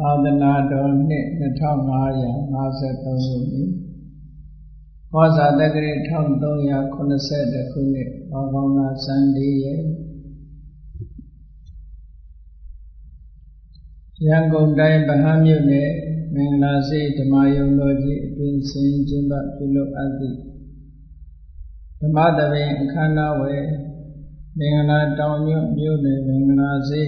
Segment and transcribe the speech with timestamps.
[0.00, 3.70] သာသနာတော်နှစ်2553ခုနှစ်
[5.12, 9.82] ဟောဇာတက္ကရီ1380ခုနှစ်ဘာကောင်းလာစံလေးရဲ့
[14.26, 15.90] ရန်ကုန်တိုင်းဗဟန်းမြို့နယ်
[16.34, 20.38] မင်္ဂလာစေဓမ္မယုံတော်ကြီးအတွင်စင်ကျင်းပပြုလုပ်အပ်သည့်
[22.00, 23.64] ဓမ္မတပင်အခမ်းအနားဝယ်
[24.58, 27.02] မင်္ဂလာတောင်ညွတ်မြို့နယ်မင်္ဂလာစေ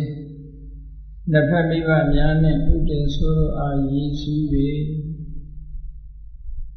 [1.32, 4.46] လက်ဖက်မိဘများနှင့်ဥတည်ဆိုးအားရည်စည်း၍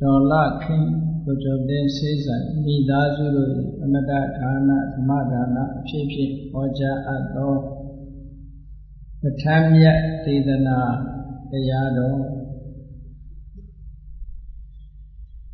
[0.02, 0.34] ဒေါ်လ
[0.64, 0.86] ခင်
[1.24, 7.56] ကိုကျော်တဲ့ဆေးဆိုင်မိသားစုတို့အမတဒါနဓမ္မဒါနအဖြစ်ဖြင့်ဟောကြားအပ်သော
[9.22, 10.80] ပဋ္ဌာန်းမြတ်ဒေသနာ
[11.52, 12.20] တရားတော်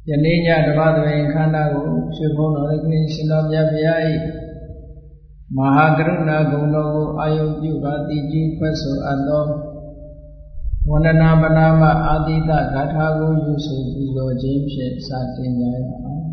[0.09, 3.95] ယနေ့ညဓမ္မသဘင်ခန္ဓာကိုရှင်ဘုန်းတော်ခင်ရှင်တော်မြတ်ဗျာ၏
[5.57, 9.45] မဟာကရုဏာဂုဏ်တော်ကိုအာယုပြုပါတိကြီးဖွက်ဆိုအပ်သော
[10.89, 16.23] ဝန္ဒနာပနာမအာတိတဂါထာကိုယူဆိုပူဇော်ခြင်းဖြင့်စတင်ကြရအောင်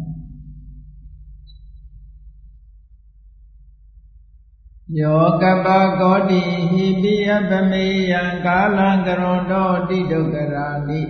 [5.01, 5.67] ယောကပ
[6.01, 11.03] ကောတိဟိပိယပမေယံကာလံကရွန်တောတိဒုက္ခရာနိ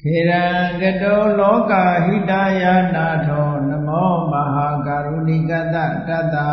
[0.00, 0.44] ခေရံ
[0.80, 1.72] ကတောလောက
[2.04, 3.61] ဟိတယနာထောန
[3.92, 5.76] မောမဟာကာရုဏိကတ
[6.08, 6.50] တတ္တာ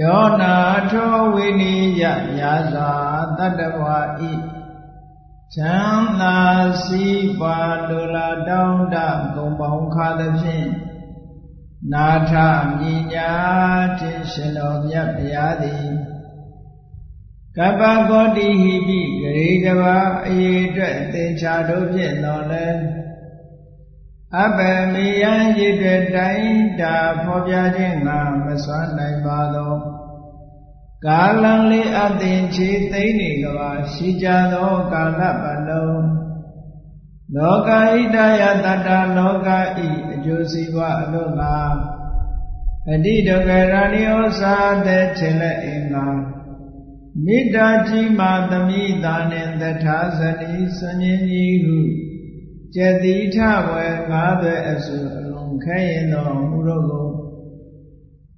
[0.00, 0.56] ယောနာ
[0.90, 2.02] ထောဝိနိယ
[2.38, 2.92] ညာသာ
[3.38, 3.98] တတ္တဝါ
[4.30, 4.32] ဤ
[5.54, 6.38] ချမ်းသာ
[6.84, 7.04] စီ
[7.40, 8.96] ပါလူလာတောင်းတ
[9.34, 10.68] ဂုံပေါင်းခါသဖြင့်
[11.92, 12.32] နာထ
[12.78, 13.32] မြညာ
[14.00, 15.88] တင်ရှင်တော်မြတ်ဗျာသည်
[17.56, 22.66] ကပ္ပဂောတိဟိပိဂရေကဘာအရေအတွက်သင်္ချာတို့ဖြင့်တော်လဲ
[24.34, 24.58] အပ
[24.92, 29.74] မေယံရည်တဲ့တိုင်းတာဖော်ပြခြင်းငါမစွမ်းနိုင်ပါသော
[31.06, 36.06] ကာလံလေးအသင်ချေသိမ့်နေကဘာရှိကြသောကာလပတ်လုံး
[37.36, 41.56] လောကဣတယတတ္တလောကဤအကျိုးစီးပွားအလို့ငါ
[42.92, 44.56] အတိဒုက္ခရာဏိဩစာ
[44.86, 46.06] တဲ့ထင်လက်အင်္ဂါ
[47.24, 51.78] မေတ္တာကြီးမှသမိတာနှင့်တထာဇတိဆွန်ရင်ကြီးဟု
[52.78, 53.36] ကျတိထ
[53.68, 57.08] ဝေငါးသွဲအစုအလုံးခဲရင်တော်မူတော့ကို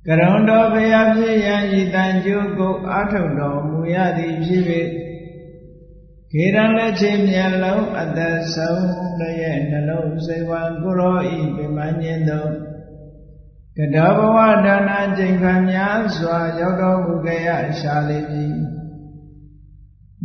[0.06, 4.62] ကရုံတော်ဘုရားဖြစ်ရန်ဤတန်ကျိုးကိုအာထုတ်တော်မူရသည်ဖြစ်၍
[6.30, 8.86] ခေရန်လက်ချင်းမျက်လုံးအသက်ဆုံး
[9.18, 12.46] လည်းရဲ့နှလုံးစိတ်ဝံကိုရောဤပြမညင်းသော
[13.76, 17.48] ကတောဘဝဒါနာကျင့်ခံများစွာရောက်တော်မူကြရ
[17.80, 18.67] ရှာလိမ့်မည်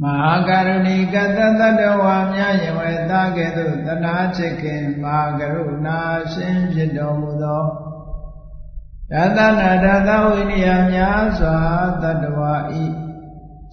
[0.01, 5.99] မဟာကရုဏီကတတတဝါများယဝေတာကဲ့သို့တနာချစ်ခင်မဟာကရုဏာ
[6.33, 7.63] ရှင်ဖြစ်တော်မူသော
[9.11, 11.57] တသနာတသဝိနည်းများစွာ
[12.03, 12.85] တတဝါဤ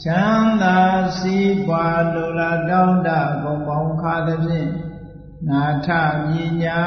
[0.03, 0.79] ချမ်းသာ
[1.19, 3.09] စီးပွားလိုလားတောင်းတ
[3.43, 4.71] ဂုံပေါင်းခါသဖြင့်
[5.49, 5.89] နာထ
[6.29, 6.81] မြညာ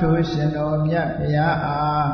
[0.00, 2.08] ထိုရှင်တော်မြတ်ဘုရားအား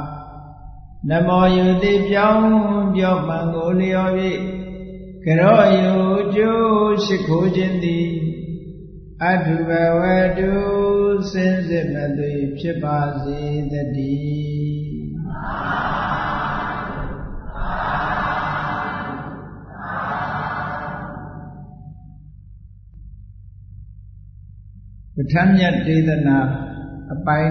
[1.09, 2.47] နမောယုတိပြောင်း
[2.95, 4.13] ပြောမှန်ကိုလျော်၍
[5.27, 5.95] ကရောယု
[6.35, 8.09] ကျိုးရှိခိုးခြင်းသည်
[9.23, 10.01] အထုဘဝ
[10.39, 10.53] တု
[11.31, 13.41] စင်စစ်မသွေဖြစ်ပါစေ
[13.73, 13.75] တ
[14.11, 14.95] ည်း
[25.15, 26.39] ပဋ္ဌာန်းမြတ်ဒေသနာ
[27.13, 27.51] အပိုင်း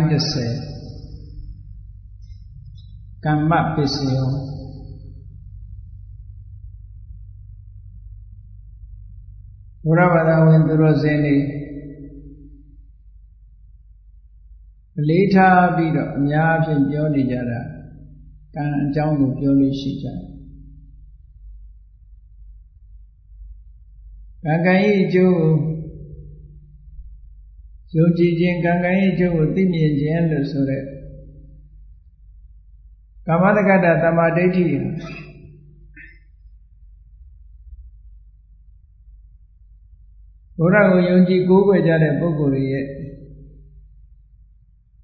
[1.02, 4.30] 30ကမ္မပစ္စယော
[9.86, 11.38] ဘုရားဘာသာဝင်သူတော်စင်တွေ
[15.00, 17.62] အလေးထားပြီးတော့အများအပြားပြောနေကြတာ
[18.56, 20.20] ကံအကြောင်းကိုပြောလို့ရှိကြတယ်
[24.46, 25.52] ကံကံဤအကျိုးကို
[27.96, 30.84] ယုံကြည်ခြင်းကံကံဤအကျိုးကိုသိမြင်ခြင်းလို့ဆိုတဲ့
[33.28, 34.64] ကာမတက္ကတသမာဓိဋ္ဌိ
[40.74, 42.86] ရားကိုယုံကြည်ကိုးကွယ်ကြတဲ့ပုဂ္ဂိုလ်တွေရဲ့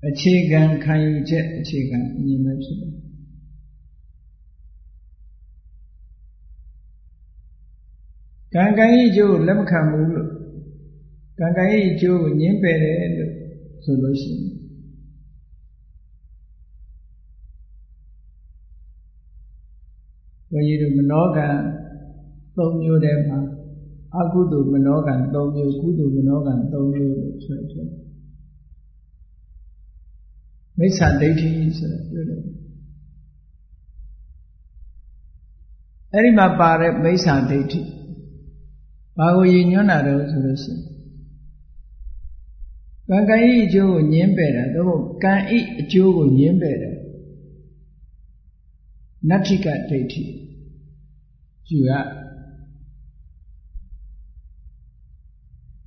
[0.08, 2.94] အခြေခံခံယူချက်အခြေခံအမြင်ပဲဖြစ်တယ်
[8.56, 10.30] ကံကံဤကျိုးလက်မခံဘူးလို့
[11.40, 13.34] ကံကံဤကျိုးကိုညှင်းပယ်တယ်လို့
[13.84, 14.60] ဆိုလို့ရှိရင်
[20.52, 21.48] ဘုန်းကြီးတို့မနောကံ
[22.58, 23.40] ၃မျိုးတည်းမှာ
[24.18, 27.90] အကုသိုလ်မနောကံ၃မျိုးကုသိုလ်မနောကံ၃မျိုးလို့ဆိုတယ်
[30.80, 32.42] မိစ္ဆာဒိဋ္ဌိဆိုပြောတယ်
[36.14, 37.82] အဲ့ဒီမှာပါတဲ့မိစ္ဆာဒိဋ္ဌိ
[39.18, 40.90] ဘာကိုရည်ညွှန်းတာတော့ဆိုလို့ရှိရင်
[43.10, 46.96] ကံကံဤအကျိုးကိုညင်းပယ်တာတော့ကံဤအကျိုးကိုညင်းပယ်တယ်
[49.30, 50.24] နတ္ထိကဒိဋ္ဌိ
[51.70, 51.92] ယူရ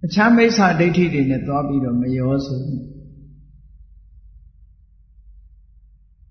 [0.04, 2.84] အခြားမိစ္ဆာဒိဋ္ဌိတွေနဲ့သွားပြီးတော့မရောဆိုဘူး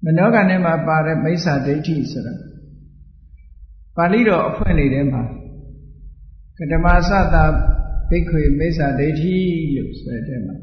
[0.04, 2.34] မနောကနဲ့မှာပါတဲ့မိစ္ဆာဒိဋ္ဌိဆိုတာ
[3.96, 5.24] ပါဠိတော်အဖွင့်လေးထဲမှာ
[6.58, 7.44] ကတမသတာ
[8.10, 9.38] ဘိက္ခွေမိစ္ဆာဒိဋ္ဌိ
[9.76, 10.56] လို့ဆိုတဲ့မှာ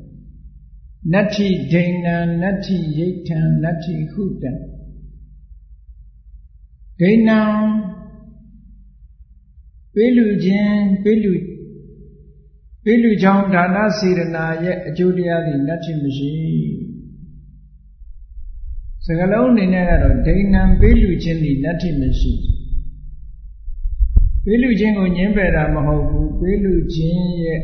[1.12, 4.52] နတ္ထိဒိဏံနတ္ထိယိဋ္ဌံနတ္ထိဟုတံ
[7.00, 7.40] ဒိဏံ
[9.94, 11.32] ပေးလူခြင်းပေးလူ
[12.90, 16.32] ပေးလူကြောင့်ဒါနစေရနာရဲ့အကျိုးတရားတွေနတ္ထိမရှိ
[19.04, 22.32] စကလုံးအနေနဲ့ကတော့ဒိဏံပေးလူခြင်းဒီနတ္ထိမရှိ
[24.44, 27.60] ပေးလူခြင်းကိုညှင်းပယ်တာမဟုတ်ဘူးပေးလူခြင်းရဲ့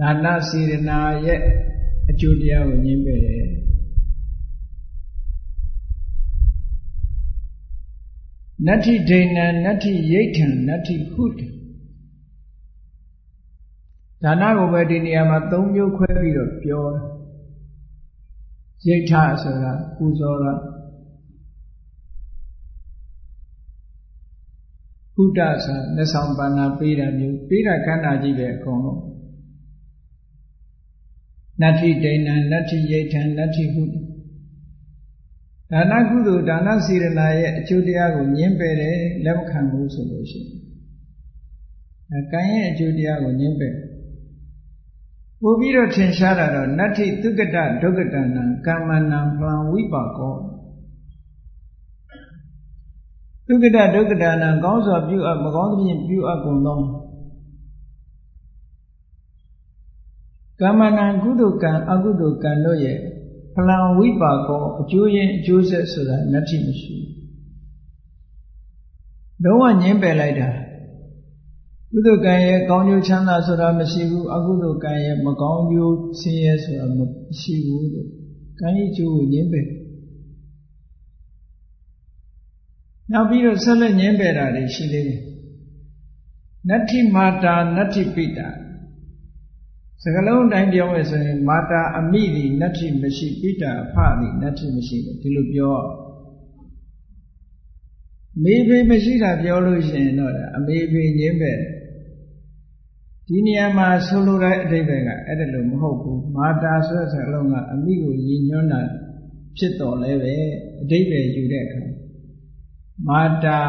[0.00, 1.40] ဒါနစေရနာရဲ့
[2.10, 3.46] အကျိုးတရားကိုညှင်းပယ်တယ်
[8.66, 11.53] နတ္ထိဒိဏံနတ္ထိယိဋ္ဌံနတ္ထိဟုတံ
[14.24, 17.00] ဒါနကိုပဲဒီနေရာမှာ၃မျိုးခွဲပြီးတော့ပြောတယ်
[18.86, 19.12] ယိဋ္ဌ
[19.42, 20.52] ဆိုတာပူဇော်တာ
[25.14, 29.00] ဘုဒ္ဓဆိုလက်ဆောင်ပန္နာပေးတာမျိုးပေးတာကန္တာကြီးပဲအကုန်လုံး
[31.60, 33.82] နတ္ထိဒိဏံနတ္ထိယိဋ္ဌံနတ္ထိဟု
[35.70, 40.52] ဒါနကုသိုလ်ဒါနစေရနာရဲ့အကျိုးတရားကိုညှင်းပယ်တယ်လက်မခံဘူးဆိုလို့ရှိရင်
[42.12, 43.74] အဲကံရဲ့အကျိုးတရားကိုညှင်းပယ်
[45.46, 50.36] ပို့ပြီးတော့ထင်ရှားတာတော့နတ္ထိသုကတဒုက္ကတနံကမ္မနံဖလံဝိပါကော
[53.46, 56.78] သုကတဒုက္ကတနံကောင်းစွာပြုအပ်မကောင်းသဖြင့်ပြုအပ်ကုန်သော
[60.60, 62.98] ကမ္မနံကုသိုလ်ကံအကုသိုလ်ကံတို့ရဲ့
[63.54, 66.96] ဖလံဝိပါကောအကျိုးရင်းအကျိုးဆက်ဆိုတာနတ္ထိမရှိ
[69.44, 70.48] လုံးဝညင်းပယ်လိုက်တာ
[71.96, 77.00] ကုသိုလ်ကံရဲ့ကောင်းကျိုးချမ်းသာဆိုတာမရှိဘူးအကုသိုလ်ကံရဲ့မကောင်းကျိုးဆင်းရဲဆိုတာမ
[77.40, 78.08] ရှိဘူးလို့
[78.60, 79.66] ကံရဲ့ကျိုးကိုညင်းပယ်
[83.12, 85.20] နောက်ပြီးတော့ဆက်လက်ညင်းပယ်တာတွေရှိသေးတယ်
[86.68, 88.48] နတ္ထိမာတာနတ္ထိပိတာ
[90.02, 95.76] စကလုံးတိုင်းပြောမယ်ဆိုရင်မာတာအမိသည်နတ္ထိမရှိပိတာအဖသည်နတ္ထိမရှိလို့ဒီလိုပြော
[98.42, 101.52] မေဖေမရှိတာပြောလို့ရှိရင်တော့အမေဖေညင်းပဲ
[103.28, 108.80] ဒီနေရာမှာဆိုလိုတဲ့အဓိပ္ပာယ်ကအဲ့ဒါလို့မဟုတ်ဘူးမာတာဆိုတဲ့စကားလုံးကအမိကိုရည်ညွှန်းတာ
[109.56, 110.34] ဖြစ်တော်လဲပဲ
[110.80, 111.82] အဓိပ္ပာယ်ယူတဲ့အခါ
[113.08, 113.60] မာတာ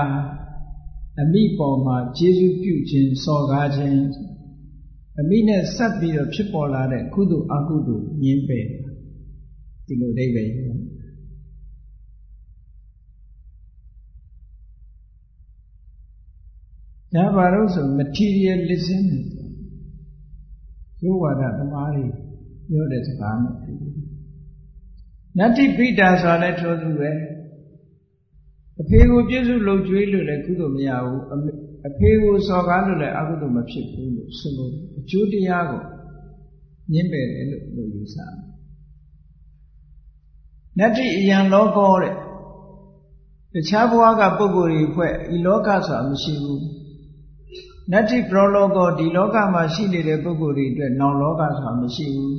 [1.21, 3.99] အမိပေါ်မှာကျေးဇူးပြုခြင်းစော်ကားခြင်း
[5.19, 8.65] အမိနဲ့ဆက်ပြီးတော့ဖြစ်ပေါ်လာတဲ့ကုသိုလ်အကုသိုလ်ညင်းပယ်
[9.87, 10.61] ဒီလိုအဓိပ္ပာယ်ယူ
[17.15, 19.05] ဒါပါလို့ဆို materialism
[21.05, 22.05] ရုပ်ဝါဒသမားတွေ
[22.69, 23.95] ပြောတဲ့စကားနဲ့တူတယ်
[25.37, 27.11] နတ္တိပိတာဆိုတာလည်းထိုသူပဲ
[28.81, 31.21] အဖေကိုပြည့်စုံလုံကျွေးလို့လည်းကုသိုလ်မရဘူး
[31.87, 35.81] အဖေကိုစော်ကားလို့လည်းအကုသိုလ်မဖြစ်ဘူးလို့ဆိုလို့အကျိုးတရားကို
[36.93, 38.33] ညှင်းပယ်တယ်လို့လို့ယူဆတယ်
[40.79, 42.13] နတ္တိအယံလောကောတဲ့
[43.53, 46.61] တခြားဘဝကပုဂ္ဂိုလ်တွေဖွဲ့ဒီလောကဆိုတာမရှိဘူး
[47.91, 52.37] နတ္တိပရောလောကောဒီလောကမှာရှိနေတဲ့ပုဂ္ဂိုလ်တွေအတွက်နောင်လောကဆိုတာမရှိဘူး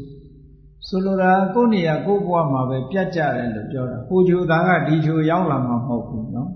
[0.88, 6.50] ဆိုလိုတာကိုယ့်နေရာကိုယ့်ဘဝမှာပဲပြတ်ကြတယ်လို့ပြောတာကိုဂျိုသားကဒီဂျိုရောက်လာမှာမဟုတ်ဘူးနော်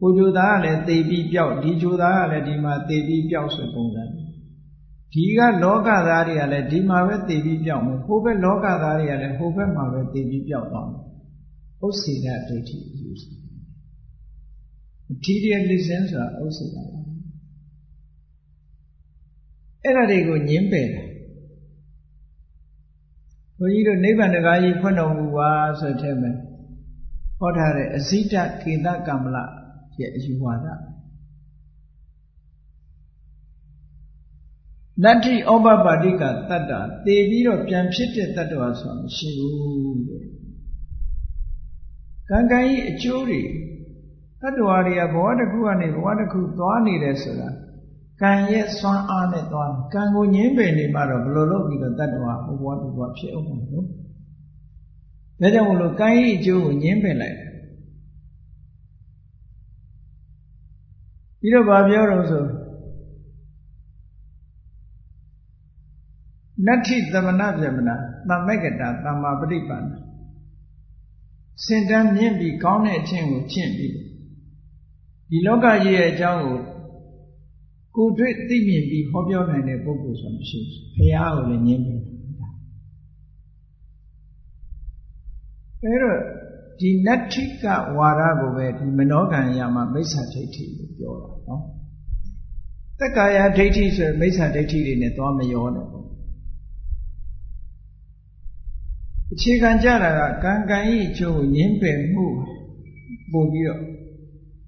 [0.00, 4.04] ကိုဂျိုသားကလည်းသေပြီးပြောက်ဒီဂျိုသားကလည်းဒီမှာသေပြီးပြောက်ဆိုပုံစံ
[5.12, 11.02] ဒီကလောကသားတွေကလည်းဒီမှာပဲသေပြီးပြောက်မယ်ဟိုဘက်လောကသားတွေကလည်းဟိုဘက်မှာပဲသေပြီးပြောက်သွားမယ်
[11.84, 13.30] ဥစ္စေဒဒိဋ္ဌိယူစီ
[15.08, 17.00] materialism ဆိုတာဥစ္စေဒပါ
[19.84, 21.08] အဲ့ဒါတွေကိုညင်းပယ်တယ်
[23.58, 26.34] ဘုန်းကြီးတို့နိဗ္ဗာန်တကားကြီးဖွင့်တော်မူပါဆိုတဲ့မဲ့
[27.38, 29.36] ဟောထားတဲ့အဇိတကေတကမ္မလ
[30.00, 30.66] ရဲ့အယူဝါဒ
[35.04, 36.72] နတ္တိဩပပါတိကတတ္တ
[37.04, 40.24] သေပြီးတော့ပြန်ဖြစ်တဲ့တတ္တဝါဆိုတာမရှိဘူးတဲ့
[42.30, 43.42] ကံကံကြီးအကျိုးတွေ
[44.42, 47.48] တတ္တဝါတွေကဘဝတစ်ခုကနေဘဝတစ်ခုသွားနေတယ်ဆိုတာ
[48.20, 53.86] ကံရဲ့စွမ်းအားနဲ့သွားကံကိုငင်းပယ်နေမှတော့ဘယ်လိုလုပ်ပြီးတော့တတ္တဝါဟိုဘဝဒီဘဝဖြစ်အောင်မလို့
[55.40, 57.38] ဒါကြောင့်မလို့ကံရဲ့အကျိုးကိုငင်းပယ်လိုက်
[61.40, 62.44] ပြီးတော့ဗာပြောတော့ဆို
[66.66, 67.94] နတ္ထိသမဏဗျမနာ
[68.28, 69.84] သမ္မကတာသမ္မာပဋိပန္န
[71.64, 73.94] စင်တန်းမြင့်ပြီးကောင်းတဲ့အချင်းကိုဖြင့်ပြီး
[75.30, 76.58] ဒီလောကကြီးရဲ့အကြောင်းကို
[77.96, 82.00] ကိုတွေ့သိမြင်ပြီးဟောပြောနိုင်တဲ့ပုဂ္ဂိုလ်ဆိုမရှိဘူး။ဘုရားကိုလည်းညင်းတယ်
[85.84, 86.18] အဲတော့
[86.80, 87.64] ဒီနတ္ထိက
[87.96, 91.62] ဝါဒကိုပဲဒီမနောကံရမှာမိစ္ဆာဒိဋ္ဌိလို့ပြောတာနော်
[92.98, 96.06] တက္ကာယဒိဋ္ဌိဆိုမိစ္ဆာဒိဋ္ဌိတွေနဲ့သွားမရောနဲ့ပေါ့
[99.32, 102.26] အခြေခံကြတာကကံကံဤအကျိုးကိုငင်းပယ်မှု
[103.32, 103.80] ပို့ပြီးတော့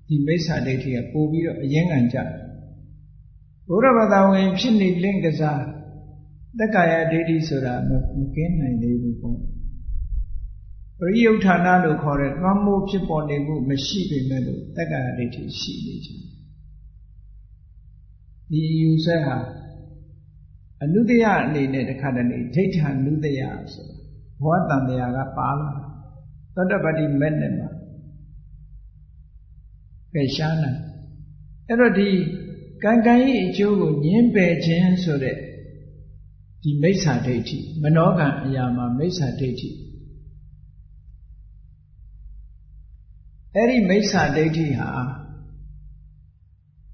[0.08, 2.41] ဒီမိစ္ဆာဒိဋ္ဌိကပို့ပြီးတော့အရင်ခံကြတယ်
[3.72, 5.62] ဘုရားဘာသာဝင်ဖြစ်နေလင့်ကစား
[6.58, 7.90] တက္ကာယဒိဋ္ဌိဆိုတာမ
[8.34, 9.38] ကင်းနိုင်သေးဘူးပေါ့
[10.98, 16.10] ပရိယုဌာဏလို့ခေါ်တဲ့သွမ်းမိုးဖြစ်ပေါ်နေမှုမရှိပေမဲ့လို့တက္ကရာဒိဋ္ဌိရှိနေကြ
[18.50, 19.38] ဒီယူဆဟာ
[20.82, 23.40] အနုတ္တယအနေနဲ့တခါတလေဒိဋ္ဌာနုတ္တယ
[23.74, 23.96] ဆိုတာ
[24.42, 25.70] ဘောတန်တရားကပါလာ
[26.54, 27.70] သတ္တပတိမဲ့နဲ့မှာ
[30.14, 30.80] ကဲရှားနိုင်
[31.68, 32.08] အဲ့တော့ဒီ
[32.84, 35.36] ကံကံဤအကျိုးကိုညင်းပယ်ခြင်းဆိုတဲ့
[36.62, 39.70] ဒီမိစ္ဆာဒိဋ္ဌိမနောကံအရာမှာမိစ္ဆာဒိဋ္ဌိ
[43.54, 44.88] အဲ့ဒီမိစ္ဆာဒိဋ္ဌိဟာ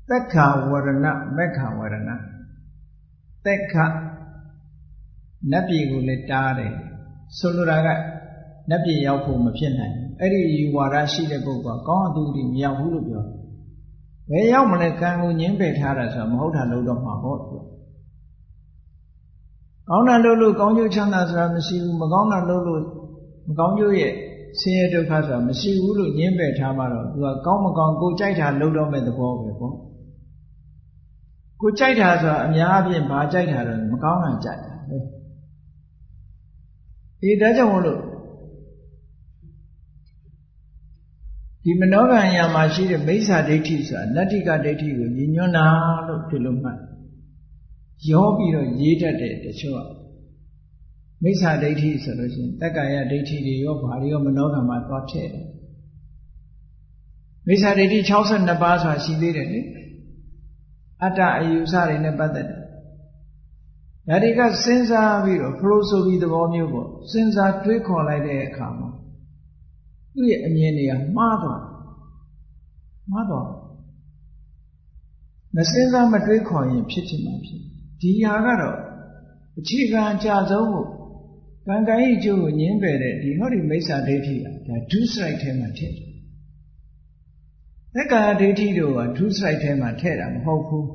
[0.09, 0.35] သက်ခ
[0.71, 2.11] ဝရဏမက္ခဝရဏ
[3.45, 3.75] သက်ခ
[5.50, 6.75] နတ်ပြည်ကိုလည်းတားတယ်
[7.38, 7.88] ဆိုလိုတာက
[8.71, 13.25] နတ်ပြည်ရောက်ဖို့မဖြစ်နိုင်အဲ့ဒီယူဝါဒရှိတဲ့ပုဂ္ဂိုလ်ကကောင်းအတူတူမရောက်ဘူးလို့ပြော
[14.30, 17.56] ဘယ်ရောက်မလဲကံကိုညင်းပယ်ထားတာဆိုတော့မဟုတ်တာလို့တော့မှာပေါ့သူ
[19.88, 22.82] ကောင်းတာလို့လို့ကောင်းကျိုးချမ်းသာဆိုတာမရှိဘူးမကောင်းတာလို့လို့
[23.49, 24.12] မကောင်းကျိုးရဲ့
[24.61, 29.75] ဆင်းရဲဒုက္ခဆိုတာမရှိဘူးလို့ညင်းပယ်ထားမှတော့သူကကောင်းမကောင်းကိုကြိုက်တာလုပ်တော့မဲ့သဘောပဲပေါ့
[31.61, 34.99] ကိုကြိုက်တာဆိုတာအများအပြားဘာကြိုက်တာတော့မကောင်းတာကြိုက်တာပဲ
[37.23, 37.99] အေးဒါကြောင့်မို့လို့
[41.68, 45.66] ဒီမနောကံညာမှာရှိတဲ့မိစ္ဆာဒိဋ္ဌိဆိုတာနတ္တိကဒိဋ္ဌိကိုညညွန်းတာ
[46.06, 46.78] လို့ဒီလိုမှတ်
[48.10, 49.80] ရောပြီးတော့ရေးတတ်တဲ့တချို့က
[51.22, 55.46] မိစ္ဆာဒိဋ္ဌိဆိုလို့ရှိရင်တက္ကာယဒိဋ္ဌိတွေရောဘာတွေရောမနောကံမှာသွားထည့်တယ်
[57.46, 57.98] မိစ္ဆာဒိဋ္ဌိ
[58.30, 59.60] 62ပါးဆိုတာရှိသေးတယ်လေ
[61.02, 62.58] အတ္တအယူဆတွေနဲ့ပတ်သက်တယ်
[64.08, 68.88] ဒါတွေကစဉ်းစားပြီးတော့ philosophy သဘောမျိုးပေါ့စဉ်းစားတွေးခေါ်လိုက်တဲ့အခါမှာ
[70.18, 71.62] သူ့ရဲ့အမြင်တွေကမှားသွား
[73.10, 73.48] မှားသွား
[75.54, 77.60] မစဉ်းစားမတွေးခေါ်ရင်ဖြစ်ချင်မှဖြစ်
[78.00, 78.78] ဒီဟာကတော့
[79.58, 80.87] အခြေခံအကြဆုံးကို
[81.66, 86.10] ကံကံဤကျိုးကိုညင်းပယ်တဲ့ဒီဟောဒီမိစ္ဆာဒိဋ္ဌိကဒါဒုစရိုက်ထဲမှာထည့်တယ်။
[87.94, 90.84] သက္ကာဒိဋ္ဌိတို့ကဒုစရိုက်ထဲမှာထည့်တာမဟုတ်ဘူး။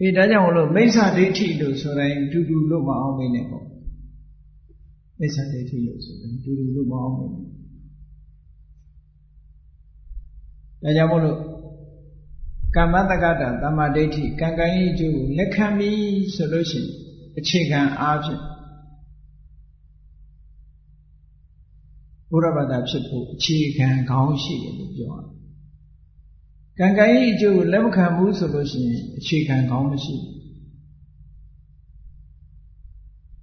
[0.00, 3.64] အေးဒါကြောင့်မလို့မိစ္ဆာဒိဋ္ဌိလို့ဆိုတိုင်းတူတူလို့မအောင်မင်းနဲ့ပေါ့။
[5.18, 7.32] မိစ္ဆာဒိဋ္ဌိလို့ဆိုတိုင်းတူတူလို့မအောင်မင်း။
[10.82, 11.38] ဒါကြောင့်မို့လို့
[12.76, 15.90] ကမ္မတက္ကတာတမ္မာဒိဋ္ဌိကံကံဤကျိုးကိုလက်ခံပြီ
[16.34, 16.90] ဆိုလို့ရှိရင်
[17.38, 18.42] အခြေခံအားဖြင့်
[22.30, 25.28] ဘုရားဘာသာဖြစ်ဖို့အခြေခံကောင်းရှိတယ်လို့ပြောရတယ်။
[26.78, 30.36] ကံကံဤအကျိုးကိုလက်မခံဘူးဆိုလို့ရှိရင်အခြေခံကောင်းမရှိဘူး။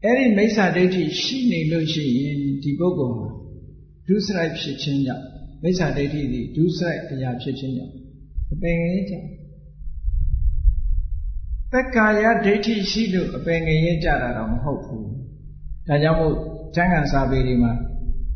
[0.05, 3.27] အဲ့ဒီမိစ္ဆာဒိဋ္ဌိရှိနေလို့ရှိရင်ဒီပုဂ္ဂိုလ်ဟာ
[4.07, 5.25] ဒုစရိုက်ဖြစ်ခြင်းကြောင့်
[5.63, 7.93] မိစ္ဆာဒိဋ္ဌိဒီဒုစရိုက်အရာဖြစ်ခြင်းကြောင့်
[8.53, 9.13] အပင်ငယ်ကြ
[11.73, 15.07] သက္ကာယဒိဋ္ဌိရှိလို့အပင်ငယ်ကြတာတော့မဟုတ်ဘူး
[15.87, 16.35] ဒါကြောင့်မို့
[16.75, 17.73] ကျမ်းဂန်စာပေတွေမှာ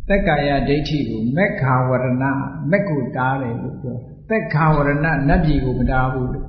[0.10, 2.24] သက္ကာယဒိဋ္ဌိကိုမက္ခာဝရဏ
[2.72, 3.98] မက်ကိုတားတယ်လို့ပြော
[4.30, 6.46] သက္ခာဝရဏနတ်ပြည်ကိုမတားဘူးလို့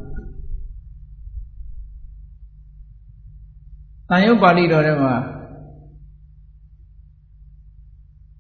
[4.10, 5.14] တန်ရုပ်ပါဠိတော်ထဲမှာ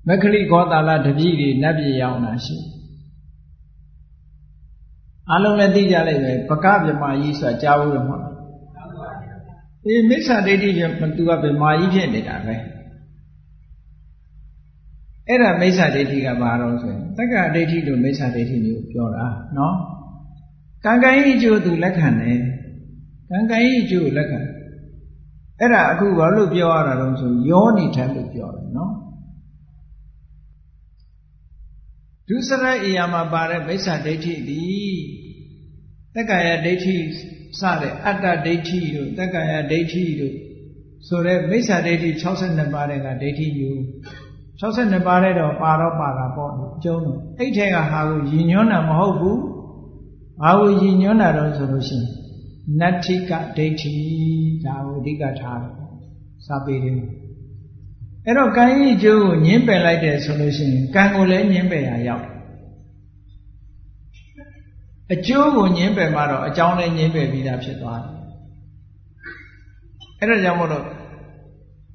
[0.06, 2.80] မက္ခလိခောတာလတပည့်တွေနတ်ပြည်ရောက်တာရှိတယ်
[5.32, 8.34] အလုံးလည်းသိကြလိုက်ပဲပကဗမာကြီးဆိုတာကြားဘူးလို့မဟုတ်လား
[9.86, 10.82] အေးမိစ္ဆာဒိဋ္ဌိပြ
[11.16, 12.56] သူကဗမာကြီးဖြစ်နေတာပဲ
[15.28, 19.26] အဲ့ဒါမိစ္ဆာဒိဋ္ဌိကဘာတော့ဆိုရင်တက္ကဒိဋ္ဌိလို့မိစ္ဆာဒိဋ္ဌိမျိုးပြောတာ
[19.58, 19.74] နော်
[20.84, 22.38] ကံကံဤအကျိုးသူလက်ခံတယ်
[23.30, 24.40] ကံကံဤအကျိုးလက်ခံ
[25.60, 28.92] အဲ့ဒါအခုဘာလို့ပြောရတာတော့ဆိုယောနိထလို့ပြောတယ်နော်
[32.28, 34.94] ဒုစရိုက်အရာမှာပါတဲ့မိစ္ဆာဒိဋ္ဌိသည်
[36.14, 36.96] တက္ကာယဒိဋ္ဌိ
[37.60, 40.34] စတဲ့အတ္တဒိဋ္ဌိတို့တက္ကာယဒိဋ္ဌိတို့
[41.08, 43.80] ဆိုတဲ့မိစ္ဆာဒိဋ္ဌိ62ပါးတဲ့ကဒိဋ္ဌိမျိုး
[44.60, 49.40] 62ပါးတဲ့တော့ပါတော့ပါတာပေါ့အကျုံးတော့အဲ့ထဲကဟာကိုရည်ညွှန်းတာမဟုတ်ဘူး
[50.42, 52.19] ဘာကိုရည်ညွှန်းတာတော့ဆိုလို့ရှိရင်
[52.78, 53.94] နတ္ထိကဒိဋ္ဌိ
[54.64, 55.72] ဒါကိုအဓိကထားတယ်
[56.46, 56.94] စာပေတယ်
[58.26, 62.26] အဲ့တော့ကံဤကျိုးကိုညင်းပယ်လိုက်တယ်ဆိုလို့ရှိရင်ကံကိုလည်းညင်းပယ်ရရောက်
[65.12, 68.20] အကျိုးကိုညင်းပယ်မှတော့အကြောင်းလည်းညင်းပယ်ပြီးသားဖြစ်သွားတယ်
[70.18, 70.86] အဲ့ဒါကြောင့်မို့လို့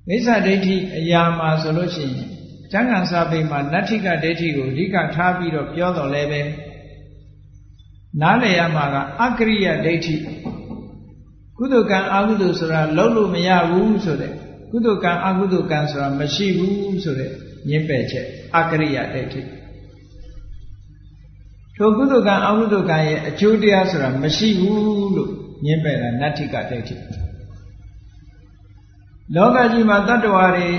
[0.07, 2.27] မိစ္ဆာဒိဋ္ဌိအရာမှာဆိုလို့ရှိရင်
[2.71, 6.41] ကျမ်းဂန်စာပေမှာနတ္ထိကဒိဋ္ဌိကိုအဓိကထားပြီးတော့ပြောတော်လဲပဲ
[8.21, 10.15] နားလည်ရမှာကအကရိယဒိဋ္ဌိ
[11.57, 14.31] ကုသကံအကုသိုလ်ဆိုတာလုံးလို့မရဘူးဆိုတဲ့
[14.71, 17.31] ကုသကံအကုသကံဆိုတာမရှိဘူးဆိုတဲ့
[17.69, 18.25] ညင်းပယ်ချက်
[18.57, 19.41] အကရိယဒိဋ္ဌိ
[21.75, 25.31] ထိုကုသကံအကုသကံရဲ့အကျိုးတရားဆိုတာမရှိဘူးလို့
[25.65, 26.95] ညင်းပယ်တာနတ္ထိကဒိဋ္ဌိ
[29.35, 30.69] လောကကြီးမှာတတ္တဝါတွေ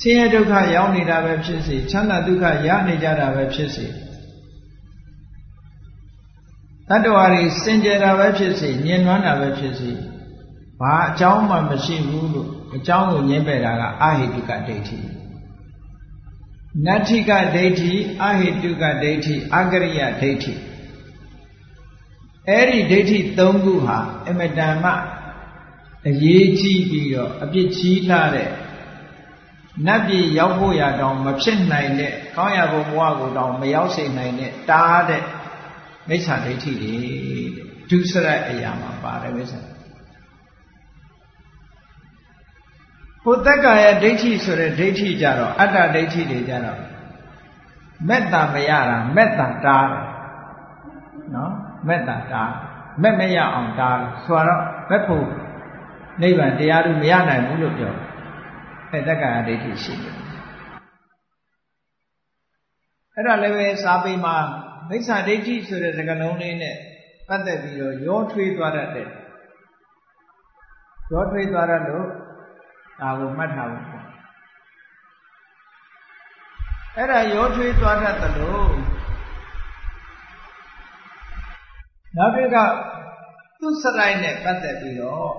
[0.00, 3.86] ဆင်းရဲဒုက္ခရောက်နေတာပဲဖြစ်စေချမ်းသာဒုက္ခရနေကြတာပဲဖြစ်စေ
[6.88, 9.90] တတ္တဝါတွေစင်ကြယ်တာပဲဖြစ်စေညင်နွမ်းတာပဲဖြစ်စေ
[10.80, 14.98] ဘာအကြောင်းမှမရှိဘူးလို့အကြောင်းကိုညင်းပယ်တာကအဟိတုကဒိဋ္ဌိ
[16.84, 20.52] နတ္ထိကဒိဋ္ဌိအဟိတုကဒိဋ္ဌိအကရိယဒိဋ္ဌိ
[22.48, 23.98] အဲ့ဒီဒိဋ္ဌိ၃ခုဟာ
[24.28, 24.92] အမတန်မှ
[26.08, 28.50] အရေးကြီးပြီးတော့အပြစ်ကြီးလာတဲ့
[29.86, 35.22] နတ်ပြည်ရောက်ဖို့ရတောင်မဖြစ်နိုင်တဲ့ကောင်းရဘုံဘဝကိုတောင်မရောက်စေနိုင်တဲ့တားတဲ့
[36.08, 36.94] မိစ္ဆာဒိဋ္ဌိတွေ
[37.90, 39.58] ဒုစရိုက်အရာမှာပါတယ်မိစ္ဆာ
[43.22, 46.80] ဟိုတက္ကာယဒိဋ္ဌိဆိုတဲ့ဒိဋ္ဌိကြတော့အတ္တဒိဋ္ဌိတွေကြတော့
[48.08, 50.04] မေတ္တာမရတာမေတ္တာတားတယ်
[51.34, 51.52] နော်
[51.88, 52.52] မေတ္တာတား
[53.02, 55.26] မက်မရအောင်တားဆိုတော့မက်ဖို့
[56.22, 57.94] နိဗ္ဗာန်တရားတို့မရနိုင်ဘူးလို့ပြော
[58.90, 60.16] အဲတက္ကရာဒိဋ္ဌိရှိတယ်
[63.14, 64.36] အဲ့ဒါလည်းပဲစာပေမှာ
[64.88, 66.76] မိစ္ဆာဒိဋ္ဌိဆိုတဲ့စကားလုံးလေးနဲ့
[67.28, 69.08] ပတ်သက်ပြီးတော့ရောထွေးသွားတတ်တယ်
[71.12, 72.06] ရောထွေးသွားတတ်လို့
[73.00, 74.06] ဒါကိုမှတ်ထားဖို့ပေါ့
[76.96, 78.72] အဲ့ဒါရောထွေးသွားတတ်တယ်လို့
[82.16, 82.64] နောက်တစ်ခါ
[83.60, 85.32] သူစရိုက်နဲ့ပတ်သက်ပြီးတော့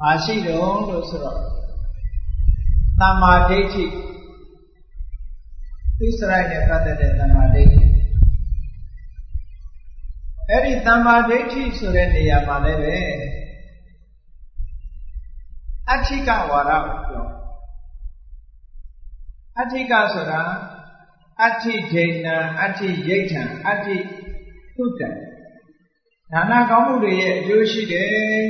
[0.00, 1.38] ဘာရှိတော့လို့ဆိုတော့
[3.00, 3.84] တမ္မာဒိဋ္ဌိ
[6.04, 7.82] သူစရိုက်နဲ့ပတ်သက်တဲ့တမ္မာဒိဋ္ဌိ
[10.48, 12.96] အဲ့ဒီတမ္မာဒိဋ္ဌိဆိုတဲ့နေရာမှာလည်းပဲ
[15.90, 17.26] အဋ္ဌိကဝါဒကိုပြော
[19.58, 20.42] အဋ္ဌိကဆိုတာ
[21.42, 23.96] အဋ္ဌိဒိဏံအဋ္ဌိယိဋ္ဌံအဋ္ဌိ
[24.76, 25.10] သုတံ
[26.32, 28.42] ဒါနကောင်းမှုတွေရဲ့အကျိုးရှိတယ်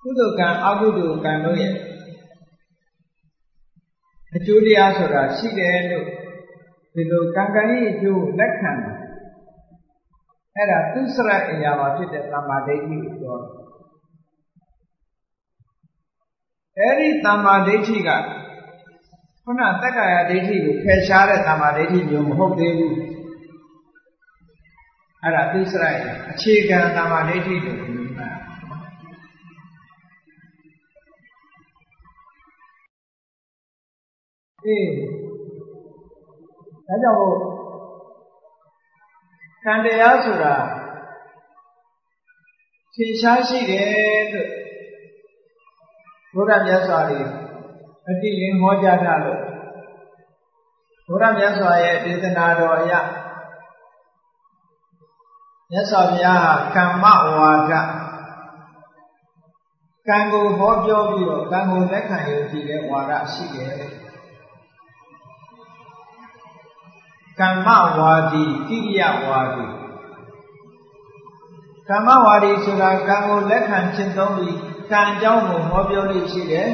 [0.00, 1.74] ကုသိုလ်ကံအကုသိုလ်ကံတို့ရဲ့
[4.36, 6.06] အကျိုးတရားဆိုတာရှိတယ်လို့
[6.94, 8.96] ဒီလိုကံကံရဲ့အကျိုးလက်ခံတယ်
[10.56, 13.52] အဲ့ဒါသူစရအရာမှာဖြစ်တဲ့သမာဓိဋ္ဌိကိုပြောတယ်
[16.78, 18.10] အဲ့ဒီသမာဓိဋ္ဌိက
[19.44, 22.96] ခုနတက္ကာယဒိဋ္ဌိကိုဖယ်ရှားတဲ့သမာဓိဋ္ဌိမျိုးမဟုတ်သေးဘူး
[25.22, 28.30] အဲ့ဒါသူစရရဲ့အခြေခံသမာဓိဋ္ဌိလို့ပြောတာ
[34.66, 34.88] အေး
[36.86, 37.36] ဒါကြောင့်မို့
[39.64, 40.54] ကံတရားဆိုတာ
[42.94, 44.48] ထင်ရှားရှိတယ်လို့
[46.34, 47.34] ဘုရားမြတ်စွာဘုရား
[48.08, 49.40] အတိလင်းဟောကြားတာလို့
[51.08, 52.92] ဘုရားမြတ်စွာရဲ့ဒေသနာတော်အရ
[55.70, 57.04] မြတ်စွာဘုရားဟာကမ္မ
[57.38, 57.72] ဝါဒ
[60.08, 64.01] ကံကိုဟောပြောပြီးတော့ကံကိုလက်ခံရကြည့်တဲ့ဝါဒရှိတယ်
[67.40, 67.68] ကမ္မ
[67.98, 69.66] ဝါဒီကိရိယဝါဒီ
[71.88, 74.58] ကမ္မဝါဒီဆိုတာကံကိုလက်ခံကျင့်သုံးပြီး
[74.90, 76.68] ကံကြောင်းကိုဟောပြောလို့ရှိတယ်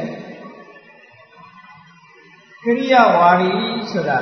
[2.65, 3.51] ကိရိယဝါဒီ
[3.91, 4.19] ဆိုတာ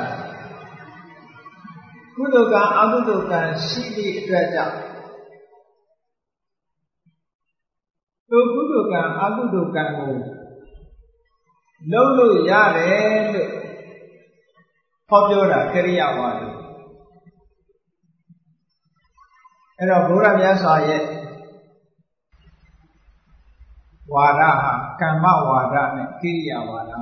[2.15, 4.77] ကုသိုလ်ကံအကုသိုလ်ကံရှိသည့်အတွက်ကြောင့်
[8.29, 10.13] သူကုသိုလ်ကံအကုသိုလ်ကံကို
[11.91, 13.56] လုံးလို့ရတယ်လို့
[15.11, 16.41] ဟောပြောတာကရိယာဝါဒ
[19.77, 21.03] အဲ့တော့ဘုရားမြတ်စွာရဲ့
[24.13, 24.51] ဝါဒဟာ
[25.01, 26.93] ကမ္မဝါဒနဲ့ကိရိယာဝါဒ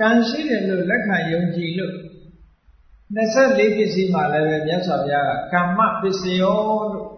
[0.00, 1.94] ကံရှိတယ်လို့လက်ခံယုံကြည်လို့
[3.16, 6.58] 24ပစ္စည်းမှာလည်းပဲမြတ်စွာဘုရားကကမ္မပစ္စယော
[6.92, 7.08] လို့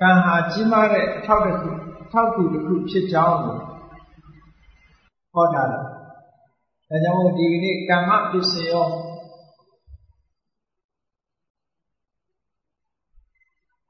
[0.00, 1.70] ကံဟာကြီးမားတဲ့အထောက်တစ်ခု
[2.02, 3.58] အထောက်ကူတစ်ခုဖြစ်ကြောင်းကို
[5.34, 5.78] ဟောတာဒါ
[7.02, 8.86] ကြောင့်ဒီကနေ့ကမ္မပစ္စယော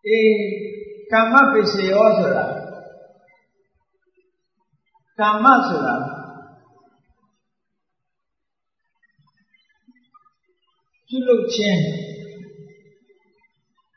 [0.06, 0.32] အေး
[1.12, 2.46] ကမ္မပစ္စယောဆိုတာ
[5.20, 5.94] ကမ္မဆိုတာ
[11.06, 11.80] ပြုလုပ်ခြင်း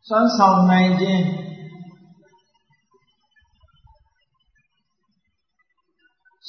[0.08, 1.24] စွမ်းဆောင်နိုင်ခြင်း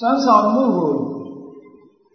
[0.05, 0.95] စွမ်းဆောင်မှုကို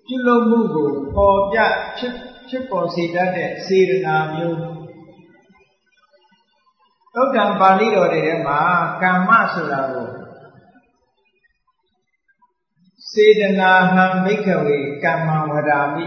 [0.06, 1.60] ပြုလုပ်မှုကိုပေါ်ပြ
[1.98, 2.14] ဖြစ်
[2.50, 4.60] ဖြစ်ပေါ်စေတတ်တဲ့စေရနာမျိုး
[7.14, 8.60] သုတ်တံပါဠိတော်တွေထဲမှာ
[9.02, 10.08] ကမ္မဆိုတာကို
[13.12, 16.06] စေတနာဟံဘိက္ခဝေကမ္မဝရာမိ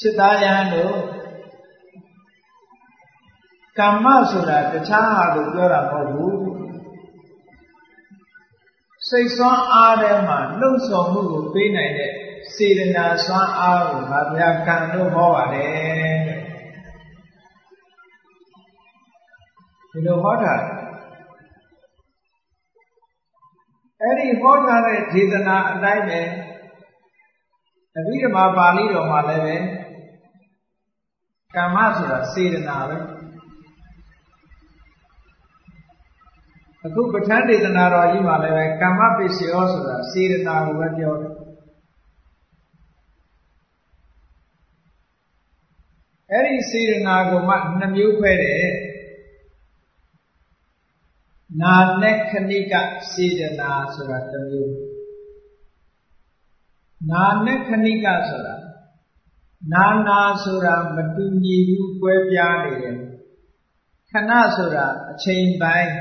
[0.00, 0.96] จิตသားယဟန်တို့
[3.78, 6.49] ကမ္မဆိုတာတခြားဟာလို့ပြောတာမဟုတ်ဘူး
[9.10, 12.12] စိတ်ဆွမ်းအားထဲမှာလှုပ်ဆောင်မှုကိုပေးနိုင်တဲ့
[12.54, 16.20] စေတနာဆွမ်းအားကိုငါဘုရားကံလို့ဟောပါတယ်
[19.90, 20.54] ဒီလိုဟောတာ
[24.00, 26.20] အဲ့ဒီဟောထားတဲ့ဒေသနာအတိုင်းပဲ
[27.96, 29.56] အဘိဓမ္မာပါဠိတော်မှာလည်းပဲ
[31.56, 32.96] ကမ္မဆိုတာစေတနာပဲ
[36.86, 41.34] အခုပဋ္ဌာန်းဒေသနာတော်ကြီးမှာလည်းပဲကမ္မပစ္စယောဆိုတာစေတနာကိုပဲပြောတယ်
[46.30, 48.66] အဲ့ဒီစေတနာကိုမှနှမျိုးခွဲတယ်
[51.62, 52.74] နာနဲ့ခဏိက
[53.12, 54.74] စေတနာဆိုတာတစ်မျိုး
[57.10, 58.56] နာနဲ့ခဏိကဆိုတာ
[59.72, 62.96] နာနာဆိုတာမတူညီဘူးကွဲပြားနေတယ်
[64.10, 65.92] ခဏဆိုတာအချိန်ပိုင်း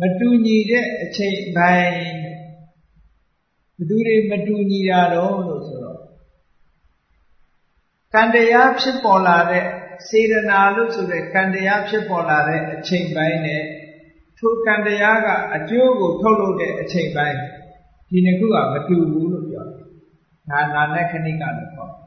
[0.00, 1.96] မတူညီတဲ့အချိန်ပိုင်း
[3.76, 6.00] ဘသူတွေမတူညီတာတော့လို့ဆိုတော့
[8.14, 9.64] ကံတရားဖြစ်ပေါ်လာတဲ့
[10.08, 13.62] စေရနာလို့ဆိုတဲ့ကံတရားဖြစ်ပေါ်လာတဲ့အချိန်ပိုင်းနဲ့
[14.38, 17.38] ထိုကံတရားကအကျိုးကိုထုတ်လုပ်တဲ့အချိန်ပိုင်း
[18.08, 19.86] ဒီနှစ်ခုကမတူဘူးလို့ပြောတယ်။
[20.50, 22.00] နာနာနဲ့ခဏိကလို့ခေါ်တယ်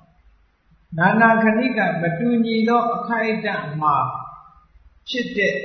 [0.97, 3.95] ။နာနာခဏိကမတူညီသောအခိုက်အတန့်မှာ
[5.09, 5.55] ဖြစ်တဲ့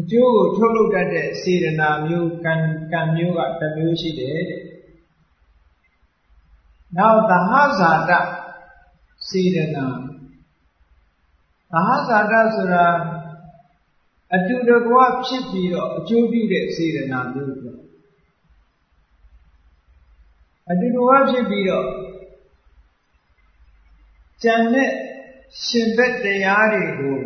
[0.00, 2.54] အကျိုးကိုထုတ်လုပ်တတ်တဲ့စေရနာမျိုးကံ
[2.92, 4.62] ကံမျိုးကတစ်မျိုးရှိတယ်တဲ့။
[6.96, 8.12] နောက်သဟဇာတ
[9.28, 9.86] စေရနာ
[11.72, 12.86] သဟဇာတဆိုတာ
[14.34, 17.78] အတူတကွဖြစ်ပြီးတော့အကျိုးပြုတဲ့စေရနာမျိုးပြော
[20.70, 21.86] အတူတကွဖြစ်ပြီးတော့
[24.42, 24.90] ကြံတဲ့
[25.64, 27.18] ရှင်ဘက်တရားတွေကို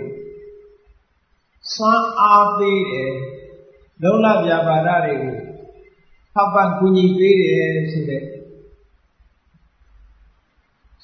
[1.74, 3.14] စွမ်းအားပေးတယ်
[4.02, 5.36] လုံလပြပါဒတွေကို
[6.34, 8.24] ထောက်ပံ့ကူညီပေးတယ်ဆိုတဲ့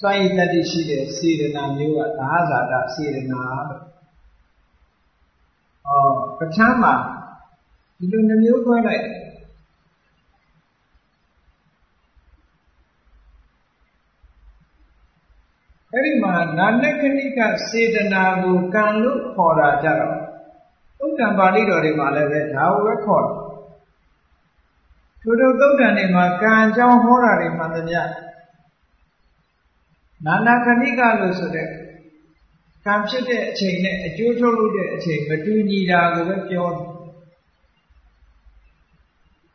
[0.01, 3.83] စွမ်းရည်တတိရှိတဲ့စေရနာမျိုးကသာဇာတစေရနာလို့
[5.89, 6.95] ဩပဋ္ဌာန်းမှာ
[7.99, 9.05] ဒီလိုနှမျိုးခွဲလိုက်
[15.93, 20.26] အဲ့ဒီမှာနာနကနိကစေတနာကိုကံလို့ခေါ်တာကြတော့
[20.99, 23.37] သုတ်တံပါဠိတော်တွေမှာလည်းပဲဒါကိုပဲခေါ်တယ်
[25.23, 28.01] ထို့ထို့သုတ်တံတွေမှာကံအကြောင်းဟောတာတွေမှန်သမျှ
[30.27, 31.69] နာနာခဏိကလို့ဆိုတဲ့
[32.85, 36.87] ကံဖြစ်တဲ့အချိန်နဲ့အကျိုးထုတ်လို့တဲ့အချိန်မတူညီတာကိုပဲပြောတယ်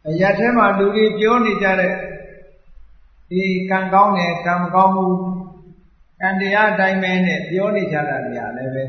[0.08, 1.94] အရာထဲမှာလူတွေပြောနေကြတဲ့
[3.30, 5.18] ဒီကံကောင်းတယ်ကံမကောင်းဘူး
[6.22, 8.84] ကံတရားအတိုင်းပဲနဲ့ပြောနေကြတာတွေအားလည်းပဲ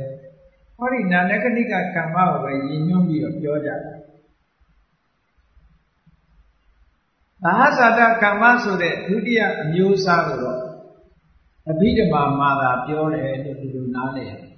[0.83, 3.95] ဟောဒီနာနကနိကကမ္မကိုပဲရည်ညွှန်းပြီးတော့ပြောကြတာ
[7.45, 10.61] ဘာသာတကမ္မဆိုတဲ့ဒုတိယအမျိုးအစားကိုတော့
[11.71, 14.53] အဘိဓမ္မာမှာသာပြောတယ်လို့ဒီလိုနားလည်ရတယ်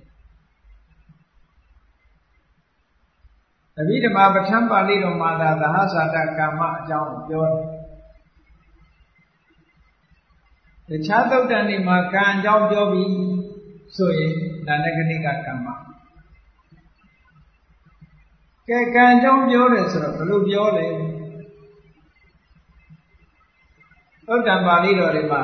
[3.81, 7.45] အဘိဓမ္မာပဋ္ဌာန်းပါဠိတော်မှာသာသဟဇာတကမ္မအကြောင်းပြော
[10.89, 13.11] တယ်တခြားသုတ်တန်တွေမှာကံအကြောင်းပြောပြီး
[13.97, 14.33] ဆိုရင်
[14.67, 15.69] ဒါနဂနိကကမ္မ
[18.69, 20.87] ကဲကံအကြောင်းပြောတယ်ဆိုတော့ဘယ်လိုပြောလဲ
[24.27, 25.43] သုတ်တန်ပါဠိတော်တွေမှာ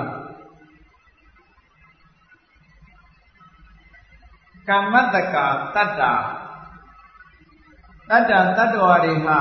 [4.69, 6.13] ကမ္မတက္ကာတတ္တာ
[8.11, 9.39] တတ္တတတ္တဝါတွေဟာ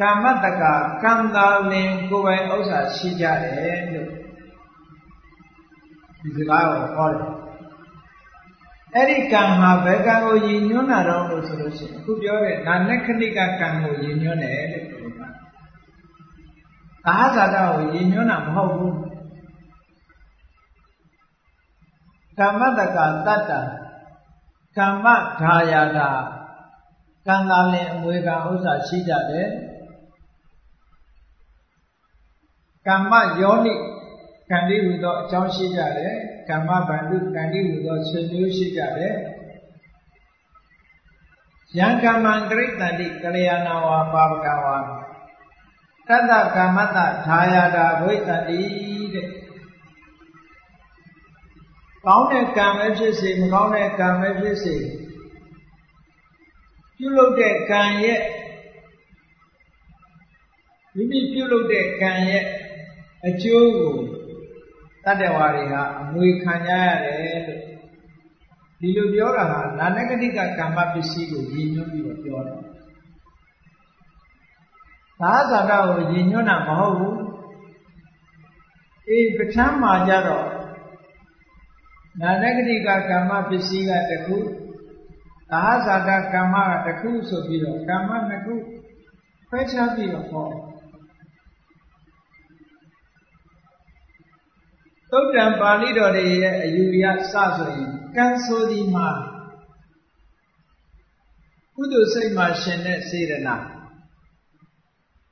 [0.00, 4.10] ကမ္မတက္ကာကံသာလင်ကိုယ်ပိုင်ဥစ္စာရှိကြတယ်လို့
[6.20, 7.22] ဒီစကားကိုဟောတယ်
[8.94, 15.28] အဲ့ဒီကံဟာဘယ်ကံကိုရည်ညွှန်းတာတော့လို့ဆိုလို့ရှိရင်အခုပြောတဲ့နာနခဏိကကံကိုရည်ညွှန်းတယ်လို့ပြောတာ
[17.08, 18.96] အာဟာဇာတကိုရည်ညွှန်းတာမဟုတ်ဘူး
[22.38, 23.52] ကမ္မတကတတ္တ
[24.76, 25.06] ကမ္မ
[25.40, 26.10] ဓာယာတာ
[27.26, 29.48] ကံသာလင်အမွေကဥစ္စာရှိကြတယ်
[32.86, 33.74] ကမ္မယောနိ
[34.52, 36.14] ကံတိဟူသောအကြောင်းရှိကြတယ်
[36.48, 39.14] ကမ္မဗန္ဓုကံတိဟူသောဆွေမျိုးရှိကြတယ်
[41.78, 44.76] ယံကမ္မံဂရိတန္တိကလျာဏဝါပါပကဝါ
[46.08, 48.60] တတ္တကမ္မတဓာယာတာဝိတ္တိ
[49.14, 49.28] တဲ့
[52.06, 54.76] ကောင်းတဲ့ကံပဲဖြစ်စေမကောင်းတဲ့ကံပဲဖြစ်စေ
[56.96, 58.22] ပြုလုပ်တဲ့ကံရဲ့
[60.94, 62.44] မိမိပြုလုပ်တဲ့ကံရဲ့
[63.26, 63.94] အကျိုးကို
[65.04, 67.60] တတ္တဝါတွေဟာအမွေခံကြရတယ်လို့
[68.80, 72.56] ဒီလိုပြောတာဟာနာနဂတိကကမ္မပစ္စည်းကိုရည်ညွှန်းပြီးတော့ပြောတာ
[75.20, 77.18] သာသနာကိုရည်ညွှန်းတာမဟုတ်ဘူး
[79.08, 80.46] အေးပဋ္ဌာန်းမှာကြတော့
[82.20, 84.36] နာနဂတိကကမ္မပစ္စည်းကတခု
[85.50, 88.54] သာသနာကမ္မကတခုဆိုပြီးတော့ကမ္မနှစ်ခု
[89.48, 90.48] ခွဲခြားပြီးတော့ဟော
[95.12, 99.08] သုတ်တံပါဠိတော်တွေရဲ့အယူရစဆိုရင်ကံဆိုဒီမှာ
[101.76, 103.56] ကုသိုလ်စိတ်မှာရှင်တဲ့စေရနာ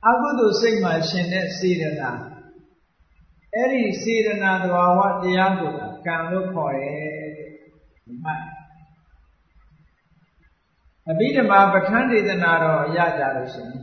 [0.07, 2.11] အကုသိုလ်စိတ်မှာရှင်တဲ့စေရနာ
[3.55, 5.71] အဲ့ဒီစေရနာသဘာဝတရားကို
[6.05, 6.99] ကံလို့ခေါ်တယ်
[8.05, 8.35] ဒီမှာ
[11.09, 13.79] အဘိဓမ္မာပဋ္ဌာန်းဒေသနာတော်ရကြလို့ရှိရင်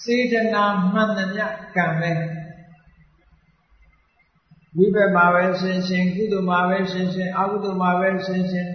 [0.00, 2.10] စေတနာမှန်သမျှကံပဲ
[4.76, 8.68] ဝိဘက်မှာပဲဆင်ရှင်ကုသိုလ်မှာပဲဆင်ရှင်အကုသိုလ်မှာပဲဆင်ရှင်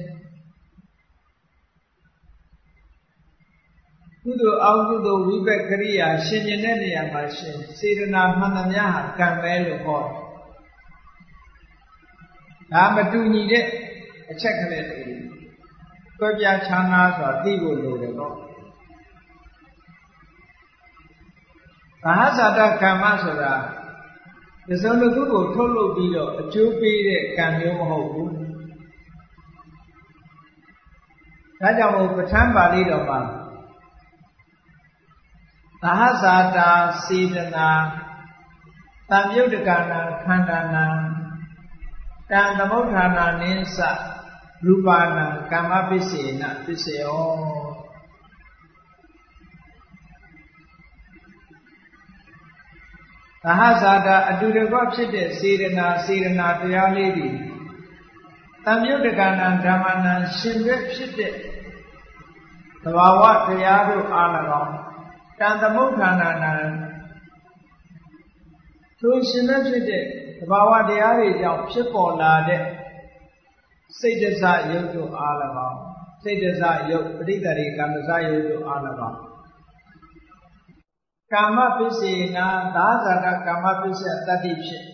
[4.24, 10.12] ကုသိုလ်အကုသိုလ်ဝိဘက်ကရိယာရှင်ကျင်တဲ့နေရာမှာရှင်စေတနာမှန်သမျှဟာကံပဲလို့ဟောတယ်
[12.72, 13.66] ဒါမတူညီတဲ့
[14.32, 15.00] အချက်ကလေးတွေ
[16.20, 18.34] တွဲပြားချမ်းသာဆိုတာသိဖို့လိုတယ်ပေါ့
[22.04, 23.54] ဘာသာတကမ္မဆိုတာ
[24.68, 28.32] ဒီစုံတစ်ခုကိုထုတ်လုပ်ပြီးတော့အကျိုးပေးတဲ့ကံမျိုးမဟုတ်ဘူး
[31.62, 33.20] ဒါကြောင့်မို့ပဋ္ဌာန်းပါဠိတော်မှာ
[35.84, 36.72] သဟဇာတာ
[37.06, 37.70] စေတနာ
[39.10, 40.86] တံမြုတ်တကနာခန္ဓာနာ
[42.32, 43.80] တံသမုဋ္ဌာနာနိသ
[44.66, 47.71] ရူပါနာကမ္မပစ္စေနပစ္စယော
[53.46, 57.30] သဟဇာတာအတူတကွဖြစ်တဲ့စေရနာစေရနာတရားလေးတွေ
[58.66, 61.34] တံမြုတ်တကနာဓမ္မနာရှင်ဘက်ဖြစ်တဲ့
[62.84, 64.30] သဘာဝတရားတို့အား၎
[64.62, 64.74] င်း
[65.40, 66.52] တန်သမုဋ္ဌာနာနာ
[69.00, 70.04] ထိုရှင်ဘက်ဖြစ်တဲ့
[70.40, 72.64] သဘာဝတရားတွေကြောင့်ဖြစ်ပေါ်လာတဲ့
[74.00, 75.36] စိတ်တစယုတ်တို့အား၎
[75.70, 75.80] င်း
[76.24, 79.31] စိတ်တစယုတ်ပရိသေရိကမ္မစယုတ်တို့အား၎င်း
[81.32, 84.86] ကာမပစ္စေနာသာဇာကကာမပစ္စယတတ္တိဖြစ်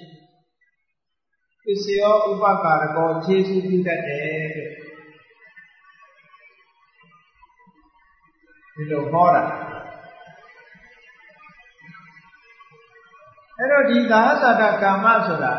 [1.64, 4.24] ပစ္စယောဥပကာရကောခြေစုပြုတတ်တယ်
[4.56, 4.70] တဲ့
[8.74, 9.44] ဒီလိုဟောတာ
[13.58, 15.54] အဲ့တော့ဒီသာသတကာမဆိုတာ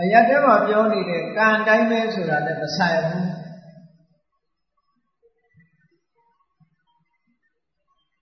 [0.00, 3.37] အရတဲ့မှာပြောနေတဲ့ကံတိုင်းပဲဆိုတာလည်းမဆိုင်ဘူး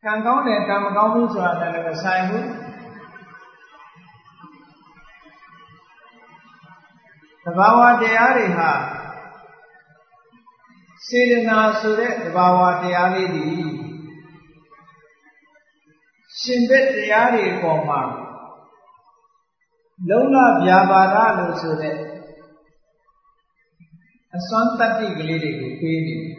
[0.07, 2.47] ကံကောင်းတယ်ကံမကောင်းဘူးဆိုတာလည်းမဆိုင်ဘူး
[7.45, 8.71] သဘာဝတရားတွေဟာ
[11.07, 13.49] စေတနာဆိုတဲ့သဘာဝတရားလေးတွေ
[16.41, 18.01] ရှင်ဘက်တရားတွေအပေါ်မှာ
[20.09, 21.97] လုံးလဗျာပါဒလို့ဆိုတဲ့
[24.37, 26.36] အစွမ်းတတ္တိကလေးတွေကိုပေးနေတယ်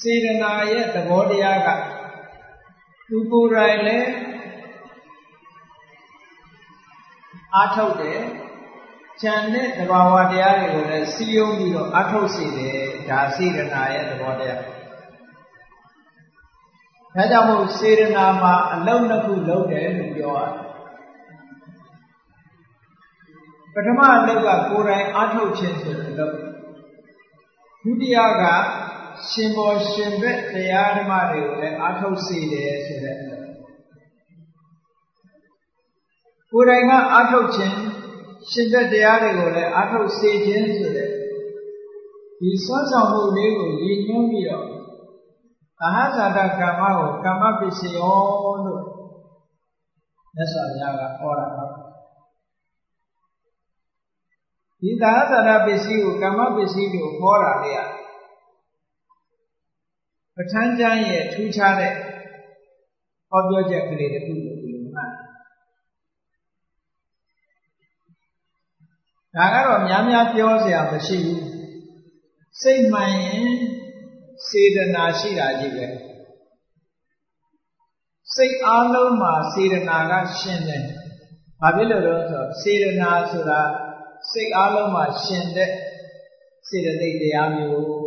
[0.00, 1.68] စေတနာရဲ့သဘောတရားက
[3.08, 4.10] သူကိုယ်တိုင်လည်း
[7.54, 8.20] အားထုတ်တယ်
[9.22, 12.78] ဉာဏ်နဲ့သဘာဝတရားတွေကိုလည်းစီယုံပြီးတော့အားထုတ်စေတယ်
[13.08, 20.64] ဒါစေတနာရဲ့သဘောတရားဒါကြောင့်မို့စေတနာမှာအလုံးနှစ်ခုလုံးတယ်လို့ပြောရတယ်
[23.74, 26.34] ပထမအလုပ်ကကိုယ်တိုင်အားထုတ်ခြင်းဆိုတဲ့အလုပ်
[27.82, 28.44] ဒုတိယက
[29.30, 33.44] ရှင်ဘောရှင်ဘက်တရားဓမ္မတွေကိုလည်းအားထုတ်စေတယ်ဆိုတဲ့အလုပ်
[36.50, 37.76] ကိုယ်တိုင်ကအားထုတ်ခြင်း
[38.50, 41.10] ရှင်တဲ့တရားတွေကိုလည်းအထုတ်စေခြင်းဆိုတဲ့
[42.40, 44.66] ဒီစွမ်းဆောင်မှုလေးကိုရည်ညွှန်းပြီးတော့
[45.82, 48.82] အဟဇာတကမ္မကိုကမ္မပစ္စယောလို့
[50.34, 51.72] မြတ်စွာဘုရားကဟောတာဟုတ်
[54.80, 57.72] ဒီသာသနာပစ္စည်းကိုကမ္မပစ္စည်းကိုဟောတာလေ
[60.36, 61.92] ပဋ္ဌာန်းကျမ်းရဲ့ထူးခြားတဲ့
[63.30, 65.10] ဟောပြောချက်ကလေးတစ်ခုကိုဒီလိုမှတ်
[69.34, 71.44] ဒါကတော့များများပြောစရာမရှိဘူး
[72.62, 73.48] စိတ်မှန်ရင်
[74.48, 75.86] စေတနာရှိတာကြီးပဲ
[78.34, 80.84] စိတ်အားလုံးမှာစေတနာကရှင်တယ်
[81.60, 83.60] ဘာဖြစ်လို့လဲဆိုတော့စေတနာဆိုတာ
[84.30, 85.70] စိတ်အားလုံးမှာရှင်တဲ့
[86.68, 88.03] စေတသိက်တရားမျိုး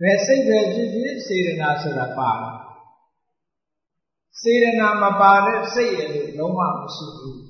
[0.00, 2.30] ဘယ်စိတ်ပဲဖြစ်ဖြစ်စေတနာဆိုတာပါ
[4.40, 7.40] စေတနာမပါတဲ့စိတ်ရလို့လုံးဝမရှိဘူး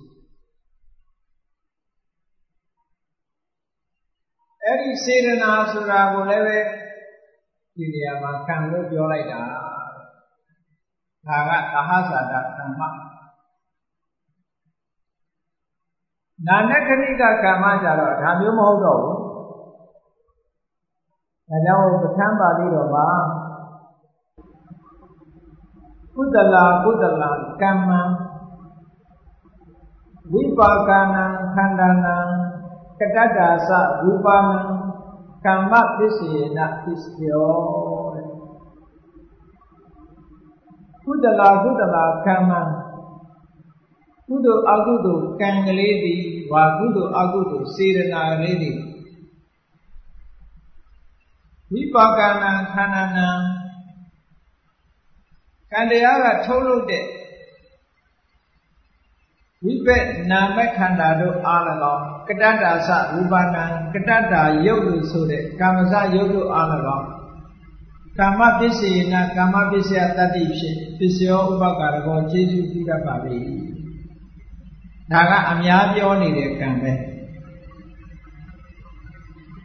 [4.64, 6.58] အဲ့ဒီစေတနာဆိုတာကိုလည်းပဲ
[7.76, 9.40] ဒီနေရာမှာကံလို့ပြောလိုက်တာ
[11.26, 12.82] ဒါကသဟဇာတကမ္မ
[16.46, 19.19] နာနခဏိကကမ္မကြတော့ဒါမျိုးမဟုတ်တော့ဘူး
[21.50, 23.08] ဒါကြောင့်ပဋ္ဌာန်းပါဠိတော်မှာ
[26.16, 27.30] ကုသလာကုသလာ
[27.62, 28.00] ကမ္မံ
[30.32, 32.16] ဝိပါကနံခန္ဓာနံ
[33.00, 33.70] ကတ္တတာသ
[34.02, 34.60] ရူပနံ
[35.44, 37.52] ကမ္မပစ္စေနပစ္စယော
[41.04, 42.60] ကုသလာကုသလာကမ္မံ
[44.28, 48.76] ကုသိုလ်အကုသိုလ်ကံကလေးသည်ဝါကုသိုလ်အကုသိုလ်စေရနာကလေးသည်
[51.74, 53.28] ဝိပါကနံခန္ဓာနံ
[55.72, 57.04] ကံတရားကထုတ်လုပ်တဲ့
[59.64, 61.62] ဝိပက်နာမခန္ဓာတို့အား၎
[61.94, 66.66] င်းကတ္တတာသရူပနာကတ္တတာယုတ်လို့ဆိုတဲ့ကာမစယုတ်တို့အား၎
[66.98, 67.08] င်း
[68.18, 73.38] ကာမပစ္စေနကာမပစ္စယတတ္တိဖြင့်ပစ္စယောဥပကာရကောခြေစုပြုတတ်ပါပြီ
[75.12, 76.92] ဒါကအများပြောနေတဲ့ကံပဲ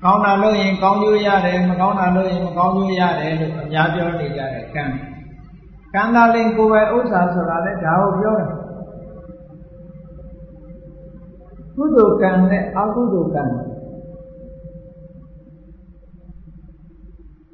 [0.05, 4.83] ကောင်းတာလို့ရင်ကောင်းကျိုးရတယ်မကောင်းတာလို့ရင်မကောင်းကျိုးရတယ်လို့အများပြောနေကြတဲ့ကံ
[5.93, 8.49] ကံသာလင်ကိုယ်ပဲဥစ္စာဆိုတာလေဒါကိုပြောတယ်
[11.75, 13.43] ကုသိုလ်ကံနဲ့အကုသိုလ်ကံ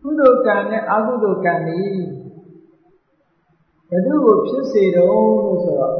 [0.02, 1.90] ကုသိုလ်ကံနဲ့အကုသိုလ်ကံนี่
[3.90, 5.10] ဘယ်သူကိုဖြစ်စေတော့
[5.46, 5.96] လို့ဆိုတော့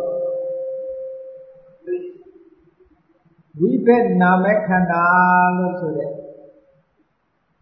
[3.60, 5.06] ဝိဘက်နာမခန္ဓာ
[5.60, 6.21] လို့ဆိုတဲ့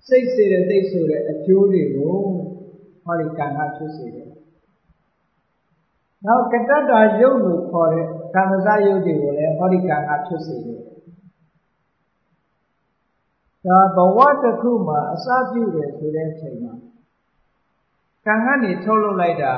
[0.09, 2.15] စိတ်စေတဲ့သိဆိုတဲ့အကျိုးတွေကို
[3.03, 4.29] ဟောဒီကံကဖြစ်စေတယ်။
[6.25, 10.81] နောက်ကတ္တတာယုတ်လို့ခေါ်တဲ့ကာမစယုတ်တွေကိုလည်းဟောဒီကံကဖြစ်စေတယ်။
[13.65, 16.73] ဒါဘဝတစ်ခုမှာအစပြုတယ်ဆိုတဲ့အချိန်မှာ
[18.25, 19.53] ကံကနေထုတ်လုပ်လိုက်တာ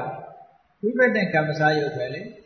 [0.81, 2.21] ဝိပဿနာကမ္မစယုတ်ပဲလေ။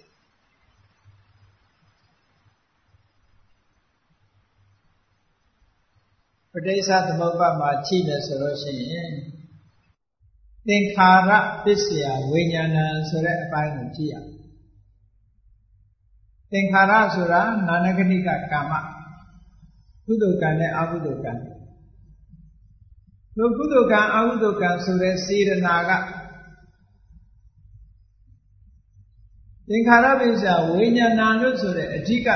[6.55, 9.11] ပဋိစ္စသမုပ္ပါမှာကြည့်မယ်ဆိုလို့ရှိရင်
[10.67, 11.31] သင်္ခါရ
[11.63, 12.77] ပစ္စယဝိညာဏ
[13.09, 14.15] ဆိုတဲ့အပိုင်းကိုကြည့်ရ
[16.51, 18.73] သင်္ခါရဆိုတာနာနဂတိကကာမ
[20.05, 21.33] ကုသိုလ်ကံနဲ့အကုသိုလ်ကံ
[23.37, 25.91] တို့ကုသိုလ်ကံအကုသိုလ်ကံဆိုတဲ့စေရနာက
[29.69, 32.29] သင်္ခါရပစ္စယဝိညာဏလို့ဆိုတဲ့အဓိက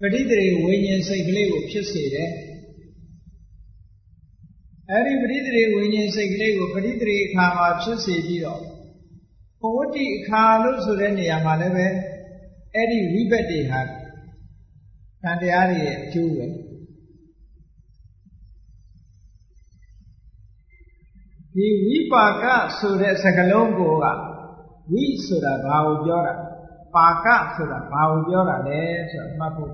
[0.00, 2.30] ပဋိသေဝိညာဉ်စိတ်ကလေးကိုဖြစ်စေတယ်
[4.92, 8.62] အဲ့ဒီပရိသေဝိညာဉ်စိတ်ကလေးကိုပရိသေအခါမှာဖြစ်စေပြီးတော့
[9.60, 11.86] ဘဝတိအခါလို့ဆိုတဲ့နေရာမှာလည်းပဲ
[12.74, 13.80] အဲ့ဒီဝိဘက်တွေဟာ
[15.22, 16.46] ကံတရားတွေရဲ့အကျိုးပဲ
[21.54, 22.44] ဒီဝိပါက
[22.78, 24.06] ဆိုတဲ့စကားလုံးကိုက
[24.92, 26.34] ဝိဆိုတာဘာကိုပြောတာ
[26.94, 27.26] ပါက
[27.56, 28.80] ဆိုတာဘာကိုပြောတာလဲ
[29.10, 29.72] ဆိုတော့မှတ်ဖို့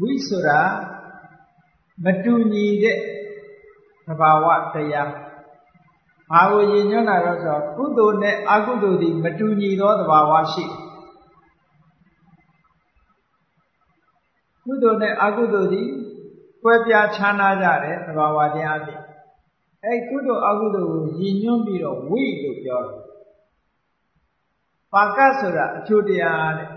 [0.00, 0.60] ဝိဆိုတာ
[2.02, 2.98] မတူညီတဲ့
[4.06, 5.10] သဘာဝတရား
[6.30, 10.64] ဘာကိုရည်ညွှန်းတာတော့ဆိုကုသိုလ်နဲ့အကုသိုလ်ဒီမတူညီသောသဘာဝရှိ
[14.64, 15.82] ကုသိုလ်နဲ့အကုသိုလ်ဒီ
[16.62, 19.00] ကွဲပြားခြားနားကြတဲ့သဘာဝတရားဖြစ်
[19.84, 23.00] အဲကုသိုလ်အကုသိုလ်ကိုရည်ညွှန်းပြီးတော့ဝိလို့ပြောတယ်
[24.92, 26.68] ပါကဆိုတာအကျိုးတရားတဲ့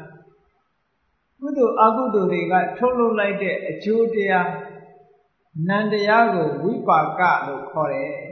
[1.39, 4.47] ကုသိုလ်အကုသိုလ်တွေကထုတ်လုပ်လိုက်တဲ့အကျိုးတရား
[5.65, 8.13] နန္တရားကိုဝိပါကလို့ခေါ်တယ်။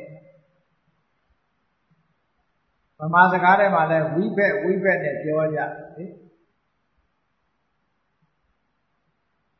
[2.98, 5.60] ဘာမာစကားထဲမှာလည်းဝိဘက်ဝိဘက်နဲ့ပြောကြ
[5.98, 6.06] လေ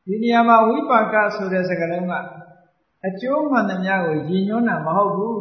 [0.04, 2.14] ဒီနေရာမှာဝိပါကဆိုတဲ့စကားလုံးက
[3.06, 5.40] အကျိုးမှန်သမျှကိုရည်ညွှန်းတာမဟုတ်ဘူး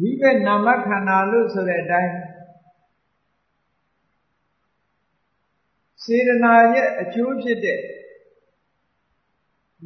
[0.00, 2.12] ဝိဘက်နာမခန္ဓာလို့ဆိုတဲ့အတိုင်း
[6.04, 7.80] စေတနာရဲ့အကျိုးဖြစ်တဲ့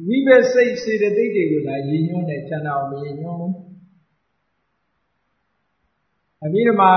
[0.05, 3.53] ဝိဘက်စိတ်စေတသိက်တွေကိုသာရည်ညွှန်းတယ်ကျန်တာကိုမရည်ညွှန်းဘူး
[6.43, 6.87] အပြီးတော့မှ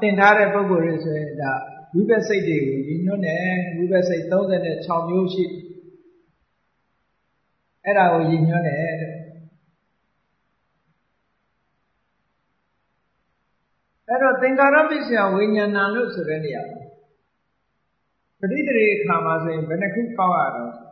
[0.00, 1.52] တင်ထားတဲ့ပုံကိုယ်တွေဆိုရင်ဒါ
[1.94, 5.44] ဝိဘက်စိတ်တွေကိုရည်ညွှန်းတယ်ဝိဘက်စိတ်36မျိုးရှိ
[7.84, 9.12] အဲ့ဒါကိုရည်ညွှန်းတယ်တဲ့
[14.08, 16.62] အဲ့တော့သင်္ကာရပစ္စယဝိညာဏလို့ဆိုတဲ့နေရာ
[18.40, 20.87] ပဋိသေအခါမှာဆိုရင်ဘယ်နှခုကောက်ရတော့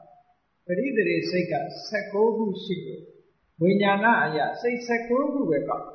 [0.66, 1.54] ပရိသေစိတ်က
[1.88, 3.00] 16ခုရှိတယ်
[3.60, 5.86] ဝိညာဏအရာစိတ်16ခုပဲကောက်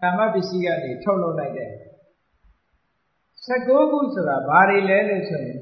[0.00, 1.72] ကာမပစ္စည်းကနေထုတ်လုပ်လိုက်တယ်
[3.46, 5.60] 16ခုဆိုတာဘာတွေလဲလို့ဆိုရင်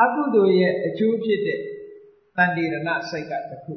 [0.00, 1.60] အကုသိုလ်ရဲ့အကျိုးဖြစ်တဲ့
[2.36, 3.74] တန်တိရဏစိတ်ကတစ်ခု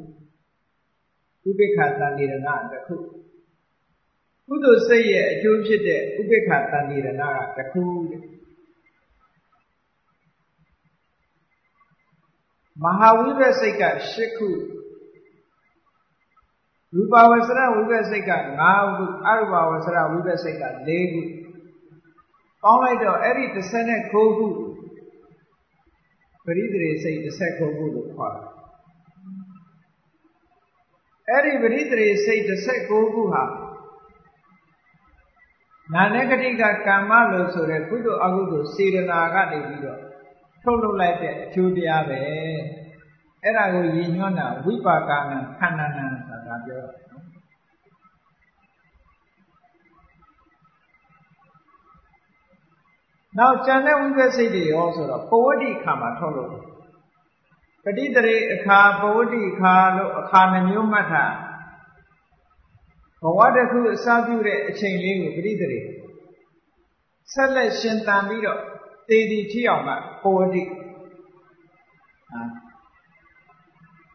[1.48, 2.96] ဥပိ္ပခာတန်တိရဏတစ်ခု
[4.46, 7.12] ကုသိုလ်စိတ်ရဲ့အကျိုးဖြစ်တဲ့ဥပိ္ပခာတန်တိရဏက
[7.56, 8.22] တစ်ခုတဲ့
[12.82, 14.48] မဟာဝိဘက်စိတ်က၈ခု
[16.94, 18.32] ရူပဝဆရဝိဘက်စိတ်က
[18.68, 21.22] 9ခုအရူပဝဆရဝိဘက်စိတ်က4ခု
[22.62, 23.44] ပေါင်းလိုက်တော့အဲ့ဒီ
[23.92, 24.46] 19ခု
[26.44, 27.18] ပရိသေစိတ်
[27.50, 28.48] 19ခုလို့ခေါ်တယ်
[31.28, 32.42] အဲ့ဒီပရိသေစိတ်
[32.78, 33.44] 19ခုဟာ
[35.94, 40.00] နာနဂတိကကမ္မလို့ဆိုတဲ့ကုသိုလ်အကုသိုလ်စေတနာကနေပြီးတော့
[40.62, 42.18] ထုတ်လုပ်လိုက်တဲ့အကျိုးတရားပဲ
[43.44, 47.24] အဲ့ဒါကိုရည်ညွှန်းတာဝိပါကနံခန္ဓာနံဆိုတာပြောတာနော်
[53.38, 61.32] နောက်ကျန်တဲ့ဝိပ္ပစိတ်တွေရောဆိုတော့ပဝတ္တိခါမှာထုတ်လို့ပဋိတရေအခါပဝတ္တိခါလို့အခါနှမျိုးမှတ်ထား
[63.22, 65.80] ဘဝတစ်ခုအစပြုတဲ့အချိန်လေးကိုပဋိတရေ
[67.32, 68.60] ဆက်လက်ရှင်တန်ပြီးတော့
[69.10, 69.90] တေဒီထိအောင်က
[70.22, 70.62] ပဝတ္တိ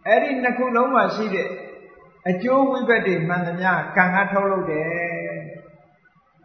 [0.08, 1.48] အဲ့ဒီနှစ်ခုလုံးမှာရှိတဲ့
[2.30, 4.88] အကျိုးဝိဘတ်တွေမှန်သမျှကံကထုတ်လုပ်တယ်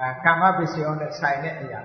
[0.01, 1.81] အဲကာမပစ္စယောနဲ့ဆိုင်တဲ့အရာ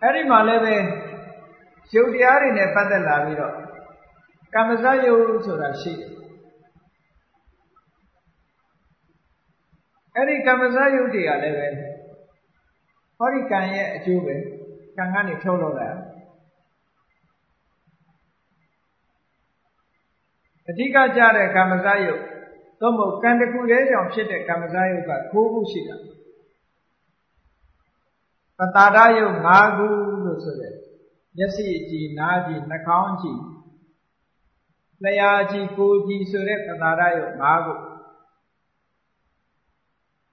[0.00, 0.74] အဲ့ဒီမှာလည်းပဲ
[1.94, 3.54] ရုပ်တရားတွေနဲ့ပတ်သက်လာပြီးတော့
[4.54, 6.21] ကမ္မဇယုတ်ဆိုတာရှိတယ်
[10.14, 11.68] အဲ့ဒီကမ္မဇယုတ်တွေကလည်းပဲ
[13.18, 14.34] ဟောဒီကံရဲ့အကျိုးပဲ
[14.96, 15.88] ကံကနေထုတ်လုပ်လာ
[20.68, 22.20] အဓိကကြတဲ့ကမ္မဇယုတ်
[22.80, 25.96] သို့မဟုတ်ကံတစ်ခုတည်းကြောင့်ဖြစ်တဲ့ကမ္မဇယုတ်က9ခုရှိတာ
[28.74, 29.86] ပတာရယုတ်5ခု
[30.24, 30.74] လို့ဆိုတဲ့
[31.36, 33.38] မျက်စိကြည်နားကြည်နှာခေါင်းကြည်
[35.02, 37.74] လျှာကြည်ကိုယ်ကြည်ဆိုတဲ့ပတာရယုတ်5ခု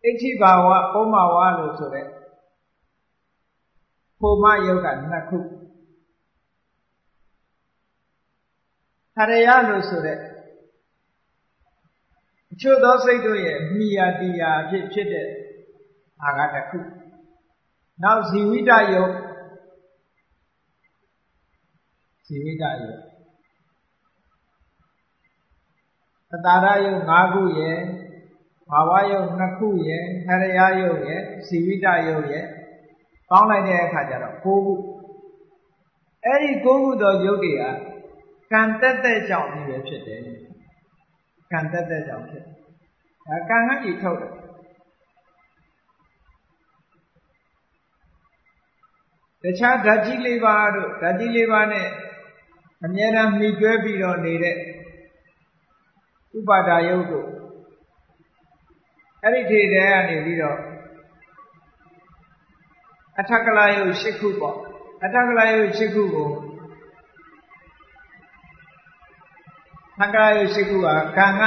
[0.05, 2.07] အဋ္ဌိဘာဝပုံမဝလို့ဆိုတဲ့
[4.21, 5.39] ပုံမယုတ်က2ခု
[9.15, 10.17] ခရယလို့ဆိုတဲ့
[12.51, 15.27] အချို့သောစိတ်တို့ရဲ့မိယာတီယာအဖြစ်ဖြစ်တဲ့
[16.23, 16.79] အာဃာတစ်ခု
[18.03, 19.13] နောက်ဇီဝိတယုတ်
[22.25, 22.99] ဇီဝိတယုတ်
[26.31, 27.77] သတာရယုတ်၅ခုရယ်
[28.71, 32.45] ဘာဝယုတ်2ခုရယ်ခရယယုတ်ရယ်ဇီဝိတယုတ်ရယ်
[33.29, 34.55] ပေါင်းလိုက်တဲ့အခါကျတော့9ခု
[36.25, 37.63] အဲ့ဒီ9ခုသောယုတ်တွေက
[38.51, 40.21] ကံတက်တဲ့ကြောင့်ဒီပဲဖြစ်တယ်
[41.51, 42.43] ကံတက်တဲ့ကြောင့်ဖြစ်
[43.27, 44.33] ဒါကံကကြီးထုတ်တယ်
[49.43, 51.87] တခြားဓာတ်ကြီးလေးပါတို့ဓာတ်ကြီးလေးပါနဲ့
[52.83, 54.55] အမြဲတမ်းမှီတွဲပြီးတော့နေတဲ့
[56.37, 57.38] ဥပါဒါယုတ်တို့
[59.23, 60.57] အဲ့ဒီထေတဲ့ကနေပြီးတော့
[63.19, 64.57] အထက်ကလာယုတ်၈ခုပေါ့
[65.03, 66.29] အထက်ကလာယုတ်၈ခုကို
[69.99, 71.41] သံဃာယုတ်၈ခုကကံက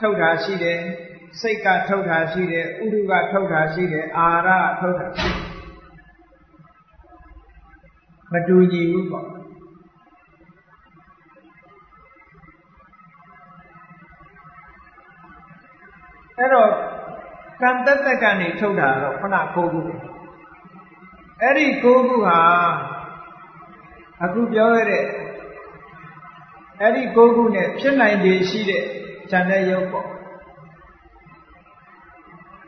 [0.00, 0.80] ထုတ်တာရှိတယ်
[1.40, 4.48] စိတ်ကထုတ်တာရှိတယ်ဥဒုကထုတ်တာရှိတယ်အာရ
[4.80, 5.48] ထုတ်တာရှိတယ်
[8.32, 9.26] မတူညီဘူးပေါ့
[16.38, 16.70] အဲ့တော့
[17.60, 19.62] ကံတက်တက်ကနေထုတ်တာတော့ခဏ၉ခု
[21.42, 22.38] အဲ့ဒီ၉ခုဟာ
[24.22, 25.04] အခုပြောရတဲ့
[26.80, 28.82] အဲ့ဒီကိုခုနဲ့ဖြစ်နိုင်ခြေရှိတဲ့
[29.30, 30.08] ဉာဏ်တဲ့ရုပ်ပေါ့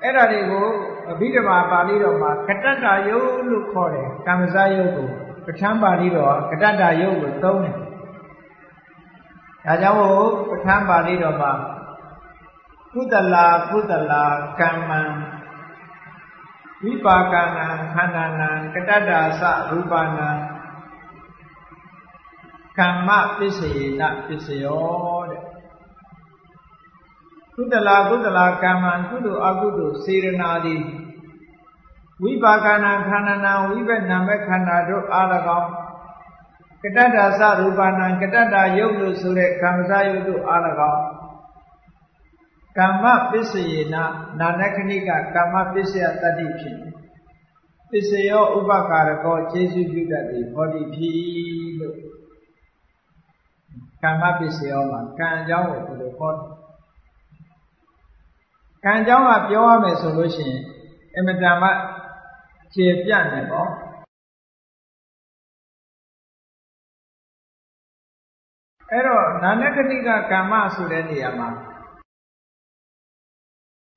[0.03, 0.66] အဲ့ဒါတွေကို
[1.11, 5.09] အဘိဓမ္မာပါဠိတော်မှာကတ္တတာယုတ်လို့ခေါ်တယ်ကမ္မဇယုတ်ကို
[5.47, 7.76] ပဋ္ဌာန်းပါဠိတော်ကတ္တတာယုတ်ကိုသုံးတယ်
[9.66, 11.53] ဒါကြောင့်မို့ပဋ္ဌာန်းပါဠိတော်မှာ
[12.95, 14.22] ကုသလာကုသလာ
[14.61, 15.01] ကမ္မံ
[16.82, 20.28] ဝိပါကနံခန္ဓာနံကတ္တတာသရူပနံ
[22.78, 25.43] ကမ္မပစ္စယေနပစ္စယောတဲ့
[27.55, 30.82] ကုသလာကုသလာကမ္မံကုသိုလ်အကုသိုလ်စေရနာသည်
[32.22, 35.26] ဝိပါကနာခန္ဓာနာဝိဘက်နာမခန္ဓာတို့အား၎
[35.61, 35.72] င်း
[36.82, 40.62] ကတ္တတာသရူပနာကတ္တတာယုတ်လို့ဆိုတဲ့ကမ္မဇယုတ်တို့အား၎
[40.95, 41.19] င်း
[42.78, 43.96] ကမ္မပစ္စယေန
[44.38, 46.76] နာနခဏိကကမ္မပစ္စယတတ္တိဖြစ်
[47.90, 51.18] ပစ္စယောဥပကာရကောခြေစုပြုတတ်သည်ဟောတိဖြစ်
[51.78, 51.96] လို့
[54.02, 56.44] ကမ္မပစ္စယောမှာကံအကြောင်းကိုဒီလိုဟောတယ်
[58.84, 60.60] ကံအကြောင်းကပြောရမယ်ဆိုလို့ရှိရင်
[61.16, 61.68] အမတန်မှ
[62.74, 63.70] ခြေပြတ်နေပေါ့
[68.90, 71.48] အဲ့တော့နာနကတိကကမ္မဆိုတဲ့နေရာမှာ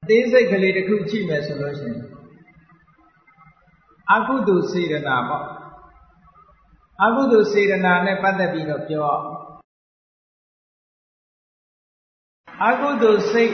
[0.03, 1.99] အသေးစိတ်ကလေးတစ်ခုကြည့်မယ်ဆိုလို့ရှိရင်
[4.15, 5.47] အကုသိုလ်စေရနာပေါ့
[7.03, 9.11] အကုသိုလ်စေရနာနဲ့ပတ်သက်ပြီးတော့ပြော
[12.69, 13.53] အကုသိုလ်စိတ်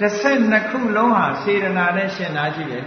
[0.00, 2.86] 12ခုလုံးဟာစေရနာနဲ့ရှင်နာကြည့်တယ်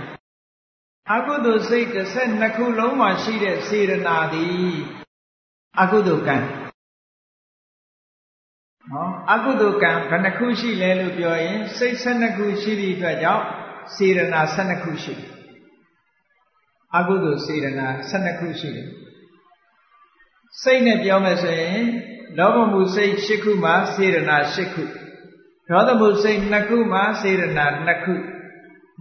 [1.14, 1.88] အကုသိုလ်စိတ်
[2.22, 4.76] 12ခုလုံးမှာရှိတဲ့စေရနာသည်
[5.82, 6.38] အကုသိုလ်ကံ
[8.92, 13.46] နော်အကုသိုလ်ကံဘယ်နှခုရှိလဲလို့ပြောရင်စိတ်12ခုရှိသည့်အတွက်ကြောင့်
[13.96, 15.30] စေရနာ12ခုရှိတယ်
[16.98, 18.90] အကုသိုလ်စေရနာ12ခုရှိတယ်
[20.62, 21.82] စိတ်နဲ့ပြောမယ်ဆိုရင်
[22.38, 24.84] လောဘမှုစိတ်8ခုမှာစေရနာ8ခု
[25.70, 28.14] ဒေါသမှုစိတ်2ခုမှာစေရနာ2ခု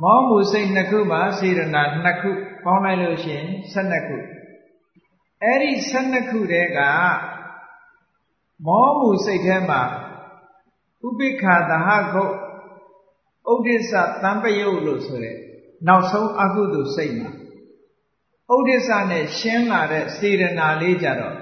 [0.02, 2.30] မောမှုစိတ်2ခုမှာစေရနာ2ခု
[2.64, 4.16] ပေါင်းလိုက်လို့ရှိရင်12ခု
[5.42, 6.80] အဲ့ဒီ12ခုတည်းက
[8.66, 9.82] မောမှုစိတ်ထဲမှာ
[11.06, 12.32] ဥပိ္ခာသဟကုတ်
[13.52, 13.92] ဥဒိစ္စ
[14.22, 15.36] တံပယုတ်လို့ဆိုတဲ့
[15.86, 17.30] နောက်ဆုံးအကုသိုလ်စိတ်မှာ
[18.54, 21.36] ဥဒိစ္စနဲ့ရှင်းလာတဲ့စေရနာလေးကြတော့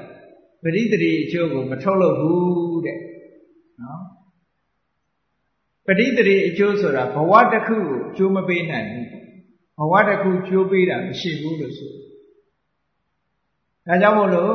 [0.62, 2.98] ပရိသေရီအကျိုးကိုမထုတ်လို့ဘူးတဲ့
[3.80, 4.02] နော်
[5.86, 9.06] ပရိသေရီအကျိုးဆိုတာဘဝတစ်ခုကိုကျိုးမပေးနိုင်ဘူး
[9.78, 11.92] ဘဝတစ်ခုကျိုးပေးတာမရှိဘူးလို့ဆို
[13.86, 14.54] ဒါကြောင့်မို့လို့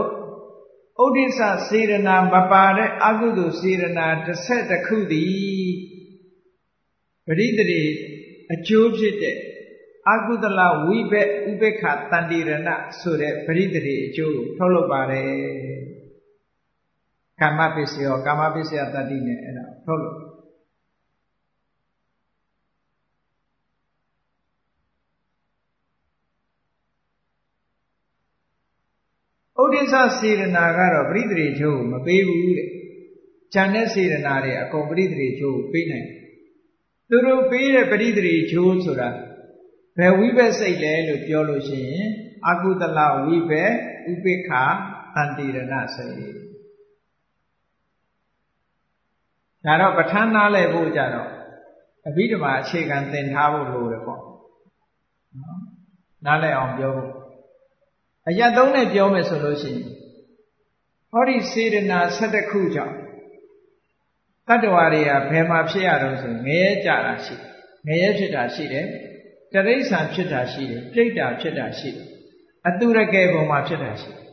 [1.04, 5.68] ဥဒိစ္စစေရနာမပါတဲ့အကုသိုလ်စေရနာတစ်ခုသည်
[7.26, 7.84] ပရိသေရီ
[8.54, 9.38] အကျိုးဖြစ်တဲ့
[10.12, 12.70] အကုသလဝိဘက်ဥပေက္ခတန်တိရဏ
[13.00, 15.30] ဆိုတဲ့ပရိသေရီအကျိုးကိုထုတ်လုပ်ပါတယ်
[17.40, 20.27] ကာမပစ္စယောကာမပစ္စယတတ္တိနဲ့အဲ့ဒါထုတ်လို့ဥ
[29.78, 32.70] ဒိစ္စစေရနာကတော့ပရိသေချိုးကိုမပေးဘူးတဲ့။
[33.54, 36.18] ဉာဏ်နဲ့စေရနာတွေအကုန်ပရိသေချိုးကိုပေးနိုင်တယ်။
[37.10, 39.10] သူတို့ပေးတဲ့ပရိသေချိုးဆိုတာ
[39.98, 42.08] ဘယ်ဝိဘက်စိတ်လဲလို့ပြောလို့ရှိရင်
[42.50, 43.72] အကုသလဝိဘက်
[44.12, 44.64] ဥပိ္ခာ
[45.16, 46.14] တန်တိရဏစိတ်
[49.66, 51.30] ဒါတော့ပဋ္ဌာန်းနားလဲဖို့ကြတော့
[52.08, 55.62] အဘိဓမ္မာအခြေခံသင်ထားဖို့လိုတယ်ပေါ့နော်
[56.26, 57.17] နားလဲအောင်ပြောဖို့
[58.30, 59.84] အရသုံးနဲ့ပြောမယ်ဆိုလို့ရှိရင်
[61.12, 62.96] ဟောဒီစေရနာ7ခုကြောင့်
[64.48, 67.36] တတ္တဝါတွေကဘယ်မှာဖြစ်ရတော့ဆိုငရဲကြတာရှိ
[67.88, 68.86] ငရဲဖြစ်တာရှိတယ်
[69.54, 72.08] တရိษံဖြစ်တာရှိတယ်ပြိတ္တာဖြစ်တာရှိတယ်
[72.68, 74.24] အတုရကယ်ပုံမှာဖြစ်တာရှိတယ်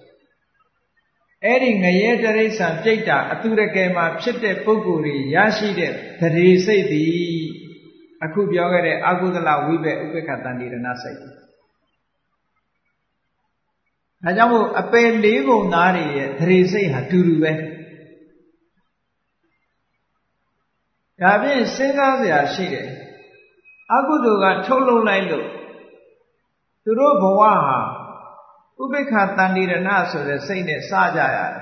[1.44, 7.12] အဲ့ဒီငရဲတရိษံပြိတ္တာအတုရကယ်မှာဖြစ်တဲ့ပုဂ္ဂိုလ်တွေရရှိတဲ့တရေစိတ်သည်
[8.24, 11.18] အခုပြောခဲ့တဲ့အကုသလဝိဘက်ဥပ္ပခတန်တိရဏစိတ်
[14.24, 17.52] ဒါကြောင့်မို့အပယ်လေးပုံသားတွေရဲ့သရေစိတ်ဟာတူတူပဲ
[21.20, 22.88] ဒါဖြင့်စဉ်းစားစရာရှိတယ်
[23.92, 25.46] အကုသိုလ်ကထုတ်လုပ်လိုက်လို့
[26.84, 27.54] သူတို့ဘဝဟာ
[28.82, 31.52] ဥပိ္ပခတန်တိရဏဆိုတဲ့စိတ်နဲ့စကြရတယ်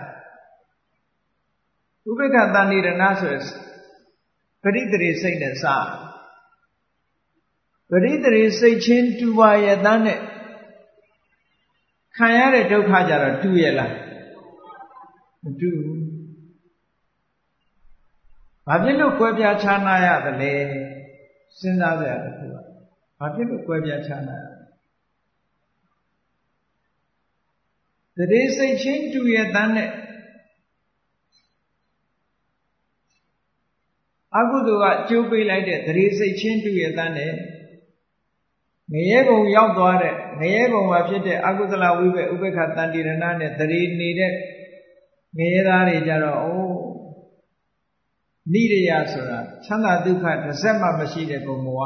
[2.10, 3.42] ဥပိ္ပခတန်တိရဏဆိုတဲ့
[4.62, 5.64] ပရိသေစိတ်နဲ့စ
[7.90, 10.20] ပရိသေစိတ်ချင်းတူပါရဲ့တန်းနဲ့
[12.16, 13.92] ခံရတဲ့ဒုက္ခကြတော့တူရဲ့လား
[15.42, 16.02] မတူဘူး
[18.66, 20.52] ဘာဖြစ်လို့ကွဲပြားခြားနာရသလဲ
[21.58, 22.54] စဉ်းစားကြရတဲ့ခုက
[23.18, 24.44] ဘာဖြစ်လို့ကွဲပြားခြားနာရ
[28.16, 29.90] တရေစိတ်ချင်းတူရဲ့တန်းနဲ့
[34.36, 37.32] အကုသိုလ်ကအကျိုးပေးလိုက်တဲ့တရေစိတ်ချင်းတူရတဲ့နဲ့
[38.92, 44.32] ငရဲဘုံရောက်သွားတဲ့ ငရဲဘုံမှာဖြစ်တဲ့အကုသလဝိဘဥပ္ပခတန်တိရဏနဲ့တရေနေတဲ့
[45.38, 46.80] ငရဲသားတွေကြတော့အိုး
[48.52, 51.80] နိရိယဆိုတာချမ်းသာဒုက္ခတစ်စက်မှမရှိတဲ့ဘုံဘဝ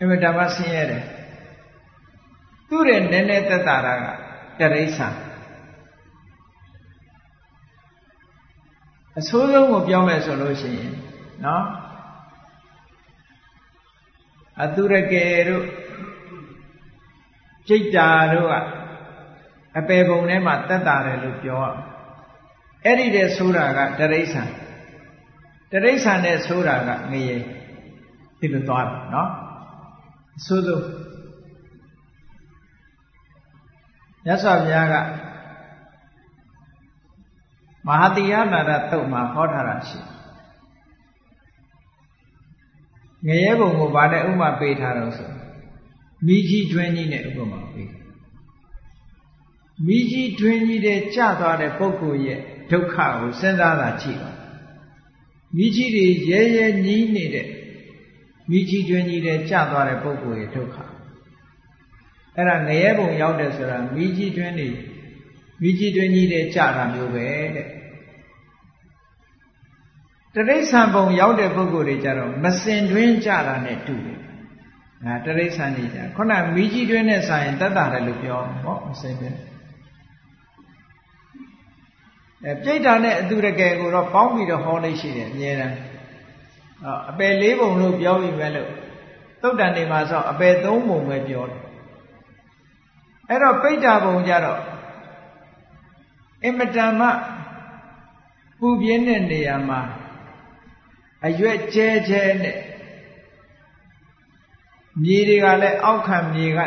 [0.00, 1.04] အမှန်တမ်းဆင်းရဲတယ်
[2.68, 3.76] သူ့ရဲ့နည်းနည်းသက်တာ
[4.60, 5.08] ကတရိษံ
[9.18, 10.92] အဆိုးဆုံးကိုပြောမယ်ဆိုလို့ရှိရင်
[11.44, 11.64] နော်
[14.62, 15.64] အသူရကယ်တို့
[17.68, 18.54] ကြိတ်တာတို့က
[19.78, 21.66] အပေပုံထဲမှာတက်တာတယ်လို့ပြောရ
[22.84, 23.80] အဲ့ဒီတဲ့ဆိုတာက
[24.12, 24.42] တရိษံ
[25.70, 27.36] တရိษံနဲ့ဆိုတာကငရေ
[28.38, 29.30] ဒီလိုသွားတယ်နော်
[30.38, 30.84] အဆိုးဆုံး
[34.26, 34.94] ရသော်ဘုရားက
[37.86, 40.23] မဟာတိယနာရတုတ်မှာဟောထားတာရှိတယ်
[43.26, 45.30] ငရဲဘုံကိုဗာနဲ့ဥမာပေးထားတော့ဆို
[46.26, 47.90] မိကြီးတွင်းကြီးနဲ့ဥပမာပေး
[49.86, 52.38] မိကြီးတွင်းကြီးတဲ့ကြသွားတဲ့ပုဂ္ဂိုလ်ရဲ့
[52.70, 54.30] ဒုက္ခကိုစဉ်းစားတာကြည့်ပါ
[55.56, 57.48] မိကြီးတွေရဲရဲညီးနေတဲ့
[58.50, 60.76] မိကြီးတွင်းကြီးတဲ့ကြသွားတဲ့ပုဂ္ဂိုလ်ရဲ့ဒုက္ခ
[62.36, 64.68] အဲ့ဒါငရဲဘုံရောက်တယ်ဆိုတာမိကြီးတွင်းနေ
[65.60, 67.68] မိကြီးတွင်းကြီးတဲ့ကြတာမျိုးပဲတဲ့
[70.34, 74.20] တရိษံဘုံရောက်တဲ့ပုဂ္ဂိုလ်တွေကြတော့မစင်တွင်းကြတာနဲ့တူတယ်။
[75.04, 79.38] အဲတရိษံနေကြခုနမိကြီးတွင်းနဲ့ဆိုင်တတ်တာတယ်လို့ပြောဟောမစင်တွင်း
[82.44, 85.76] အဲပြိတ္တာနဲ့အတူတကယ်ကိုတော့ပေါင်းပြီးတော့ဟောလို့ရှိတယ်အများတန်း
[87.10, 88.70] အပယ်လေးပုံလို့ပြောပြီးပဲလို့
[89.42, 91.60] သုတ်တန်နေမှာဆိုအပယ်သုံးပုံပဲပြောတယ်
[93.28, 94.60] အဲ့တော့ပိဋ္ဌာဘုံကြတော့
[96.44, 97.08] အင်မတန်မှ
[98.58, 99.80] ပူပြင်းတဲ့နေရာမှာ
[101.26, 102.58] အရွက်ကျဲကျဲနဲ့
[105.02, 106.60] မြေတွေကလည်းအောက်ခံမြေက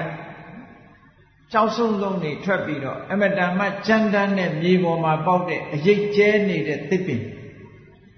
[1.54, 7.22] ကြောက်ဆုံဆုံနေထွက်ပြီးတော့အမတန်မှကြမ်းတမ်းတဲ့မြေပေါ်မှာပေါက်တဲ့အရိပ်ကျဲနေတဲ့သစ်ပင်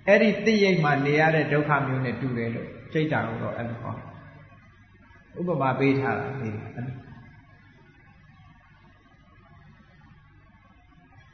[0.07, 3.93] အဲ့ဒီသစ်ရိပ်မှာနေရတဲ့ဒုက္ခမျိုးနဲ့တူတယ်လို့စိတ်တာကိုတော့အဲ့လိုဟော
[5.39, 6.49] ဥပမာပေးထားတာဒီ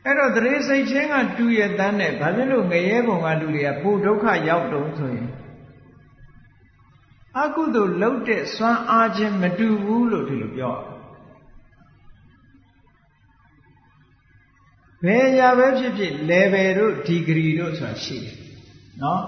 [0.06, 5.30] အဲ့အဲ့တော့တရေစိတ်ချင်းကတူရတန်းနဲ့ဘာဖြစ်လို့ငရဲဘုံကလူတွေကပိုဒုက္ခရောက်တုံးဆိုရင်
[7.42, 10.76] အကုသို့လှုပ်တဲ့စွမ်းအားချင်းမတူဘူးလို့ဒီလိုပြော
[15.06, 18.36] ဘယ်ရာပဲဖြစ်ဖြစ် level တို့ degree တို့ဆိုတာရှိတယ်
[19.02, 19.24] နော်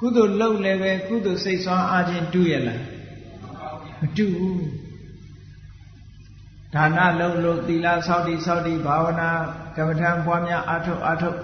[0.00, 2.82] ကုသိုလ်လှုပ်လည်းပဲကုသိုလ်စိတ်စွမ်းအားချင်းတူရလား
[4.00, 4.85] မတူဘူး
[6.76, 9.30] ဒါနလုံးလို့သီလဆောက်တည်ဆောက်တည်ဘာဝနာ
[9.76, 11.38] ကမ္မထံပွားများအထုတ်အထုတ်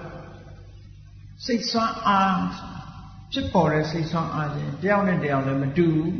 [1.45, 2.39] စိတ်ဆွမ်းအား
[3.33, 6.13] ဖြစ်ပေါ်တဲ့စိတ်ဆွမ်းအားခြင်းတယောက်နဲ့တယောက်လည်းမတူဘူး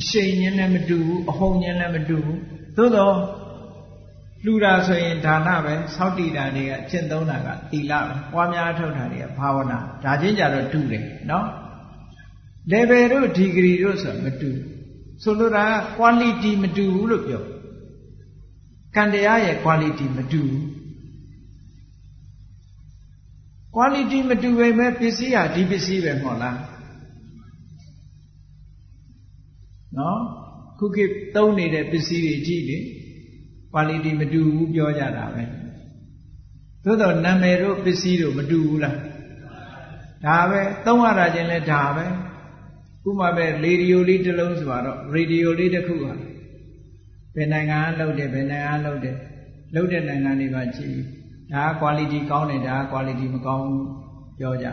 [0.00, 2.40] အရှိန်ချင်းလည်းမတူဘူးအဟုန်ချင်းလည်းမတူဘူး
[2.76, 3.16] သို့တော့
[4.44, 11.46] လှူတာဆိုရင်ဒါနပဲဆောက်တည်တာတွေကအကျင့်သုံးတာကသီလပဲပွားများအထုတ်တာတွေကဘာဝနာဒါချင်းကြတော့တူတယ်နော်
[12.72, 14.73] level တို့ degree တို့ဆိုမတူဘူး
[15.24, 15.64] ဆိုလိုတာ
[15.96, 17.42] quality မတူဘူးလို့ပြော
[18.94, 20.62] ကံတရားရဲ့ quality မတူဘူး
[23.74, 26.58] quality မတူပေမဲ့ပစ္စည်းဟာဒီပစ္စည်းပဲမဟုတ်လား
[29.98, 30.20] နော်
[30.78, 32.78] ခုခေတ်သုံးနေတဲ့ပစ္စည်းတွေကြည့်လေ
[33.72, 35.44] quality မတူဘူးပြောကြတာပဲ
[36.84, 38.98] သို့တော့နာမည်တို့ပစ္စည်းတို့မတူဘူးလား
[40.24, 42.06] ဒါပဲသုံးရတာချင်းလဲဒါပဲ
[43.07, 46.13] ဥပမာပဲရေဒီယိုလေးတစ်လုံးဆိုတော့ရေဒီယိုလေးတစ်ခုဟာ
[47.35, 49.15] ဘယ်နိုင်ငံကလုပ်တယ်ဘယ်နိုင်ငံကလုပ်တယ်
[49.75, 50.97] လုပ်တဲ့နိုင်ငံတွေပါကြည့်
[51.53, 53.87] ဒါက quality ကောင်းတယ်ဒါက quality မကောင်းဘူး
[54.39, 54.67] ပြောကြ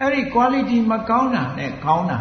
[0.00, 2.18] အဲ့ဒီ quality မကောင်းတာနဲ့ကောင်းတာ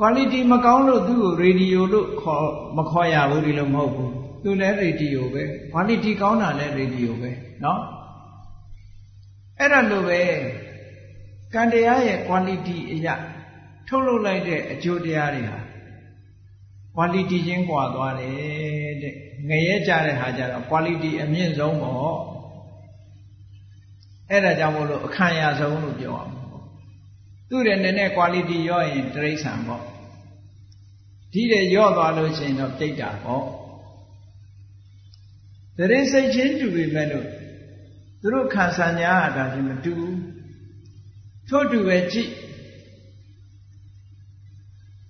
[0.00, 2.46] quality မကောင်းလို့သူ့ကိုရေဒီယိုလို့ခေါ်
[2.76, 5.42] မခေါ်ရဘူးဒီလိုမဟုတ်ဘူးသူလည်းရေဒီယိုပဲ
[5.72, 7.30] quality ကောင်းတာလည်းရေဒီယိုပဲ
[7.62, 7.78] เนาะ
[9.58, 10.20] အဲ့ဒါလိုပဲ
[11.53, 13.15] ကံတရားရဲ့ quality အရာ
[13.87, 15.59] ထုတ်လုပ်လိုက်တဲ့အကျိုးတရားတွေဟာ
[16.95, 19.15] quality ချင်းကွာသွားတယ်တဲ့
[19.49, 22.15] ငရဲကြတဲ့ဟာကြတော့ quality အမြင့်ဆုံးပေါ့
[24.29, 26.33] အဲ့ဒါကြောင့်မို့လို့အခမ်းရဆုံးလို့ပြောအောင်
[27.49, 29.83] သူ့ရဲ့နည်းနည်း quality ရော့ရင်တိရစ္ဆာန်ပေါ့
[31.31, 33.45] ဒီတဲ့ရော့သွားလို့ရှိရင်တော့ပြိတ္တာပေါ့
[35.77, 37.27] တရိစိတ်ချင်းတူပြီမဲ့လို့
[38.21, 40.17] သူတို့ခံစားညာအတာချင်းမတူဘူး
[41.51, 42.31] ထို့တူပဲကြည့်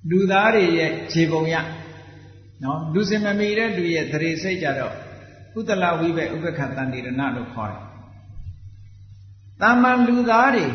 [0.10, 1.56] လူသားတွေရဲ့ခြေပုံရ
[2.64, 4.94] နော်လူစင်မမီတဲ့လူရဲ့သရေစိတ်ကြတော့
[5.60, 7.82] ဥတလဝိဘဥပ္ပခတန်တိရဏလို့ခေါ်တယ်။
[9.62, 10.66] တာမန်လူသားတွေ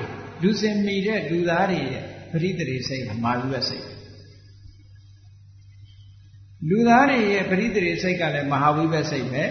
[0.42, 2.02] လူစင်မီတဲ့လူသားတွေရဲ့
[2.32, 3.84] ပရိသေရိစိတ်ကမာလူရဲ့စိတ်
[6.68, 9.44] လူသားတွေရဲ့ပရိသေရိစိတ်ကလည်းမဟာဝိဘစိတ်ပဲ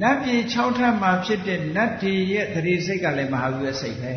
[0.00, 4.12] နတ်ပြည်6ထပ်မှာဖြစ်တဲ့နတ်တွေရဲ့သရေစိတ်ကလည်းမဟာဝိဘစိတ်ပဲ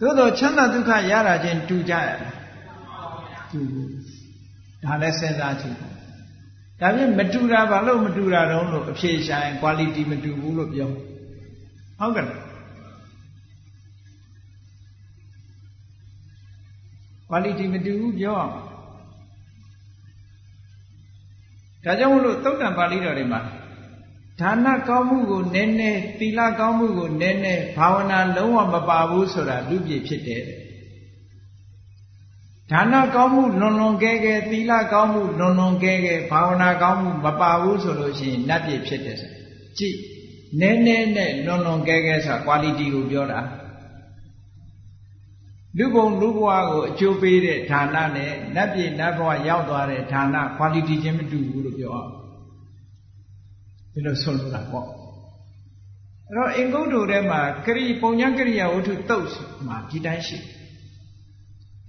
[0.00, 2.10] သို့တော့ချမ်းသာဒုက္ခရတာချင်းတူကြရ
[3.52, 3.60] တူ
[4.84, 5.88] ဒါလည်းစဉ်းစားကြည့်ဒါ
[6.80, 10.90] ဖြင့်မတူတာဘာလို့မတူတာတုံးလို့အဖြေရှာရင် quality မတူဘူးလို့ပြော
[11.98, 12.26] ဟုတ်ကဲ့
[17.28, 18.52] quality မတူဘူးပြောအောင်
[21.84, 23.40] ဒါကြောင့်မလို့သုတ်တံပါဠိတော်တွေမှာ
[24.40, 30.42] ဒါနကောင်းမှုကိုနည်းနည်းသီလကောင်းမှုကိုနည်းနည်းဘာဝနာလုံးဝမပါဘူးဆိုတာလူပြည့်ဖြစ်တယ်
[32.70, 39.32] ဒါနကောင်းမှုလွန်လွန်ကဲကဲသီလကောင်းမှုလွန်လွန်ကဲကဲဘာဝနာကောင်းမှုမပါဘူးဆိုလို့ရှိရင်နတ်ပြည့်ဖြစ်တယ်ဆို
[39.78, 39.96] ကြည့်
[40.60, 43.40] နည်းနည်းနဲ့လွန်လွန်ကဲကဲဆိုတာ quality ကိုပြောတာ
[45.78, 50.24] လူဘုံလူဘဝကိုအကျိုးပေးတဲ့ဌာနနဲ့နတ်ပြည်နတ်ဘဝရောက်သွားတဲ့ဌာန
[50.58, 52.10] quality ချင်းမတူဘူးလို့ပြောအောင်
[53.98, 59.26] ဒီလိုဆိုလိုတာပေါ့အဲ့တော့အင်္ဂုတ္တုထဲမှာကရိပုံညာကရိယာဝတ္ထုတုတ်
[59.66, 60.38] မှာဒီတိုင်းရှိ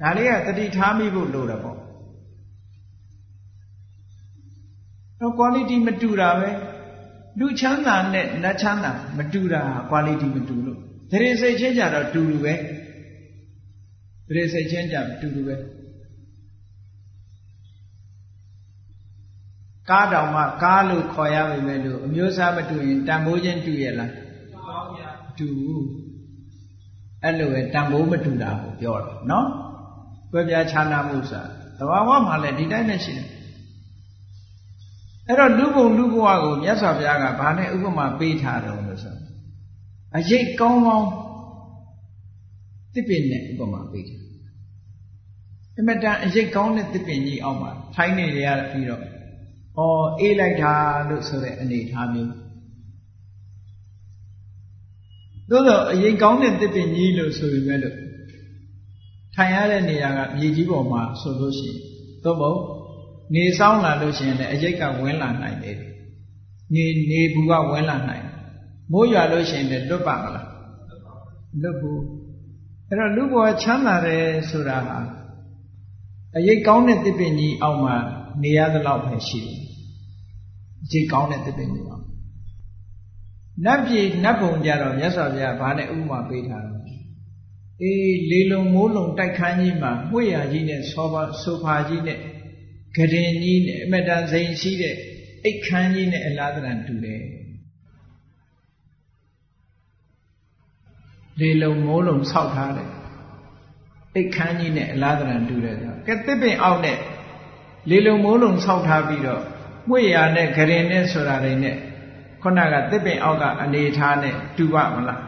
[0.01, 1.78] ဒါလေးကတတိထားမိဖို့လိုတယ်ပေါ့
[5.20, 6.49] တော့ quality မတူတာပဲ
[7.39, 10.78] လူချမ်းသာနဲ့နတ်ချမ်းသာမတူတာ quality မတူလို့
[11.12, 12.53] ဒရေစိတ်ချင်းကြတော့တူတူပဲ
[14.28, 15.55] ဒရေစိတ်ချင်းကြတူတူပဲ
[19.90, 24.12] ကားတောင်မှကားလို့ခေါ်ရပါမယ်လို့အမျိုးအစားမတူရင်တန်ဖိုးချင်းတူရဲ့လား
[25.40, 25.50] တူ
[27.24, 29.48] အဲ့လိုပဲတန်ဖိုးမတူတာကိုပြောတာနော်
[30.32, 33.28] ကွဲပြားခြားနာမှုဆိုတာတဘာဝမှာလည်းဒီတိုင်းနဲ့ရှိတယ်
[35.28, 39.16] အဲ့တော့လူဘုံလူဘဝကိုမြတ်စွာဘုရားကဘာနဲ့ဥပမာပေးထားတယ်လို့ဆို
[40.18, 41.08] အရေးကောင်းကောင်း
[42.94, 44.20] တစ်ပင်နဲ့ဥပမာပေးတယ်
[45.78, 49.04] အမတန်အရေးကောင်းတဲ့တစ်ပင်ကြီးအောက်မှာထိုင်းနေရပြီးတော့
[49.80, 49.82] ဩ
[50.19, 50.73] အေးလိုက်တာ
[51.09, 52.30] လို့ဆိုတဲ့အနေထားမျိုး
[55.49, 57.97] သို့တော့အရင်ကောင်းတဲ့တစ်ပင်ကြီးလို့ဆိုပေမဲ့လို့
[59.36, 61.77] ထိုင်ရတဲ့နေရာကမြေကြီးပေါ်မှာဆိုလို့ရှိရင်
[62.23, 62.59] သို့မဟုတ်
[63.36, 65.77] နေဆောင်လာလို့ရှိရင်လည်းအရိတ်ကဝင်လာနိုင်တယ်
[66.73, 68.25] နေနေဘူးကဝင်လာနိုင်
[68.91, 70.47] မိုးရွာလို့ရှိရင်လည်းလွတ်ပါမလား
[71.61, 72.01] လွတ်ဘူး
[72.88, 74.97] အဲ့တော့လူဘဝချမ်းသာတယ်ဆိုတာဟာ
[76.38, 77.95] အရိတ်ကောင်းတဲ့တစ်ပင်ကြီးအောက်မှာ
[78.43, 79.68] နေရသလောက်ပဲရှိတယ်အ
[80.91, 82.05] ရိတ်ကောင်းတဲ့တစ်ပင်ကြီးအောက်
[83.65, 86.86] နတ်ပြည်နတ်ဘုံကြတော့မြတ်စွာဘုရားဘာနဲ့ဥပမာပေးထားတော့
[87.82, 92.19] အေးလေလုံမိုးလုံတိုက်ခန်းကြီးမှာမှုရကြီးနဲ့ဆောပါဆိုဖာကြီးနဲ့
[92.95, 94.95] ဂရင်ကြီးနဲ့အမတန်စိန်ရှိတဲ့
[95.43, 97.21] အိတ်ခန်းကြီးနဲ့အလားတရံတူတယ်
[101.39, 102.89] လေလုံမိုးလုံဆောက်ထားတယ်
[104.15, 106.97] အိတ်ခန်းကြီးနဲ့အလားတရံတူတယ်ဆိုကဲတစ်ပင်အောက်နဲ့
[107.89, 109.43] လေလုံမိုးလုံဆောက်ထားပြီးတော့
[109.88, 111.75] မွေရာနဲ့ဂရင်နဲ့ဆိုတာတွေနဲ့
[112.41, 115.21] ခုနကသစ်ပင်အောက်ကအနေထားနဲ့တူပါမလား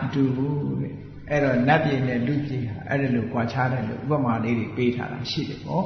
[0.00, 0.92] မတူဘူးတဲ့
[1.30, 5.84] အဲ့တော့နတ်ပြည်နဲ့လူပြည်ဟာအဲ့ဒါလို့ကြွားချတယ်လို့ဥပမာလေးတွေပေးထားတာရှိတယ်ပေါ့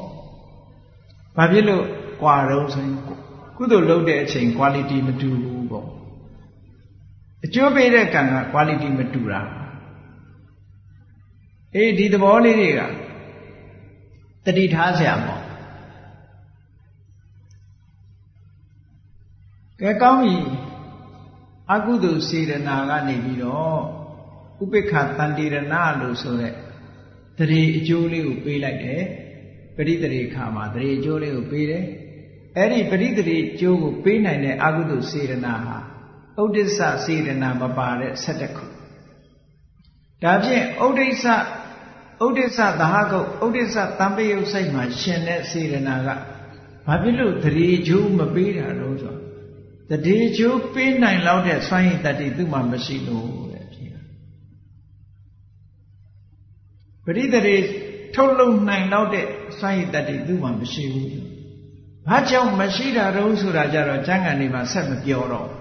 [1.37, 1.85] ဘာဖြစ်လို့
[2.21, 2.97] ကြွားတော့ဆိုရင်
[3.57, 5.87] ကုသိုလ်လုပ်တဲ့အချိန် quality မတူဘူးပေါ့
[7.45, 9.41] အကျိုးပေးတဲ့ကံက quality မတူတာ
[11.75, 12.81] အေးဒီသဘောလေးတွေက
[14.45, 15.38] တတိထားဆရာပေါ့
[19.83, 20.37] ကဲကောင်းပြီ
[21.73, 23.81] အကုသိုလ်စေရနာကနေပြီးတော့
[24.63, 25.57] ဥပိ္ပခတန်တိရဏ
[26.01, 26.55] လို့ဆိုတဲ့
[27.39, 29.03] တရေအကျိုးလေးကိုပေးလိုက်တယ်
[29.77, 31.85] ပရိတရေခါမှာတရေအကျိုးလေးကိုပေးတယ်
[32.57, 35.77] အဲ့ဒီပရိတရေအကျိုးကိုပေးနိုင်တဲ့အကုသိုလ်စေရနာဟာ
[36.43, 38.65] ဥဒိစ္စစေရနာမပါတဲ့7ခု
[40.23, 41.25] ဒါဖြင့်ဥဒိစ္စ
[42.27, 46.09] ဥဒိစ္စသဟကုတ်ဥဒိစ္စတံပယုတ်စိတ်မှာရှင်တဲ့စေရနာက
[46.87, 49.18] ဘာဖြစ်လို့တရေအကျိုးမပေးတာလို့ဆို
[49.91, 53.49] တရေအကျိုးပေးနိုင်လောက်တဲ့စွမ်းရည်တတ္တိသူ့မှာမရှိလို့
[57.05, 57.57] ပရိသေတွေ
[58.15, 59.27] ထုတ်လုံနိုင်တော့တဲ့
[59.59, 61.07] စွမ်းရည်တတ်တွေသူ့မှာမရှိဘူး။
[62.09, 65.49] ဘာကြောင့်မရှိတာတုံးဆိုတာကြတော့ကျမ်းဂန်တွေမှာဆက်မပြောတော့။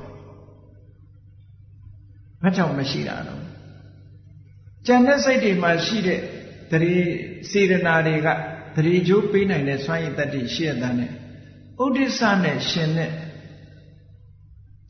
[2.41, 3.41] ဘာကြောင့်မရှိတာတော့
[4.87, 6.19] ကျန်တဲ့စိတ်တွေမှာရှိတဲ့
[6.71, 6.99] တရေ
[7.49, 8.27] စေရနာတွေက
[8.75, 11.11] တရေကျိုးပေးနိုင်တဲ့စွမ်းရည်တတ်တွေရှိရတဲ့နဲ့
[11.83, 13.11] ဥဒိစ္စနဲ့ရှင်တဲ့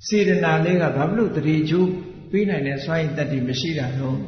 [0.05, 1.89] စေရနာလေးကဘာဖြစ်လို့တရေကျိုး
[2.31, 4.21] ပေးနိုင်တဲ့စွမ်းရည်တတ်တွေမရှိတာတော့ဩ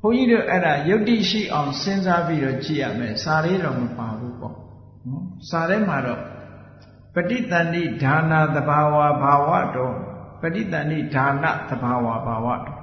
[0.00, 4.54] ဘုန်းကြီးတို့အဲ့ဒါယုတ်တိရှိအောင်စဉ်းစားပြီးတော့ကြည့်ရမယ်စာလေးတော့မပါဘူးပေါ့
[5.08, 6.20] နော်စာထဲမှာတော့
[7.14, 9.94] ပဋိသန္တိဒါနာသဘာဝဘာဝတော်
[10.40, 12.82] ပဋိသန္တိဒါနသဘာဝဘာဝတော်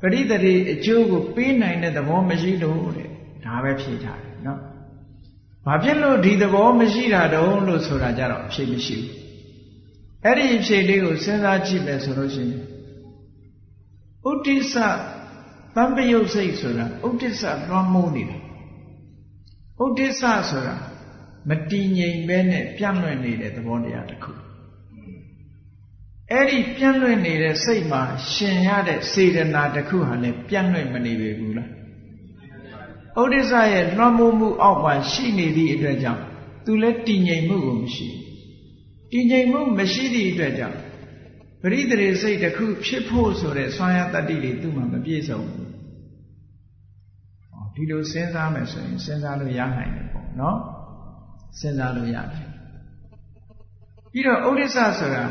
[0.00, 3.08] ပရိသေတိအကျိုးကိုပေးနိုင်တဲ့သဘောမရှိလို့တဲ့
[3.44, 4.60] ဒါပဲဖြေထားတယ်နော်
[5.66, 9.19] ဘာဖြစ်လို့ဒီသဘောမရှိတာတုံးလို့ဆိုတာကြတော့အဖြေမရှိဘူး
[10.24, 12.62] အဲ့ဒီအဖြေလေးကိုစဉ်းစားကြည့်မယ်ဆိုလို့ရှိရင်
[14.30, 14.74] ဥဒိစ္စ
[15.76, 18.38] တံပယုတ်စိတ်ဆိုတာဥဒိစ္စလွှမ်းမိုးနေတာ
[19.82, 20.76] ဥဒိစ္စဆိုတာ
[21.48, 24.32] မတည်ငြိမ်ပဲနဲ့ပြန့်လွင့်နေတဲ့သဘောတရားတစ်ခု
[26.30, 28.02] အဲ့ဒီပြန့်လွင့်နေတဲ့စိတ်မှာ
[28.32, 31.70] ရှင်ရတဲ့စေတနာတစ်ခုဟာလည်းပြန့်လွင့်မနေပေဘူးလား
[33.22, 36.22] ဥဒိစ္စရဲ့လွှမ်းမိုးမှုအောက်မှာရှိနေသည့်အတွက်ကြောင့်
[36.64, 38.08] သူလည်းတည်ငြိမ်မှုကိုမရှိ
[39.12, 40.78] တည်ငြိမ်မှုမရှိသည့်အတွက်ကြောင့်
[41.62, 45.70] ပရိသေစိတ်တစ်ခုဖြစ်ဖို့ဆိုတဲ့ဆွမ်းရတတ္တိတွေသူ့မှာမပြည့်စုံဘူး
[47.74, 50.58] ဒီလိုစဉ်းစားမယ်ဆိုရင်စဉ်းစားလို့ရနိုင်တယ်ပေါ့နော်
[51.58, 52.48] စဉ်းစားလို့ရတယ်
[54.12, 55.24] ပြီးတော့ဥဒိစ္စဆိုတာ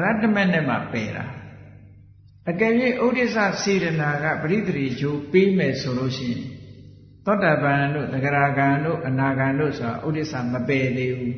[0.00, 1.24] ရတ္တမနဲ့မှပယ်တာ
[2.50, 2.72] အကယ်၍
[3.04, 6.42] ဥဒိစ္စစေတနာကပရိသေဂျိုးပေးမယ်ဆိုလို့ရှိရင်
[7.26, 11.36] သောတာပန်တို့သဂရာဂံတို့အနာဂံတို့ဆိုတာဥဒိစ္စမပယ်သေးဘူး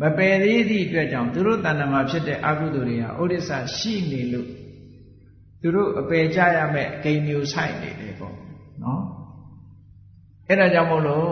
[0.00, 4.48] မပယ်သေးသည့်အတွက်ကြောင့်သူတို့တဏ္ဍမှာဖြစ်တဲ့အကုသိုလ်တွေဟာဥဒိစ္စရှိနေလို့
[5.60, 8.34] သူတို့အပယ်ကြရမဲ့ဂိမ်းမျိုးဆိုင်နေတယ်ပေါ့
[8.82, 9.02] နော်
[10.48, 11.30] အဲ့ဒါကြောင့်မို့လို့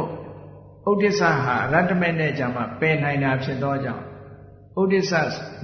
[0.91, 4.05] ဥဒိစ္စဟာရတ္တမေနဲ့ကြမှာပယ်နိုင်တာဖြစ်သောကြောင့်
[4.81, 5.12] ဥဒိစ္စ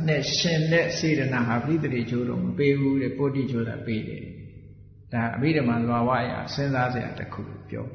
[0.09, 4.23] နဲ့ရှင်တဲ့စေတနာဟာပြိတ္တိချိုးတော့မပေးဘူးတဲ့ပုတ္တိချိုးတာပေးတယ်
[5.13, 7.41] ဒါအဘိဓမ္မာလွာဝအရာစဉ်းစားစရာတစ်ခု
[7.71, 7.87] ပြော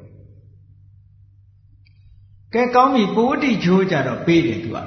[2.54, 4.78] ကဲကောင်းပြီပုတ္တိချိုးကြတော့ပေးတယ်သူက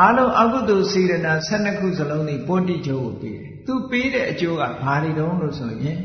[0.00, 6.00] အားလုံးအကုသိုလ်စေတနာ12ခုစလုံးนี่ပုတ္တိချိုးကိုပေးတယ်သူပေးတဲ့အကျိုးကဘာတွေတုံးလို့ဆိုရင်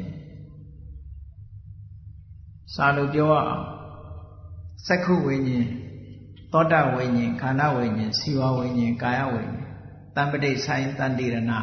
[2.73, 3.65] စာလို့ပြောရအောင်
[4.87, 5.67] စက္ခုဝိညာဉ်
[6.53, 9.69] သောတာဝိညာဉ်ခန္ဓာဝိညာဉ်စီဝဝိညာဉ်ကာယဝိညာဉ်
[10.15, 11.53] တံပတိဆိုင်တန်တိရဏ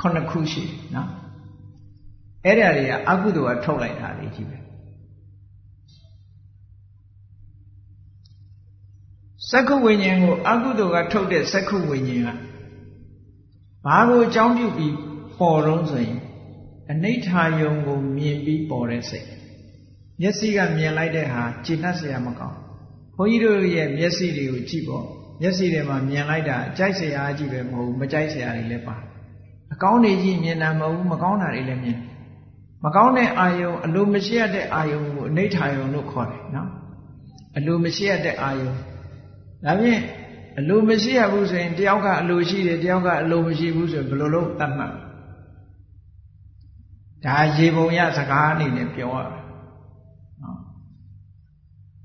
[0.00, 0.64] ခုနှစ်ခုရှိ
[0.94, 1.08] နော်
[2.44, 4.61] အဲ့ဒါတွေကအကုသိုလ်ကထုတ်လိုက်တာလေးကြီးပဲ
[9.52, 12.28] စက္ခုဝိညာဉ်ကိုအကုသိုလ်ကထုတ်တဲ့စက္ခုဝိညာဉ်က
[13.86, 14.94] ဘာကိုအကြောင်းပြုပြီး
[15.38, 16.18] ပေါ်တော့ဆိုရင်
[16.90, 19.26] အနိဋ္ဌာယုံကိုမြင်ပြီးပေါ်တဲ့စိတ်
[20.20, 22.58] မျက်စိကမြင်လိုက်တဲ့ဟာကျင့်တတ်စရာမကောင်း
[23.16, 25.04] ဘုန်းကြီးတို့ရဲ့မျက်စိတွေကိုကြည့်ပေါ့
[25.40, 28.96] မျက်စိထဲမှာမြင်လိုက်တာကြိုက်စရာအကြည့်ပဲမဟုတ်ဘူးမကြိုက်စရာတွေလည်းပါ
[29.72, 31.98] အကောင်းတွေကြည့်မြင်တာမဟုတ်ဘူးမကောင်းတာတွေလည်းမြင်
[32.84, 36.68] မကောင်းတဲ့အာယုံအလိုမရှိရတဲ့အာယုံကိုအနိဋ္ဌာယုံလို့ခေါ်တယ်နော်
[37.56, 38.72] အလိုမရှိရတဲ့အာယုံ
[39.64, 40.02] ဒါဖြင့်
[40.58, 44.92] အလိုမရှိရဘူးဆိုရင်တယောက်ကအလိုရှိတယ်တယောက်ကအလိုမရှိဘူးဆိုရင်ဘယ်လိုလုပ်တတ်မှတ်
[47.24, 49.42] ဒါရေပုံရစကားအနေနဲ့ပြောရတာ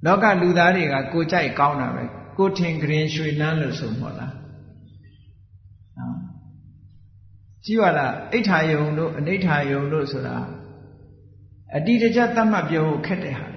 [0.05, 2.03] လောကလူသားတွေကကိုကြိုက်ကောင်းတာပဲ
[2.37, 4.33] ကိုထင်ကြင်ရွှေလန်းလို့ဆိုမို့လား
[5.97, 6.17] နော်
[7.65, 10.37] ကြည့်ရတာအိဋ္ဌာယုံတို့အနိဋ္ဌာယုံတို့ဆိုတာ
[11.75, 13.56] အတိတကျသတ်မှတ်ပြောဖို့ခက်တဲ့ဟာလ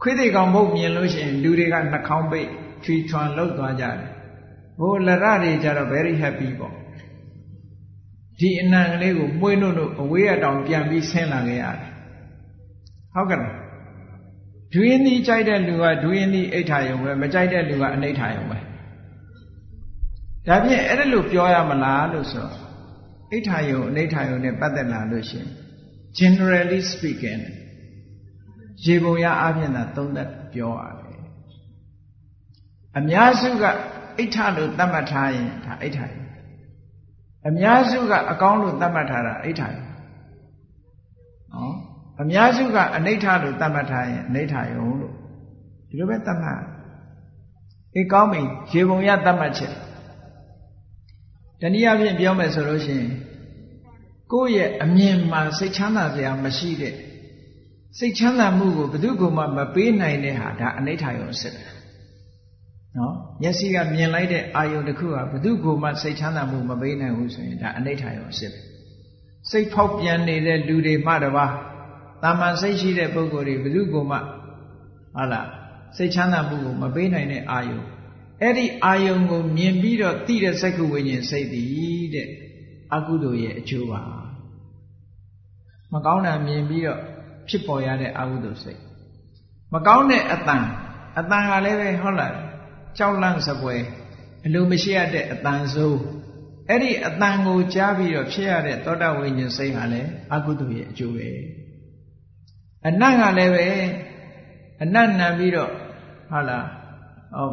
[0.00, 2.48] ခွေးသေးကောင်မဟုတ်မြင်လို့ရှိရင်လူတွေကနှာခေါင်းပိတ်
[2.84, 3.98] ထွီထွန်လှုပ်သွားကြတယ်
[4.78, 6.74] ဟိုလရတွေကြတော့ very happy ပေါ့
[8.38, 11.90] ဒီအနံကလေးကိုမှုေးနှုတ်နှုတ်အဝေးအတောင်ပြန်ပြီးဆင်းလာခဲ့ရတယ်
[13.14, 13.40] ဟုတ်ကဲ့
[14.74, 18.58] ဒွေးနီးကြိုက်တဲ့လူကဒွေးနီးအိဋ္ဌာယုံပဲမကြိုက်တဲ့လူကအနိဋ္ဌာယုံပဲ
[20.46, 22.48] ဒါဖြင့်အဲ့ဒါလို့ပြောရမလားလို့ဆို
[23.32, 25.46] အိဋ္ဌာယုံအနိဋ္ဌာယုံနဲ့ပတ်သက်လာလို့ရှင်
[26.18, 27.42] generally speaking
[28.84, 31.20] ရေပုံရအပြင်သာသုံးသက်ပြောရတယ်
[32.98, 33.64] အများစုက
[34.18, 36.24] အိဋ္ဌလို့သတ်မှတ်ထားရင်ဒါအိဋ္ဌာယုံ
[37.48, 39.84] အများစုကအကောင်းလို့သတ်မှတ်ထားတာအိဋ္ဌာယုံ
[41.52, 41.74] နော်
[42.22, 45.14] အများစုကအနိဋ္ဌလို့သတ်မှတ်ထားရင်အနိဋ္ဌယုံလို့
[45.88, 46.60] ဒီလိုပဲသတ်မှတ်
[47.94, 49.74] အေးကောင်းပြီရေပုံရသတ်မှတ်ချက်
[51.60, 53.12] တနည်းအားဖြင့်ပြောမယ်ဆိုလို့ရှိရင်
[54.32, 56.94] ကိုယ့်ရဲ့အမြင်မှာစိတ်ချမ်းသာစရာမရှိတဲ့
[57.96, 61.70] စိတ်ချမ်းသာမှုကိုဘယ်သူမှမပေးနိုင်တဲ့ဟာဒါအနိဋ္ဌယုံစစ်တယ်
[62.96, 65.50] နော်မျက်စိကမြင်လိုက်တဲ့အာယုံတစ်ခုဟာဘယ်သူ
[65.82, 68.64] မှစိတ်ချမ်းသာမှုမပေးနိုင်ဘူးဆိုရင်ဒါအနိဋ္ဌယုံစစ်တယ်
[69.50, 71.52] စိတ်ဖောက်ပြန်နေတဲ့လူတွေမှတပါး
[72.22, 74.16] တာမန်စိတ်ရှိတဲ့ပုဂ္ဂိုလ်တွေဘယ်သူမှ
[75.14, 75.48] ဟုတ်လား
[75.96, 77.80] စိတ်ချမ်းသာမှုကိုမပေးနိုင်တဲ့အာယုံ
[78.42, 82.28] အဲ့ဒီအာယုံကိုမြင်ပြီးတော့သိတဲ့စက္ခုဝိညာဉ်စိတ်တည်တဲ့
[82.94, 84.00] အကုသိုလ်ရဲ့အကျိုးပါ
[85.92, 87.00] မကောင်းတာမြင်ပြီးတော့
[87.48, 88.80] ဖြစ်ပေါ်ရတဲ့အကုသိုလ်စိတ်
[89.72, 90.64] မကောင်းတဲ့အတန်
[91.18, 92.34] အတန်ကလည်းပဲဟုတ်လား
[92.98, 93.74] ကြောက်လန့်စပွဲ
[94.46, 96.00] အလိုမရှိရတဲ့အတန်ဆိုး
[96.68, 101.28] အဲ့ဒီအတန်ကိုကြားပြီးတော့ဖြစ်ရတဲ့သောတာဝိညာဉ်စိတ်ဟာလည်းအကုသိုလ်ရဲ့အကျိုးပဲ
[102.88, 103.66] အနတ်ကလည်းပဲ
[104.82, 105.70] အနတ်နံပြီးတော့
[106.30, 106.66] ဟုတ်လား
[107.34, 107.50] ဟော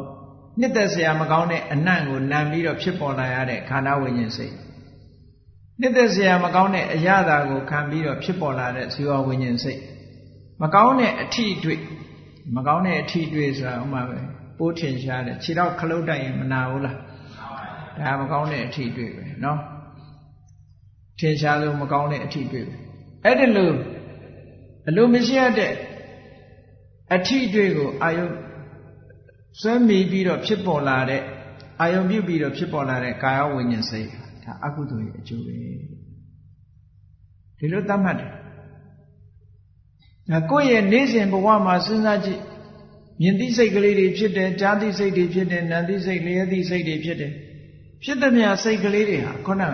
[0.60, 4.56] နှစ်သက်စရာမကောင်းတဲ့အနတ်ကိုနံပြီးတော့ဖြစ်ပေါ်လာရတဲ့ခန္ဓာဝိညာဉ်စိတ်
[5.81, 9.81] နှစ်သက်စရာမကောင်းတဲ့အရာသာကိုခံပြီးတော့ဖြစ်ပေါ်လာတဲ့ဇီဝဝိညာဉ်စိတ်
[10.63, 11.81] မကောင်းတဲ့အထီးတွေ့
[12.57, 14.19] မကောင်းတဲ့အထီးတွေ့ဆိုတာဥမာပဲ
[14.59, 16.97] ပိုးထင်ရှားတယ်ခြေတော့ခလုတ်တိုက်ရင်မနာဘူးလား
[17.99, 19.59] ဒါမကောင်းတဲ့အထီးတွေ့ပဲเนาะ
[21.19, 22.75] ထင်ရှားလို့မကောင်းတဲ့အထီးတွေ့ပဲ
[23.25, 23.71] အဲ့ဒီလို
[24.89, 25.73] အလိုမရှိရတဲ့
[27.15, 28.27] အထီးတွေ့ကိုအာယု
[29.61, 31.23] ဆွဲမိပြီးတော့ဖြစ်ပေါ်လာတဲ့
[31.81, 34.11] အာယုပြုပြီးတော့ဖြစ်ပေါ်လာတဲ့ကာယဝိညာဉ်စိတ်
[34.46, 35.58] ဒါအကုသိုလ်ရဲ့အကျိုးပဲ
[37.58, 38.32] ဒီလိုသတ်မှတ်တယ်
[40.32, 42.42] ဒါကိုယ့်ရဲ့နေ့စဉ်ဘဝမှာစဉ်းစားကြည့်
[43.22, 47.32] မြင်သိစိတ်ကလေးတွေဖြစ်တယ်ကြားသိစိတ်တွေဖြစ်တယ်နာသိစိတ်လျက်သိစိတ်တွေဖြစ်တယ်
[48.04, 49.64] ဖြစ်သည်များစိတ်ကလေးတွေဟာခုန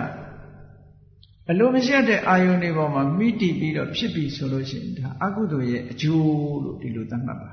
[1.50, 7.50] အလိုမရှိတဲ့အာယုန်တွေပေါ်မှာမိတီပြီးတော့ဖြစ်ပြီဆိုလို့ရှိရင်ဒါအကုသိုလ်ရဲ့အကျိုးလို့ဒီလိုသတ်မှတ်ပါ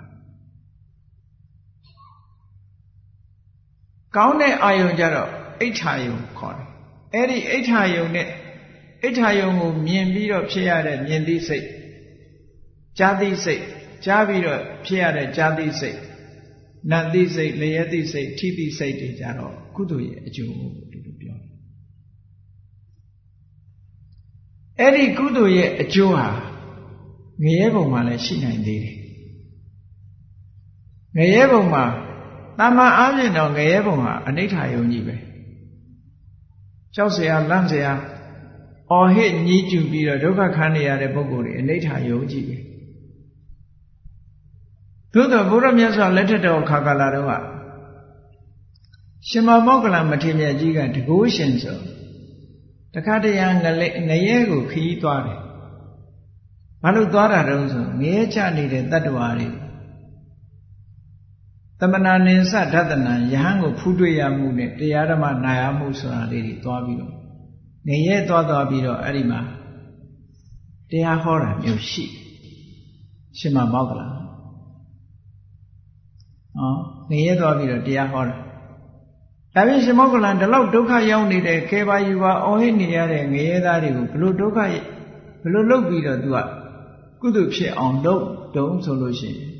[4.15, 5.29] ကောင်းတဲ့အာယုန်ကြတော့
[5.61, 6.68] အိဋ္ဌာယုန်ခေါ်တယ်
[7.13, 8.27] အဲ့ဒီအိဋ္ဌာယုန်နဲ့
[9.03, 11.65] အိဋ္ဌာယုန်ကိုမြင်ပြီးတော့ဖြစ်ရတဲ့မြင်သိစိတ်
[12.97, 13.63] ကြားသိစိတ်
[14.05, 15.97] ကြားပြီးတော့ဖြစ်ရတဲ့ကြားသိစိတ်
[16.91, 21.47] နတ်သိစိတ်လျက်သိစိတ်ထိသိစိတ်တွေကြတော့ကုသိုလ်ရဲ့အကျိုးကိုဒီလိုပြောတယ်
[24.79, 26.27] အဲ့ဒီကုသိုလ်ရဲ့အကျိုးဟာ
[27.43, 28.97] ငရဲဘုံမှာလည်းရှိနိုင်သေးတယ်
[31.17, 31.83] ငရဲဘုံမှာ
[32.59, 35.15] တာမန်အားဖြင့်တော့ငရဲဘုံဟာအနိဋ္ဌာယုံကြီးပဲ
[36.98, 37.86] ကြောက်เสียလန့်เสีย
[38.90, 42.56] အော်ဟစ်ညှိကျူပြီးတော့ဒုက္ခခံနေရတဲ့ပုဂ္ဂိုလ်တွေအနိဋ္ဌာယုံကြီးပဲ
[45.12, 47.32] သို့တော့ဘုရားမြတ်စွာလက်ထက်တော်ခါကာလတော့က
[49.28, 51.78] ရှင်မမောက္ကလမထေရမြတ်ကြီးကတကိုးရှင်ဆို
[52.94, 55.40] တခါတရံငလေငရဲကိုခီးသွားတယ်
[56.82, 59.48] ဘာလို့သွားတာတုံးဆိုငရဲချနေတဲ့တတ္တဝါတွေ
[61.79, 67.13] သမဏနိသဒသနံယဟန်ကိုဖူးတွေ့ရမှုနဲ့တရားဓမ္မနာရမှုဆိုတာလေးတွေသွားပြီးတော့
[67.87, 69.39] ငရဲသွားသွားပြီးတော့အဲ့ဒီမှာ
[70.89, 72.05] တရားဟောတာမျိုးရှိ
[73.37, 74.01] ရှင်မမောက္ကလ
[76.57, 76.73] ဟော
[77.09, 78.35] ငရဲသွားပြီးတော့တရားဟောတာ
[79.55, 84.59] ဒါပြင်ရှင်မောက္ကလန်ဒီလောက်ဒုက္ခရောက်နေတဲ့ခေပါယူပါအော်ဟစ်နေရတဲ့ငရဲသားတွေကိုဘလို့ဒုက္ခ
[85.43, 86.37] ဘလို့လုပ်ပြီးတော့သူက
[87.21, 88.23] ကုသဖြစ်အောင်လုပ်
[88.55, 89.58] တုံးဆိုလို့ရှိရင်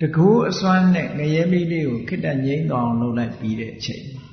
[0.00, 4.24] တကူအစွမ်းနဲ့ငရဲမိလေးကိုခိတ္တငိမ့်တော်အောင်လုပ်လိုက်ပြီးတဲ့အချိန်မှာ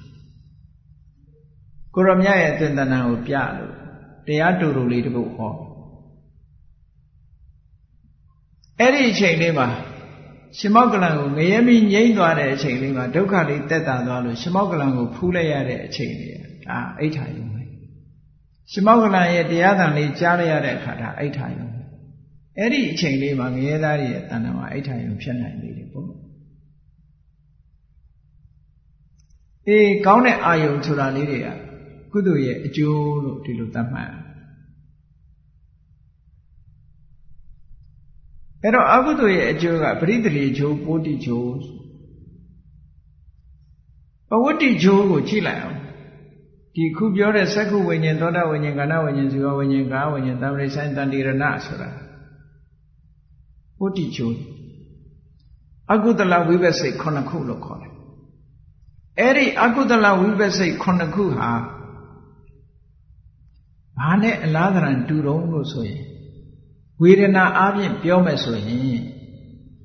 [1.96, 3.74] ကိုရမြရဲ့အသင်္တနာကိုပြလို့
[4.28, 5.54] တရားတူတူလေးတပုတ်ဟော
[8.80, 9.68] အဲ့ဒီအချိန်လေးမှာ
[10.58, 16.36] ရှင်မောက္ကလံကိုငရဲမိငိမ့်သွားတဲ့အချိန်လေးမှာဒုက္ခလေးတက်တာသွားလို့ရှင်မောက္ကလံကိုဖူးလိုက်ရတဲ့အချိန်လေး
[16.66, 17.62] ဒါအိဋ္ဌာယုံပဲ
[18.72, 21.83] ရှင်မောက္ကလံရဲ့တရားသံလေးကြားလိုက်ရတဲ့အခါဒါအိဋ္ဌာယုံ
[22.60, 26.10] အဲ့ဒီအချိန်လေးမှာငရဲသားရဲ့တဏ္ဍာမှာအိဋ္ဌာယုံဖြစ်နိုင်သေးတယ်ပေါ့
[29.68, 31.48] အေးကောင်းတဲ့အာယုံဆိုတာလေးတွေက
[32.12, 34.12] ကုသိုလ်ရဲ့အကျိုးလို့ဒီလိုသတ်မှတ်
[38.62, 41.54] အဲ့တော့အကုသိုလ်ရဲ့အကျိုးကပရိသေလီချိုးပိုတိချိုး
[44.30, 45.80] ပဝတ္တိချိုးကိုကြည့်လိုက်အောင်
[46.76, 51.90] ဒီခုပြောတဲ့သက္ခုဝိညာဉ်သောတာဝိညာဉ်ကာဏဝိညာဉ်ဇီဝဝိညာဉ်ကာဝိညာဉ်သံဃိဆိုင်တန်တိရဏဆိုတာ
[53.84, 54.38] ပုတ္တိချိုး
[55.94, 57.94] အကုသလဝိပဿိတ်ခုနှစ်ခုလို့ခေါ်တယ်
[59.20, 61.52] အဲ့ဒီအကုသလဝိပဿိတ်ခုနှစ်ခုဟာ
[63.98, 66.02] ဘာနဲ့အလားသဏ္ဍာန်တူတုံးလို့ဆိုရင်
[67.02, 68.68] ဝေဒနာအပြင်ပြောမယ်ဆိုရင်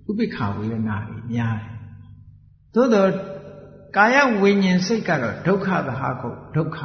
[0.08, 1.74] ဥပိ္ပခဝေဒနာတွေများတယ်
[2.74, 3.10] သို့တော့
[3.96, 6.78] ကာယဝိညာဉ်စိတ်ကတော့ဒုက္ခသဟာကုဒုက္ခ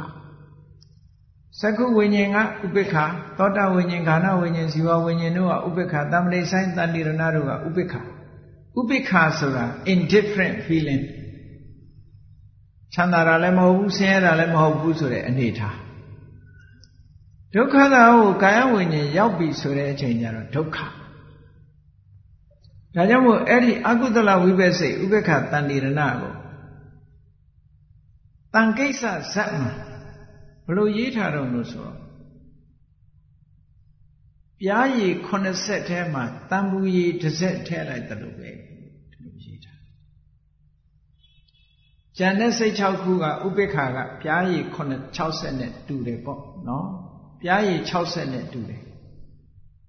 [1.60, 2.42] သကုဝိညာဉ်ကဥ
[2.74, 2.94] ပိ္ပခ
[3.38, 7.94] သောတာဝိညာဉ်ခန္ဓာဝိညာဉ်ဇီဝဝိညာဉ်တို့ကဥပိ္ပခတမ္ပတိဆိုင်တန်တိရဏတို့ကဥပိ္ပခ
[8.78, 11.04] ဥပိ္ပခဆိုတာ indifferent feeling
[12.94, 15.76] ချမ်းသာတာလည်းမဟုတ်ဘူးဆင်းရဲတာလည်းမဟုတ်ဘူးဆိုတဲ့အနေထား
[17.54, 26.32] ဒုက္ခသာကိုကာယဝိညာဉ်ရောက်ပြီဆိုတဲ့အချိန်ကျတော့ဒုက္ခဒါကြောင့်မို့အဲ့ဒီအကုသလဝိပဿိဥပ္ပခတန်တိရဏကို
[28.54, 29.02] တန်ကိစ္စ
[29.32, 29.70] ဇတ်မှာ
[30.66, 31.96] ဘလို့ရေးထားတော့လို့ဆိုတော့
[34.60, 39.80] ပြားရည်80ထဲမှာတန်ဘူးရည်တစ်စက်ထဲလိုက်တယ်လို့ပဲဒီလိုရေးထား
[42.16, 44.62] ကျန်တဲ့စိတ်6ခုကဥပိ္ပခါကပြားရည်
[45.16, 46.86] 60နဲ့တူတယ်ပေါ့နော်
[47.42, 48.82] ပြားရည်60နဲ့တူတယ်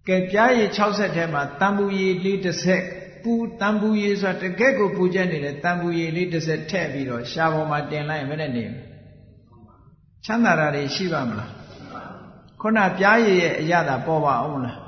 [0.08, 2.84] ကဲပြားရည်60ထဲမှာတန်ဘူးရည်လေးတစ်စက်
[3.24, 8.95] ပူတန်ဘူးရည်ဆိုတာတကယ့်ကိုပူချက်နေတဲ့တန်ဘူးရည်လေးတစ်စက်ထည့်ပြီးတော့ရှားပေါ်မှာတင်လိုက်ရင်မနဲ့နေဘူး
[10.26, 11.52] ချမ်းသာတာတွေရှိပါမလား
[12.62, 14.80] ခုနပြားရည်ရဲ့အရသာပေါ်ပါအောင်မလား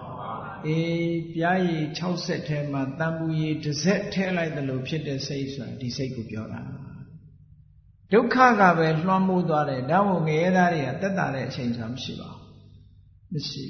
[0.68, 6.62] အေးပြားရည်60ထဲမှာတန်ပူရည်တစ်စက်ထဲလိုက်သလိုဖြစ်တဲ့စိတ်ဆိုတာဒီစိတ်ကိုပြောတာ
[8.12, 13.66] ဒုက္ခကပဲလွှမ်းမိုးသွားတယ်ဒါမို့ငရဲသားတွေကတက်တာတဲ့အချိန်ဆိုတာမရှိပါဘူးမရှိ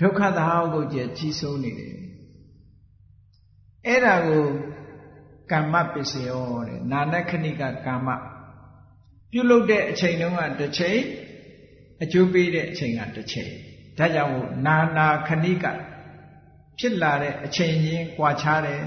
[0.00, 1.96] ဒုက္ခသဟောကိုကြည်ကြီးဆုံးနေတယ်
[3.86, 4.44] အဲ့ဒါကို
[5.50, 8.08] ကမ္မပစ္စယောတဲ့နာနခဏိကကမ္မ
[9.32, 11.00] ပြုလုပ်တဲ့အချိန်တုန်းကတစ်ချိန်
[12.02, 13.50] အကျိုးပေးတဲ့အချိန်ကတစ်ချိန်
[13.98, 14.32] ဒါကြောင့်
[14.66, 15.64] နာနာခဏိက
[16.78, 18.82] ဖြစ်လာတဲ့အချိန်ချင်းကြွာချားတယ်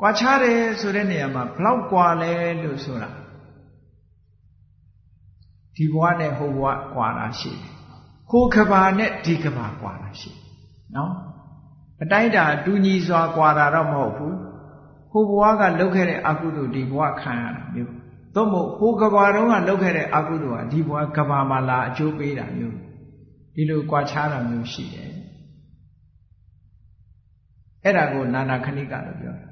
[0.00, 3.10] ကွာခြားတယ်ဆိုတဲ့နေရာမှာဘလောက်ကွာလဲလို့ဆိုတာ
[5.76, 7.70] ဒီဘဝနဲ့ဟိုဘဝကွာတာရှိတယ်။
[8.30, 10.40] ကိုယ်ကဘာနဲ့ဒီကဘာကွာတာရှိတယ်။
[10.96, 11.12] နော်။
[12.02, 14.34] အတိုင်းတာတူညီစွာကွာတာတော့မဟုတ်ဘူး။
[15.10, 17.92] ဟိုဘဝကလုပ်ခဲ့တဲ့အကုသိုလ်ဒီဘဝခံရတာမျိုး။
[18.34, 22.76] သို့မဟုတ်ဟိုကဘာတုန်းကလုပ်ခဲ့တဲ့အကုသိုလ်ကဒီဘဝကဘာမှာလာအကျိုးပေးတာမျိုး။
[23.54, 25.10] ဒီလိုကွာခြားတာမျိုးရှိတယ်။
[27.84, 29.46] အဲ့ဒါကိုနာနာခဏိကလို့ပြောတာ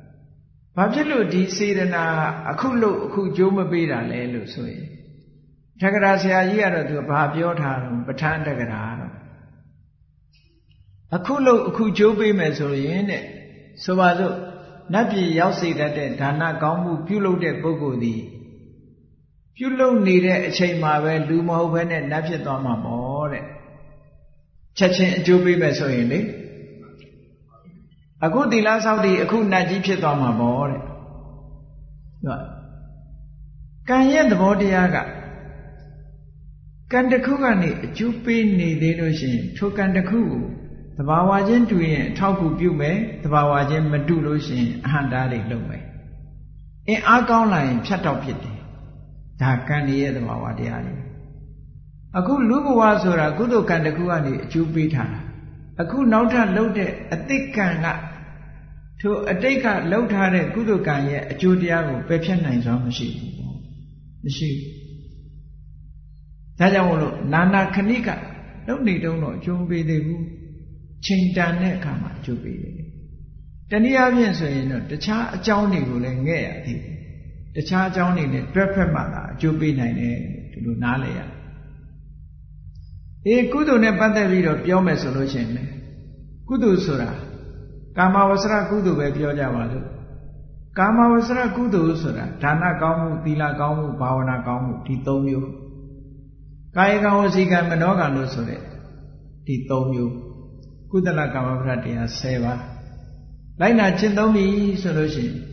[0.77, 2.05] ဘာဖြစ်လို့ဒီစေတနာ
[2.51, 4.87] အခုလို့အခုကြိုးမပေးတာလဲလို့ဆိုရင်
[5.81, 9.15] တက္ကရာဆရာကြီးကတော့သူဘာပြောထားတော့ပဋ္ဌာန်းတက္ကရာတော့
[11.17, 13.25] အခုလို့အခုကြိုးပေးမယ်ဆိုရင်တဲ့
[13.85, 14.35] ဆိုပါစို့
[14.93, 18.21] နတ်ပြည်ရောက်စေတတ်တဲ့ဒါနကောင်းမှုပြုလုပ်တဲ့ပုဂ္ဂိုလ်သည်
[19.59, 23.45] ပြုလုပ်နေတဲ့အချိန်မှာပဲလူမဟုတ်ဘဲနဲ့နတ်ဖြစ်သွားမှာပေါ့တဲ့
[24.79, 26.21] ချက်ချင်းအကျိုးပေးမယ်ဆိုရင်လေ
[28.25, 32.43] အခုသီလဆောက်တည်အခုနတ်ကြီးဖြစ်သွားမှာပေါ့တဲ့ဟုတ်
[33.89, 34.97] ကံရဲ့သဘောတရားက
[36.93, 40.45] ကံတစ်ခုကနေအကျိုးပေးနေသေးလို့ရှိရင်ထိုကံတစ်ခုကို
[40.99, 45.85] သဘာဝချင်းတူရင်အထောက်ကူပြုမယ်သဘာဝချင်းမတူလို့ရှိရင်အဟံတားတွေလုပ်မယ်
[46.89, 48.58] အင်းအားကောင်းလာရင်ဖြတ်တော့ဖြစ်တယ်
[49.41, 50.97] ဒါကံရဲ့သဘာဝတရားတွေ
[52.19, 55.21] အခုလူဘဝဆိုတာကုသိုလ်ကံတစ်ခုကနေအကျိုးပေးထားတာ
[55.81, 57.87] အခုနောက်ထပ်လှုပ်တဲ့အတိတ်ကံက
[59.01, 63.35] ထိုအတိတ်ကလှုပ်ထားတဲ့ကုသိုလ်ကံရဲ့အကျိုးတရားကိုပယ်ဖြတ်နိုင်စွာမရှိဘူး
[64.25, 64.51] မရှိ
[66.59, 68.09] ဒါကြောင့်မလို့နာနာခဏိက
[68.67, 70.25] လှုပ်နေတုံးတော့အကျိုးပေးသေးဘူး
[71.05, 72.75] ချိန်တန်တဲ့အခါမှာအကျိုးပေးတယ်
[73.71, 76.98] တနည်းအားဖြင့်ဆိုရင်တော့တခြားအကြောင်းတွေကိုလည်းငဲ့ရသေးတယ်
[77.55, 80.17] တခြားအကြောင်းတွေနဲ့တွဲဖက်မှသာအကျိုးပေးနိုင်တယ်
[80.53, 81.31] ဒီလိုနားလည်ရတယ်
[83.27, 85.65] အေးကုသိုလ်နဲ့ပတ်သက်ပြီးတော့ပြောမယ်ဆိုလို့ရှိရင်လေ
[86.49, 87.11] ကုသိုလ်ဆိုတာ
[87.97, 89.87] ကာမဝဆရကုသိုလ်ပဲပြောကြပါလို့
[90.79, 95.51] ကာမဝဆရကုသိုလ်ဆိုတာဒါနကောင်းမှုသီလကောင်းမှုဘာဝနာကောင်းမှုဒီ၃မျိုး
[96.77, 98.61] ကာယကံဝစီကံမနောကံလို့ဆိုတဲ့
[99.47, 100.13] ဒီ၃မျိုး
[100.91, 102.61] ကုသလကာမပရတရား10ပါး
[103.61, 104.47] လိုက်နာကျင့်သုံးပြီ
[104.83, 105.48] ဆိုလို့ရှိရင်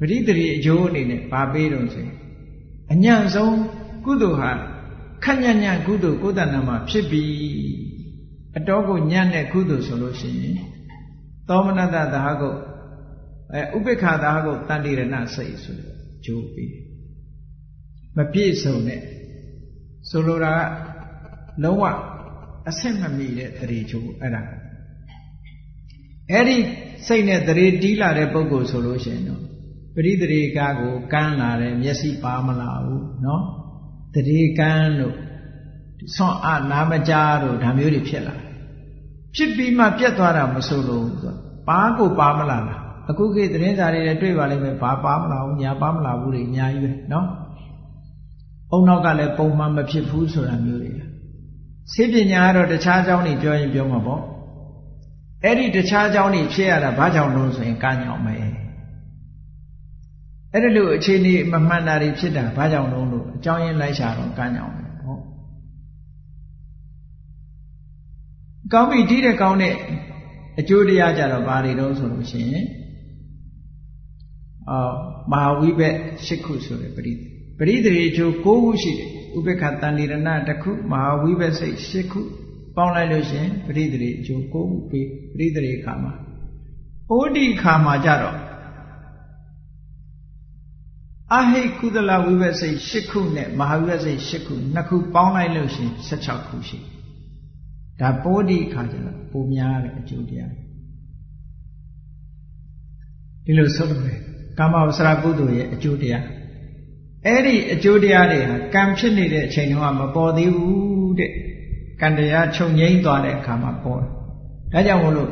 [0.00, 2.16] ပရိသေရီအကျိုးအနေနဲ့ဗာပေးတော့ဆိုရင်
[2.92, 3.56] အညံ့ဆုံး
[4.04, 4.52] ကုသိုလ်ဟာ
[5.24, 7.24] ခက်ညံ့ညံ့ကုသိုလ်ကိုယ်တဏ္ဍမှာဖြစ်ပြီ
[8.56, 10.56] အတော်ကိုညံ့တဲ့ကုသိုလ်ဆိုလို့ရှိရင်
[11.48, 12.58] သောမနတသဟကုတ်
[13.52, 15.02] အဲဥပိ္ပခာသဟကုတ်တန်တိရဏ
[15.34, 16.74] စိတ်ဆိုတဲ့ဂျိုးပြီး
[18.16, 19.02] မပြည့်စုံတဲ့
[20.10, 20.60] ဆိုလိုတာက
[21.64, 21.84] လုံးဝ
[22.68, 24.42] အဆင့်မမီတဲ့တရေဂျိုးအဲ့ဒါ
[26.30, 26.56] အဲ့ဒီ
[27.06, 29.49] စိတ်နဲ့တရေတီးလာတဲ့ပုံကိုဆိုလို့ရှိရင်တော့
[29.95, 33.41] ပရိတရေကားကိုကမ်းလာတယ်မျက်စိပါမလာဘူးเนาะ
[34.13, 35.15] တရေကမ်းလို့
[36.15, 38.45] ဆွမ်းအနာမကြားတို့ဒါမျိုးတွေဖြစ်လာတယ်
[39.35, 41.33] ဖြစ်ပြီးမှပြတ်သွားတာမဆိုလို့ဆို
[41.69, 47.25] ပါကိုပါမလာလားအခုခေတ်သတင်းစာတွေလည်းတွေ့ပါလိမ့်မယ်ဘာပါမလာဘူးညာပါမလာဘူးတွေအများကြီးပဲเนาะ
[48.71, 50.91] အုံနောက်ကလည်းပုံမှန်မဖြစ်ဘူးဆိုတာမျိုးတွေ
[51.93, 54.21] ဆေးပညာကတော့တခြားကြောင်းတွေပြောရင်ပြောမှာပေါ့
[55.43, 58.48] အဲ့ဒီတခြားကြောင်းတွေဖြစ်ရတာဘာကြောင့်လို့ဆိုရင်ကညောင်မယ်
[60.54, 65.20] အဲ့ဒါလို့အခြေအနေမမှန်တာတွေဖြစ်တာဘာကြောင့်လို့လို့အကြောင်းရင်းလိုက်ရှာတော့ကညောင်မယ်ပေါ့
[68.72, 69.74] ကောင်းပြီတီးတဲ့ကောင်းတဲ့
[70.60, 72.66] အကျိုးတရားကြတော့ဘာတွေတော့ဆိုလို့ရှိရင်
[74.70, 74.94] အော်
[75.32, 75.94] မဟာဝိဘက်
[76.26, 77.12] ၈ခုဆိုတဲ့ပရိ
[77.58, 80.14] ပရိသေအကျိုး၉ခုရှိတယ်ဥပေက္ခတန်လီရဏ
[80.48, 82.20] တစ်ခုမဟာဝိဘက်စိတ်၈ခု
[82.76, 84.60] ပေါင်းလိုက်လို့ရှိရင်ပရိသေအကျိုး၉ခု
[84.90, 86.12] ပေးပရိသေခါမှာ
[87.16, 88.36] ဩဒီခါမှာကြတော့
[91.38, 97.00] အဟိကုသလဝိဘက်စိတ်၈ခုနဲ့မဟာဝိဘက်စိတ်၈ခုနှစ်ခုပေါင်းလိုက်လို့ရှိရင်16ခုရှိတယ်
[98.00, 100.52] ဒါပိုးဒီခါကျတော့ပိုများတဲ့အကျိုးတရား
[103.44, 104.02] ဒီလိုဆိုလို့
[104.58, 106.24] ကာမဝဆရာကုသိုလ်ရဲ့အကျိုးတရား
[107.26, 111.32] အဲ့ဒီအကျိုးတရားတွေဟာကံဖြစ်နေတဲ့အချိန်တုန်းကမပေါ်သေးဘူးတဲ့
[112.00, 114.10] ကံတရားချုပ်ငိမ့်သွားတဲ့အခါမှာပေါ်တယ်
[114.72, 115.30] ဒါကြောင့်မို့လို့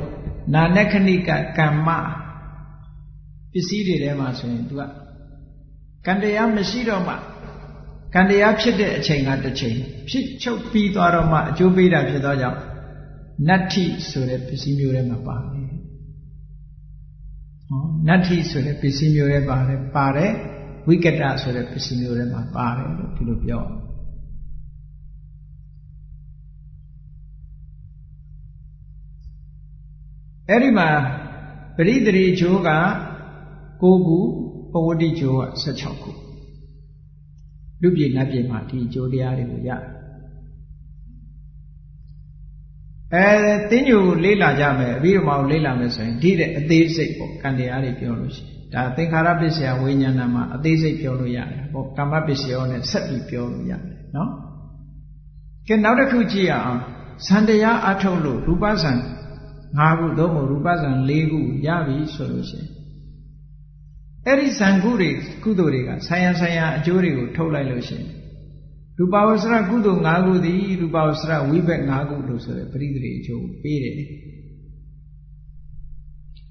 [0.55, 1.89] နာနခဏိကကမ္မ
[3.53, 4.83] ပစ္စည်းတွေထဲမှာဆိုရင် तू က
[6.09, 7.15] ကံတရားမရှိတော့မှ
[8.15, 9.77] ကံတရားဖြစ်တဲ့အချိန်ကတစ်ချိန်
[10.09, 12.59] ဖြစ်ချုပ်ပြီးသွားတော့မှအကျိုးပေးတာဖြစ်သောကြောင့်
[13.49, 15.71] နတ္ထိဆိုတဲ့ပစ္စည်းမျိုးထဲမှာပါတယ်
[17.69, 20.33] ဟောနတ္ထိဆိုတဲ့ပစ္စည်းမျိုးထဲပါတယ်ပါတယ်
[20.89, 23.65] ဝိကတဆိုတဲ့ပစ္စည်းမျိုးထဲမှာပါတယ်လို့ဒီလိုပြော
[30.49, 30.89] အဲ့ဒီမှာ
[31.77, 32.71] ပရိသေရီဂျိုးက
[33.83, 34.21] 9ခု
[34.73, 36.11] ပဝတိဂျိုးက16ခု
[37.83, 39.83] လူပြည်နတ်ပြည်မှာဒီဂျိုးတရားတွေကိုရတယ်
[43.15, 43.27] အဲ
[43.71, 53.83] တင်းညိုလေးလာကြမယ်အပြီးတော့မှလေးလာမယ်ဆိုရင်ဒီတဲ့အသေးစိတ်ပေါ့ကံတရားတွေပြောလို့ရှိရင်ဒါသင်္ခါရပစ္စယဝိညာဏမှာအသေးစိတ်ပြောလို့ရတယ်ပေါ့ကမ္မပစ္စယောနဲ့ဆက်ပြီးပြောလို့ရတယ်
[54.17, 54.31] နော်
[55.69, 56.81] ကဲနောက်တစ်ခုကြည့်ရအောင်
[57.27, 58.99] ဇန်တရားအထုတ်လို့ရူပဇန်
[59.79, 62.78] ၅ခုသို့မဟုတ်ရူပဇန်၄ခုရပြီဆိုလို့ရှိရင်
[64.29, 65.11] အဲ့ဒီဇန်ခုတွေ
[65.45, 68.09] ကုသိုလ်တွေကဆံရဆံရအကျိုးတွေကိုထုတ်လိုက်လို့ရှိရင်
[68.99, 73.97] ရူပဝဆရကုသိုလ်၅ခုသည်ရူပဝဆရဝိဘက်၅ခုလို့ဆိုတဲ့ပရိသေအကျိုးပေးတယ်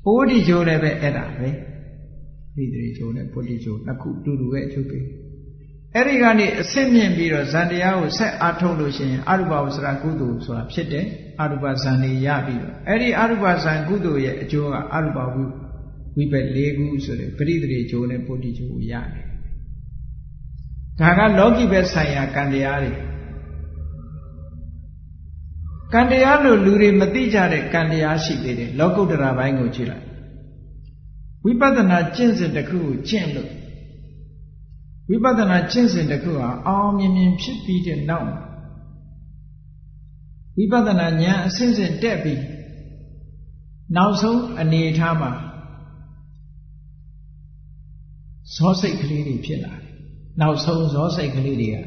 [0.03, 1.49] ဘုဒ္ဓကျိုးလည်းပဲအဲ့ဒါပဲ
[2.53, 5.03] ပရိသေကျိုးနဲ့ဘုဒ္ဓကျိုးနှစ်ခုတူတူပဲအကျိုးပေး
[5.93, 11.05] အဲ့ဒီကနေအစစ်မြင့်ပြီးတော့ဇန်တရားကိုဆက်အားထုတ်လို့ရှိရင်အရူပဝဆရကုသိုလ်ဆိုတာဖြစ်တယ်
[11.41, 15.43] အရူပဇန်တွေရပြီးတော့အဲ့ဒီအရူပဇန်ကုသိုလ်ရဲ့အကျိုးကအရူပဝိ
[16.31, 19.25] ဘက်၄ခုဆိုတဲ့ပရိသေကျိုးနဲ့ဘုဒ္ဓကျိုးကိုရတယ်
[20.99, 22.93] ဒါကလောကီဘက်ဆိုင်ရာကံတရားတွေ
[25.93, 30.05] ကံတရားလို့လူတွေမသိကြတဲ့ကံတရားရှိသေးတယ်လောကုတ္တရာဘိုင်းကိုကြည့်လိုက်
[31.45, 33.51] ဝိပဿနာကျင့်စဉ်တစ်ခုကိုကျင့်လို့
[35.09, 38.31] ဝိပဿနာကျင့်စဉ်တစ်ခုဟာအောင်မြင်မြင်ဖြစ်ပြီးတဲ့နောက်
[40.57, 42.41] ဝိပဿနာဉာဏ်အစဉ်စဉ်တက်ပြီး
[43.95, 45.31] နောက်ဆုံးအနေအထားမှာ
[48.55, 49.83] ဇောစိတ်ကလေးတွေဖြစ်လာတယ်
[50.39, 51.77] နောက်ဆုံးဇောစိတ်ကလေးတွေက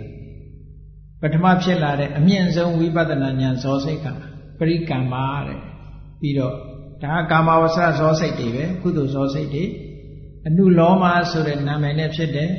[1.21, 4.07] ပထမဖြစ်လာတဲ့အမြင့်ဆုံးဝိပဿနာဉာဏ်ဇောစိတ်က
[4.59, 5.61] ပရိကမ္မာတဲ့
[6.21, 6.55] ပြီးတော့
[7.03, 9.65] ဒါကာမဝဆရဇောစိတ်တွေပဲကုသိုလ်ဇောစိတ်တွေ
[10.47, 12.51] အနုလောမဆိုတဲ့နာမည်နဲ့ဖြစ်တယ်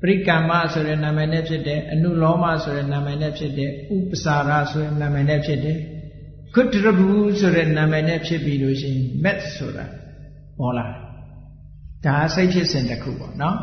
[0.00, 5.78] ပရိကမ္မဆိုတဲ့နာမည်နဲ့ဖြစ်တယ်အနုလောမဆိုတဲ့နာမည်နဲ့ဖြစ်တယ်ဥပစာရဆိုတဲ့နာမည်နဲ့ဖြစ်တယ်
[6.54, 9.84] ခုတရဘူးဆိုတဲ့နာမည်နဲ့ဖြစ်ပြီးလို့ရှိရင်မက်ဆိုတာ
[10.58, 11.01] ပေါ်လာတယ်
[12.06, 13.56] ဒါစိတ်ဖြစ်စဉ်တစ်ခုပေါ့နော်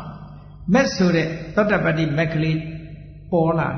[0.72, 2.58] မက်ဆိုတဲ့သောတပတ္တိမက်ကလေး
[3.30, 3.68] ပေါ်လာ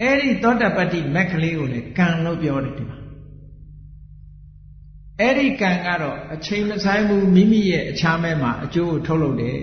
[0.00, 2.98] အဲ့ဒီသောတပတ္တိမက်ကလေးကိုလေကံလို့ပြောတယ်ဒီမှာ
[5.20, 9.58] အဲ့ဒီကံကတော့အချိန်မဆိုင်ဘူးမိမိရဲ့အခြားမဲမှာအကျိုးကိုထုတ်လုပ်တယ်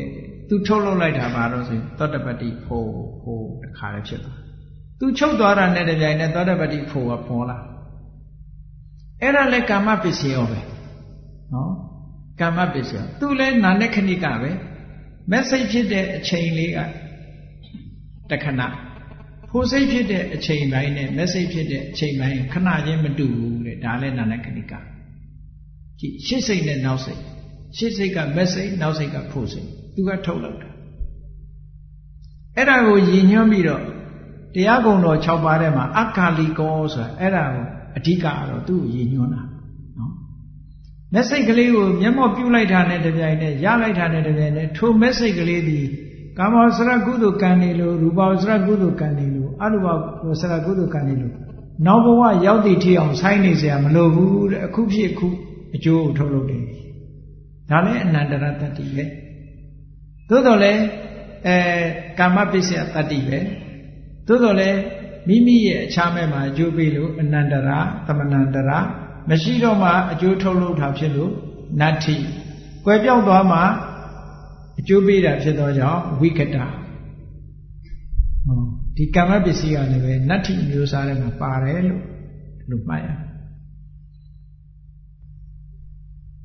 [0.49, 2.89] သူထုတ်လုပ်လိုက်တာပါတော့ဆိုရင်သောတပတ္တိဖို့
[3.21, 4.39] ဖို့တခါလည်းဖြစ်သွား
[4.99, 7.57] သူချုပ်သွားတာနဲ့တပြိုင်နက်သောတပတ္တိဖို့ကပေါ်လာ
[9.21, 10.59] အဲ့ဒါလည်းကာမပစ္စည်းရောပဲ
[11.53, 11.71] နော်
[12.41, 14.51] ကာမပစ္စည်းသူလည်းနာနဲ့ခဏိကပဲ
[15.31, 16.79] မက်စိတ်ဖြစ်တဲ့အချိန်လေးက
[18.31, 18.61] တခဏ
[19.49, 24.73] ဖိုးစိတ်ဖြစ်တဲ့အချိန်ပိုင်းနဲ့မက်စိတ်ဖြစ်တဲ့အချိန်ပိုင်းခဏချင်းမတူဘူးတဲ့ဒါလည်းနာနဲ့ခဏိက
[25.99, 27.21] ကြည့်ရှစ်စိတ်နဲ့နောက်စိတ်
[27.77, 30.69] ရှစ်စိတ်ကမက်စိတ်နောက်စိတ်ကဖိုးစိတ်သူကထုတ်လောက်တာ
[32.55, 33.83] အဲ့ဒါကိုရည်ညွှန်းပြီးတော့
[34.55, 37.65] တရားကုံတော်6ပါးထဲမှာအက္ခလီကောဆိုတာအဲ့ဒါကို
[37.97, 39.50] အဓိကကတော့သူ့ကိုရည်ညွှန်းတာနော်
[41.14, 45.86] မက်စိတ်ကလေးကိုမျက်မှောက်ပြုလိုက်တာနဲ့တပြိုင်နက်ရလိုက်တာနဲ့တပြိုင်နက်ထိုမက်စိတ်ကလေးသည်
[46.38, 49.86] ကာမဝဆရကုသိုလ်ကံနေလို့ရူပဝဆရကုသိုလ်ကံနေလို့အရူပ
[50.26, 51.34] ဝဆရကုသိုလ်ကံနေလို့
[51.86, 55.28] နောက်ဘဝရောက်တည်ထီအောင်ဆိုင်းနေเสียမလိုဘူးတဲ့အခုဖြစ်အခု
[55.74, 56.62] အကျိုးကိုထုတ်လုပ်တယ်
[57.70, 59.04] ဒါလည်းအနန္တရတ္တိပဲ
[60.28, 60.82] သို့တော်လည်း
[61.46, 61.56] အဲ
[62.18, 63.38] ကာမပစ္စယတတ္တိပဲ
[64.26, 64.78] သို့တော်လည်း
[65.28, 68.78] မိမိရဲ့အခြားမဲ့မှာအကျိုးပေးလို့အနန္တရာသမဏန္တရာ
[69.29, 71.31] မရှိတော့မှအကျိုးထုတ်လုပ်တာဖြစ်လို့
[71.79, 72.15] နတ္ထိ
[72.85, 73.59] ကွယ်ပြောက်သွားမှ
[74.79, 76.69] အကျိုးပေးတာဖြစ်သောကြောင့်ဝိကတဟော
[78.97, 82.03] ဒီကာမပစ္စည်းကလည်းပဲနတ္ထိမျိုးစားထဲမှာပါတယ်လို့
[82.69, 83.07] လို့မှတ်ရ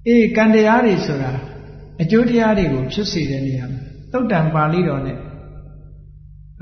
[0.06, 1.32] အေးကံတရားတွေဆိုတာ
[2.02, 3.80] အကျိုးတရားတွေကိုဖြစ်စေတဲ့နေရာမှာ
[4.12, 5.18] သုတ်တံပါဠိတော်နဲ့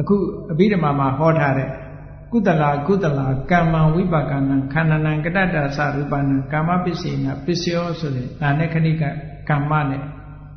[0.01, 0.17] အခု
[0.51, 1.69] အဘိဓမ္မာမှာဟောထားတဲ့
[2.37, 9.03] ကုသလာကုသလာကမ္မဝိပါကနံခန္ဓာနံကတ္တတာသရူပနံကာမပစ္စေနပစ္စယောဆိုတဲ့ဒါနဲ့ခဏိက
[9.49, 10.03] ကမ္မနဲ့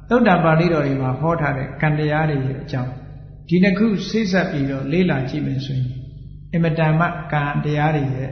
[0.10, 2.92] သုတ်တံပါဠိတော်တွေမှာဟောထားတဲ့ကံတရားတွေရဲ့အကြောင်း
[3.48, 5.90] ဒီနှစ်ခုစိတ်ဆက်ပြီးတော့လေ့လာကြည့်မယ်ဆိုရင်
[6.56, 8.30] အမတန်မှကံတရားတွေရဲ့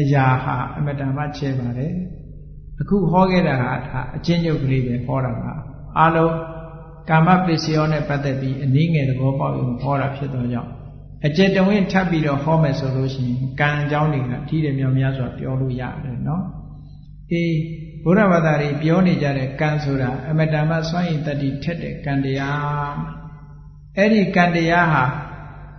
[0.00, 1.92] အရာဟာအမတန်မှချဲပါတယ်
[2.80, 3.70] အခုဟောခဲ့တာဟာ
[4.16, 5.52] အချင်းချုပ်ကလေးပဲဟောတာပါ
[5.98, 6.34] အားလုံး
[7.10, 10.77] ကာမပစ္စယောနဲ့ပတ်သက်ပြီးအနည်းငယ်သဘောပေါက်ရင်ဟောတာဖြစ်တော့ကြောင့်
[11.26, 16.44] အကျေတဝင်းထပ်ပြီးတော့ဟောမယ်ဆိုလို့ရှိရင်ကံအကြောင်းတွေကထီးတယ်မြောင်များစွာပြောလို့ရတယ်နော်
[17.32, 17.54] အေး
[18.04, 22.94] ဘုရားဘာသာတွေပြောနေကြတဲ့ကံဆိုတာအမတန်မှစွန့်ရင်တတိထက်တဲ့ကံတရား
[23.96, 25.04] အဲ့ဒီကံတရားဟာ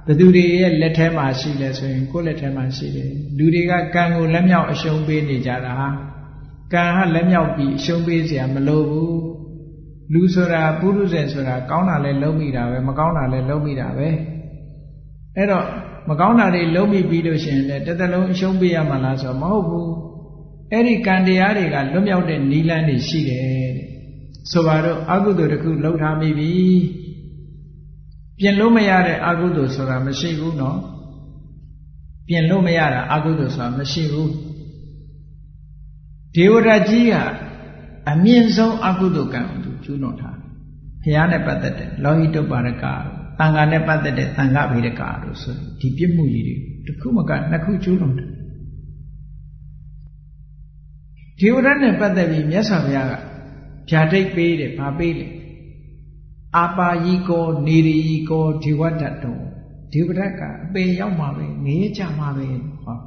[0.08, 5.90] ဘသူတွေရဲ့လက်ထဲမှာရှိလဲဆိုရင်ကိုယ့်လက်ထဲမှာရှိတယ်လူတွေကကံကိုလက်မြောက်အရှုံးပေးနေကြတာဟာ
[6.74, 9.20] ကံဟာလက်မြောက်ပြီးအရှုံးပေးစရာမလိုဘူး
[10.14, 14.10] လူဆိုတာပုရုဇဉ်ဆိုတာကောင်းတာလဲလုံးမိတာပဲမကောင်းတာလဲလုံးမိတာပဲ
[15.38, 15.66] အဲ့တော့
[16.10, 19.92] မကောင်းတာတွေလုံးမိပြီးလို့ရှိရင်လည်းတစ်သက်လုံးအရှုံးပေးရမှာလားဆိုတော့မဟုတ်ဘူး
[20.72, 23.44] အဲ့ဒီကံတရားတွေကလွတ်မြောက်တဲ့နီလန်းတွေရှိတယ်
[23.78, 23.88] တဲ့
[24.52, 26.52] ဆိုပါတော့အကုသိုလ်တစ်ခုလှုပ်ထားမိပြီ
[28.40, 30.80] ပြင်လို့မရတဲ့အကုသိုလ်ဆိုတာမရှိဘူးနော်
[32.28, 34.32] ပြင်လို့မရတာအကုသိုလ်ဆိုတာမရှိဘူး
[36.36, 37.14] ဒေဝရကြီးက
[38.12, 40.50] အမြင့်ဆုံးအကုသိုလ်ကံကိုသူကျူးလွန်ထားတယ်
[41.04, 42.86] ဘုရားနဲ့ပတ်သက်တဲ့လောဟိတုပါရက
[43.40, 46.56] တန်ခါနဲ့ပတ်သက်တဲ့တန်ခါဗေဒကာတို့ဆိုဒီပြစ်မှုကြီးတွေ
[46.86, 48.30] တစ်ခုမကနှစ်ခုကျူးလွန်တယ်
[51.40, 53.14] ဒေဝရနဲ့ပတ်သက်ပြီးမြတ်စွာဘုရားက
[53.90, 55.32] ဖြာတိတ်ပေးတယ်ဗာပေးတယ်
[56.58, 59.40] အာပါယီကောနေရီကောဒေဝတ္တတော
[59.94, 62.48] ဒေဝရတ်ကအပေရောက်မှာပဲငဲကြမှာပဲ
[62.84, 62.98] ဟော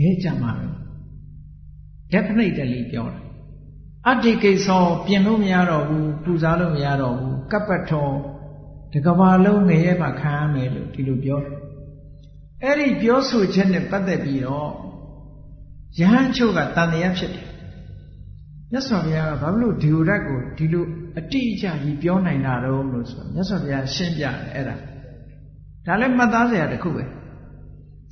[0.00, 0.66] ငဲကြမှာပဲ
[2.12, 3.20] definitely ပြောတာ
[4.06, 4.68] အတ္တိကိစ္စ
[5.06, 8.08] ပြင်လို့မရတော့ဘူးပူဇော်လို့မရတော့ဘူးကပ္ပထော
[8.92, 11.56] တကဘာလုံးငရဲမှာခံရမယ်လို့ဒီလိုပြောတယ်
[12.62, 14.70] အဲ့ဒီပြောဆိုချက်နဲ့ပတ်သက်ပြီးတော့
[15.98, 17.46] ယဟန်ချုပ်ကတန်တရားဖြစ်တယ်
[18.72, 20.84] မြတ်စွာဘုရားကဘာလို့ဒီလိုရက်ကိုဒီလို
[21.18, 24.76] အတိအကျကြီးပြောနိုင်တာတော့လို့ဆိုတော့မြတ်စွာဘုရားရှင်းပြတယ်အဲ့ဒါ
[25.86, 27.04] ဒါလည်းမှတ်သားစရာတစ်ခုပဲ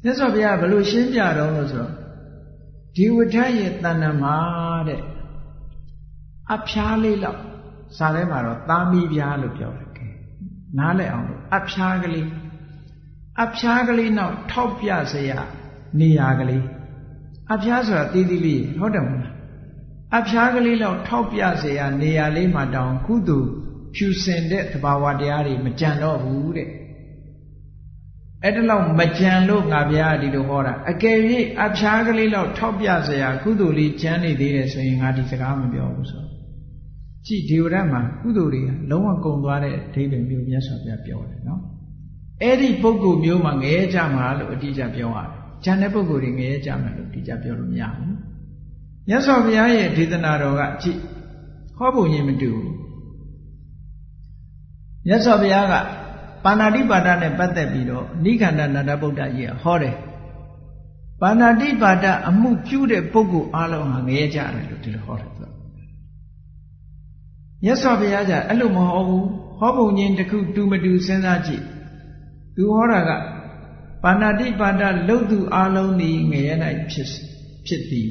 [0.05, 1.93] မြတ်စွာဘုရားဘယ်လိုရှင်းပြတော့လို့ဆိုတော့
[2.97, 4.37] ဒီဝဋ္ဌရဲ့တဏ္ဍမှာ
[4.89, 5.01] တဲ့
[6.55, 7.41] အဖျားလေးလောက်
[7.97, 9.84] စာထဲမှာတော့သားမီးပြားလို့ပြောတယ်ကဲ
[10.79, 12.29] နားလည်အောင်လို့အဖျားကလေး
[13.43, 15.41] အဖျားကလေးနောက်ထောက်ပြစရာ
[16.01, 16.65] နေရာကလေး
[17.53, 19.33] အဖျားဆိုတာတီးတီးလေးဟုတ်တယ်မလား
[20.19, 23.51] အဖျားကလေးလောက်ထောက်ပြစရာနေရာလေးမှာတောင်ကုသိုလ်
[23.95, 26.69] ဖြူစင်တဲ့သဘာဝတရားတွေမကြံတော့ဘူးတဲ့
[28.43, 31.19] အဲ့ဒါလောက်မကြံလို့ငါဗျာဒီလိုဟောတာအကယ်၍
[31.65, 36.34] အဖျားကလေးလောက်ထောက်ပြစရာကုသိုလ်လေးကြံနေသေးတယ်ဆိုရင်ငါဒီစကားမပြောဘူးဆို
[37.27, 41.63] ကြည့်ဒီဝရမှာကုသိုလ်တွေကလုံးဝကုန်သွားတဲ့အဓိပ္ပာယ်မျိုးမြတ်စွာဘုရားပြောတယ်နော်
[42.43, 45.29] အဲ့ဒီပုဂ္ဂိုလ်မျိုးမှာငရဲကြမှာလို့အတိအကျပြောရတယ်။
[45.65, 48.13] ဉာဏ်တဲ့ပုဂ္ဂိုလ်တွေငရဲကြမှာလို့အတိအကျပြောလို့မရဘူး။
[49.09, 50.99] မြတ်စွာဘုရားရဲ့ဒေသနာတော်ကကြည့်
[51.77, 52.75] ဟောပုံချင်းမတူဘူး။
[55.07, 55.75] မြတ်စွာဘုရားက
[56.45, 59.95] ပါဏာတိပါဒနဲ့ပတ်သက်ပြီးတော့နိခန္ဓနာတဗုဒ္ဓကြီးကဟောတယ်။
[61.23, 65.34] ပါဏာတိပါဒအမှုပြုတဲ့ပုဂ္ဂိုလ်အလုံးဟာငရဲကြတယ်လို့ဒီလိုဟောတယ်ဆို
[67.63, 69.27] မြတ်စွာဘုရားကအဲ့လိုမဟောဘူး
[69.59, 71.65] ဟောပုံချင်းတစ်ခုတူမတူစဉ်းစားကြည့်
[72.55, 73.11] သူဟောတာက
[74.03, 76.55] ပါဏာတိပါဒလုတ်သူအလုံးသည်ငရဲ၌
[76.91, 77.09] ဖြစ်
[77.67, 78.09] ဖြစ်သည်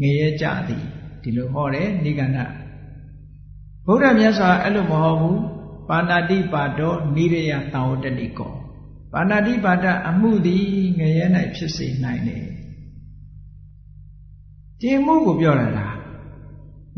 [0.00, 0.84] ငရဲကြသည်
[1.22, 2.38] ဒီလိုဟောတယ်နိဂန္ဓ
[3.86, 5.40] ဗုဒ္ဓမြတ်စွာအဲ့လိုမဟောဘူး
[5.88, 8.52] ပါဏာတိပါဒောနိရယသံဝတ္တိကော
[9.12, 10.64] ပါဏာတိပါဒအမှုသည်
[10.98, 11.24] ငရဲ၌
[11.56, 12.44] ဖြစ်စေနိုင်တယ်
[14.80, 15.89] ဒီမှုကိုပြောတာလား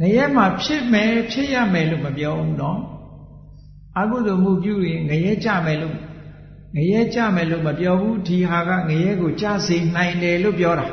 [0.01, 2.81] ငရဲမှာဖြစ်မယ်ဖြစ်ရမယ်လို့မပြောဘူးနော်
[3.99, 5.97] အကုသိုလ်မှုပြုရင်ငရဲကြမယ်လို့
[6.77, 10.87] ငရဲကြမယ်လို့မပြောဘူးဒီဟာကငရဲကိုကြစေနိုင်တယ်လို့ပြောတာ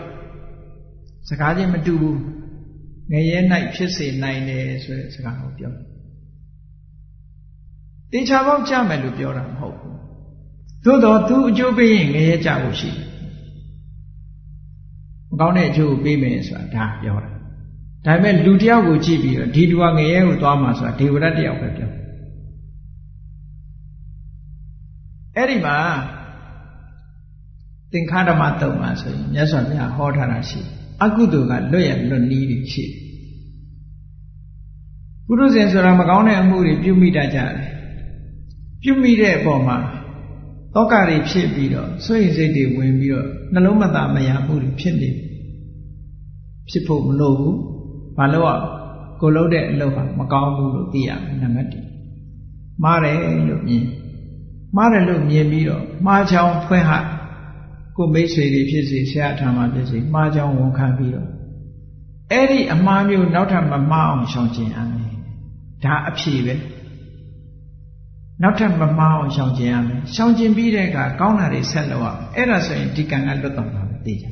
[1.28, 2.20] စကားချင်းမတူဘူး
[3.12, 3.38] ငရဲ၌
[3.76, 5.86] ဖြစ်စေနိုင်တယ်ဆိုတဲ့စကားကိုပြောတယ်
[8.12, 9.98] တေချာပေါက်ကြမယ်လို့ပြောတာမဟုတ်ဘူး
[10.86, 13.08] သို့တော့သူအကျိုးပေးရင်ငရဲကြဖို့ရှိတယ်
[15.30, 17.39] မကောင်းတဲ့အကျိုးကိုပေးမယ်ဆိုတာဒါပြောတာ
[18.06, 21.92] ဒါပေမဲ့လူတယောက်ကိုကြည့်ပြီးတော့ဒီလူကငရဲကိုသွားမှာဆိုတာဒေဝရတ်တယောက်ပဲပြော
[25.36, 25.78] အဲ့ဒီမှာ
[27.92, 30.62] သင်္ခါဓမ္မတုံမှာဆိုရင်မြတ်စွာဘုရားဟောထားတာရှိ
[31.04, 32.86] အကုသိုလ်ကလွတ်ရလွတ်နီးတွေရှိ
[35.26, 37.54] ပုရုဇဉ်ဆိုတာမကောင်းတဲ့အမှုတွေပြုမိတတ်ကြတယ်
[38.84, 39.78] ပြုမိတဲ့အပေါ်မှာ
[40.76, 45.10] တောကတွေဖြစ်ပြီးတော့ဆွေးစိတ်တွေဝင်ပြီးတော့နှလုံးမသားမယာမှုတွေဖြစ်နေ
[46.70, 47.58] ဖြစ်ဖို့မလိုဘူး
[48.20, 48.60] ဘာလို့อ่ะ
[49.22, 53.16] ကိုလုံးတဲ့အလုပ်ဟာမကောင်းဘူးလို့သိရမယ်နံပါတ်1မှားတယ်
[53.50, 53.86] လို့မြင်
[54.76, 56.92] မှားတယ်လို့မြင်ပြီးတော့မှားချောင်းဖွင့်ဟ
[57.98, 61.28] ကိုမိတ်ဆွေတွေဖြစ်စေဆရာထာမှာဖြစ်စေမှားချောင်းဝန်ခံပြီးတော့
[62.32, 65.16] အဲ့ဒီအမှားမျိုးနောက်ထပ်မမှားအောင်ရှောင်ကျင်ရမယ်
[65.84, 66.56] ဒါအဖြေပဲ
[68.42, 74.26] နောက်ထပ်မမှားအောင်ရှောင်ကျင်ရမယ်ရှောင်ကျင်ပြီးတဲ့အခါကောင်းတာတွေဆက်လုပ်အောင်အဲ့ဒါဆိုရင်ဒီကံကလွတ်တော်မှာသိကြ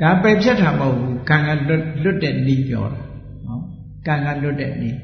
[0.00, 3.00] ဒါပယ်ဖြတ်တာမဟုတ်ဘူးကံကလွတ်လွတ်တဲ့နီးပြောတာ
[3.46, 3.62] နော်
[4.06, 4.96] ကံကလွတ်တဲ့နီး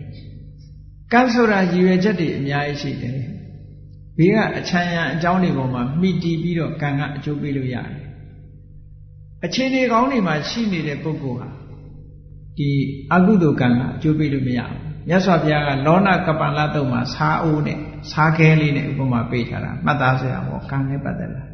[1.12, 3.19] ကံဆိုတာရည်ရွယ်ချက်တွေအများကြီးရှိတယ်
[4.19, 7.99] ဘေးကအချမ်းရံအကြောင်းတွေပေါ်မှာမိတီးပြီးတော့ကံကအကျိုးပေးလို့ရတယ်
[9.45, 11.49] အခြေအနေကောင်းတွေမှာရှိနေတဲ့ပုဂ္ဂိုလ်ဟာ
[12.59, 12.71] ဒီ
[13.12, 17.79] အကုသိုလ်ကံကအကျိုးပေးလို့မရဘူးမြတ်စွာဘုရားကလောနာကပ္ပလတုံမှာစာအိုးနဲ့
[18.11, 21.49] စားခဲလေးနဲ့ဥပမာပေးထားတာမှတ်သားစရာပေါ့ကံနဲ့ပတ်သက်လာ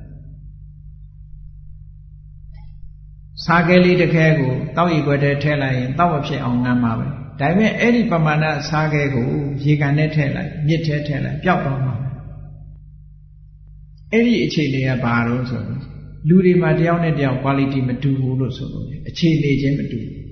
[3.44, 7.06] စားခဲလေးတစ်ခဲကိုတောက်ရီခွက်ထဲထည့်လိုက်ရင်တောက်မဖြစ်အောင်ငမ်းပါပဲ
[7.40, 9.28] ဒါပေမဲ့အဲ့ဒီပမာဏစားခဲကို
[9.64, 11.94] ရေကန်နဲ့ထည့်လိုက်မြစ်ထဲထည့်လိုက်ပျောက်တော့မှာ
[14.12, 15.80] အဲ့ဒီအခြေအနေကဘာလို့ဆိုတော့
[16.28, 20.26] လူတွေမှာတယောက်နဲ့တယောက် quality မတူဘူးလို့ဆိုလို့အခြေအနေချင်းမတူဘူး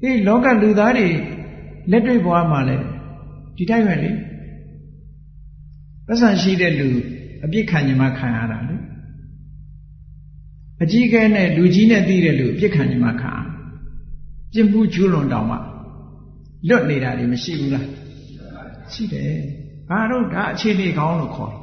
[0.00, 1.08] ဒီလောကလူသားတွေ
[1.90, 2.84] လက်တွေ့ဘဝမှာလည်း
[3.56, 4.10] ဒီတိုင်းပဲလေ
[6.06, 6.88] ပတ်စံရှိတဲ့လူ
[7.44, 8.69] အပြစ်ခံញမှခံရတာလေ
[10.82, 13.32] အကြီးကဲနဲ့လူကြီးနဲ့သိတဲ့လူအပြစ်ခံញမှခံ
[14.52, 15.56] ပြစ်မှုကျူးလွန်တောင်မှ
[16.68, 17.86] လွတ်နေတာတွေမရှိဘူးလား
[18.92, 19.32] ရှိတယ်
[19.88, 21.60] ဘာလို့ဒါအခြေအနေကောင်းလို့ခေါ်တယ်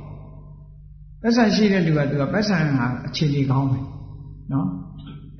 [1.21, 3.79] ပတ်စံရှိတဲ့လူကသူကပတ်စံဟာအခြေအနေကောင်းပဲ
[4.51, 4.67] နော်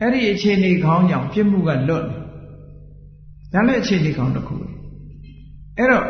[0.01, 2.01] အဲ့ဒီအခြေအနေကောင်းကြောင့်ပြစ်မှုကလွတ်တယ်
[3.53, 4.67] ဒါလည်းအခြေအနေကောင်းတစ်ခုပဲ
[5.77, 6.05] အဲ့တော့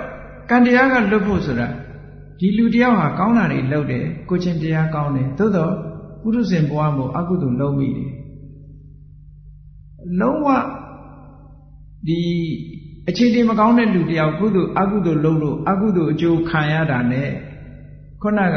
[0.50, 1.68] ကံတရားကလွတ်ဖို့ဆိုတာ
[2.40, 5.74] ဒီလူတယောက်ဟာကောင်းတာတွေလုပ်တယ်ကိုချင်းတရားကောင်းတယ်သို့တော့
[6.27, 8.11] ပုရုဇဉ်ဘဝမှာအကုသိုလ်လုံးမိတယ်
[10.21, 10.49] လုံးဝ
[12.07, 12.21] ဒီ
[13.09, 17.23] အခြေအနေမကောင်းတဲ့လူတယောက်ကုသိုလ်အကုသိုလ်လုံးလို့အကုသိုလ်အကျိုးခံရတာ ਨੇ
[18.23, 18.57] ခုနက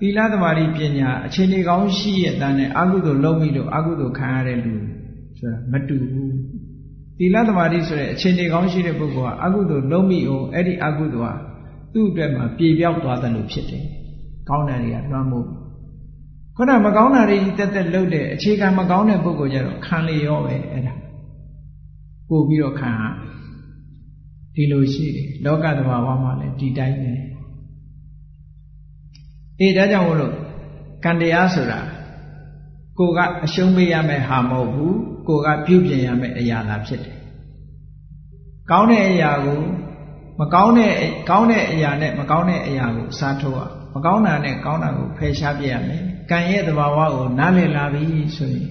[0.00, 4.74] သီလသမารိပညာအခြေအနေကောင်းရှိရဲ့တန်းနဲ့အကုသိုလ်လုံးမိလို့အကုသိုလ်ခံရတဲ့လူ
[5.38, 6.34] ဆိုတာမတူဘူး
[7.18, 11.34] သီလသမารိဆိုတဲ့အခြေအနေကောင်းရှိတဲ့ပုဂ္ဂိုလ်ကအကုသိုလ်လုံးမိအောင်အဲ့ဒီအကုသိုလ်ဟာ
[11.92, 13.84] သူ့အတွက်မှာပြေပြောက်သွားတယ်လို့ဖြစ်တယ်
[14.48, 15.48] ကောင်းတယ်တွေကလွှမ်းမိုး
[16.59, 20.93] ခုနမကောင်းတာတွေတက်တက်လှုပ်တဲ့အခြေခံမကောင်းတဲ့ပုဂ္ဂိုလ်ကြတော့ခံလေရောပဲအဲ့ဒါ
[22.29, 23.09] ပို့ပြီးတော့ခံဟာ
[24.55, 27.13] ဒီလိုရှိတယ်လောကသဘာဝမှာလည်းဒီတိုင်းပဲ
[29.59, 30.33] အေးဒါကြောင့်မလို့
[31.03, 31.79] ကံတရားဆိုတာ
[32.99, 34.97] ကိုကအရှုံးပေးရမယ်ဟာမဟုတ်ဘူး
[35.27, 37.17] ကိုကပြုပြင်ရမယ်အရာသာဖြစ်တယ်
[38.71, 39.61] ကောင်းတဲ့အရာကို
[40.39, 40.93] မကောင်းတဲ့
[41.29, 43.59] ကောင်းတဲ့အရာနဲ့မကောင်းတဲ့အရာကိုစားထိုးရ
[43.93, 48.03] မကောင်းတာနဲ့ကောင်းတာကိုဖယ်ရှားပြရမယ် ကံရဲ့သဘာဝကိုနားလည်လာပြီ
[48.35, 48.69] ဆိုရင်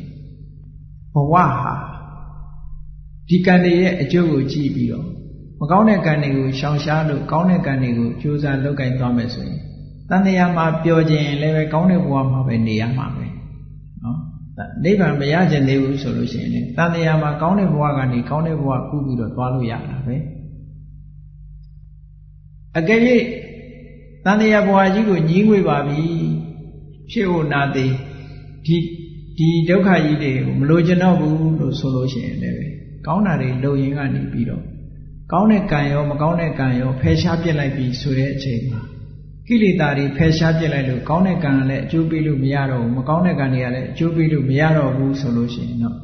[1.14, 1.46] ဘဝဟာ
[3.28, 5.06] ဒီကံတွေရဲ့အကျိုးကိုကြည့်ပြီးတော့
[5.60, 9.60] မကောင်းတဲ့ကံတွေကိုရှောင်ရှားလို့ကောင်းတဲ့ကံတွေကိုကြိုးစားလုပ်ကင်သွားမယ်ဆိုရင်
[10.10, 13.26] တန်တရားမှာပျော်ခြင်းလည်းပဲကောင်းတဲ့ဘဝမှာပဲနေရမှာပဲ
[14.02, 14.18] နော်
[14.84, 20.16] နိဗ္ဗာန်မရခြင်းသေးဘူးဆိုလို့ရှိရင်တန်တရားမှာကောင်းတဲ့ဘဝကနေကောင်းတဲ့ဘဝကူးပြီးတော့သွားလို့ရတာပဲ
[22.78, 23.00] အကယ်၍
[24.24, 26.02] တန်တရားဘဝကြီးကိုညှင်းငွေပါပြီ
[27.10, 27.92] ဖြစ်ဖို့နာသေး
[28.66, 28.76] ဒီ
[29.38, 32.58] ဒီဒုက္ခကြီးတွေကိုမလိုချင်တော့ဘူးလို့ဆိုလို့ရှိရင်လည်း
[33.06, 34.62] ကောင်းတာတွေလုပ်ရင်ကနေပြီးတော့
[35.32, 38.82] ကောင်းတဲ့ကံရောမကောင်းတဲ့ကံရောဖယ်ရှားပြစ်လိုက်ပြီဆိုတဲ့အချိန်မှာ
[39.46, 45.96] ကိလေသာတွေဖယ်ရှားပြစ်လိုက်လို့ကောင်းတဲ့ကံကလည်းအကျိုးပေးလို့မရတော့ဘူးမကောင်းတဲ့ကံတွေကလည်းအကျိုးပေးလို့မရတော့ဘူးဆိုလို့ရှိရင်တော့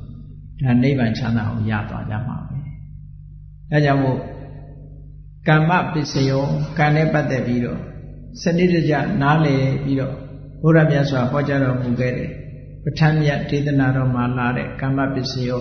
[0.65, 2.57] ဒါနိဗ္ဗာန်ချမ်းသာကိုရသွားကြမှာပဲ
[3.73, 4.19] အဲကြောင့်မို့
[5.49, 6.43] ကမ္မပစ္စယော
[6.79, 7.81] ကံနဲ့ပတ်သက်ပြီးတော့
[8.43, 10.15] စနစ်တကျနားလည်ပြီးတော့
[10.63, 12.31] ဘုရားမြတ်စွာဟောကြားတော်မူခဲ့တယ်
[12.85, 15.61] ပဋ္ဌာန်းမြတ်ဒေသနာတော်မှာလာတဲ့ကမ္မပစ္စယော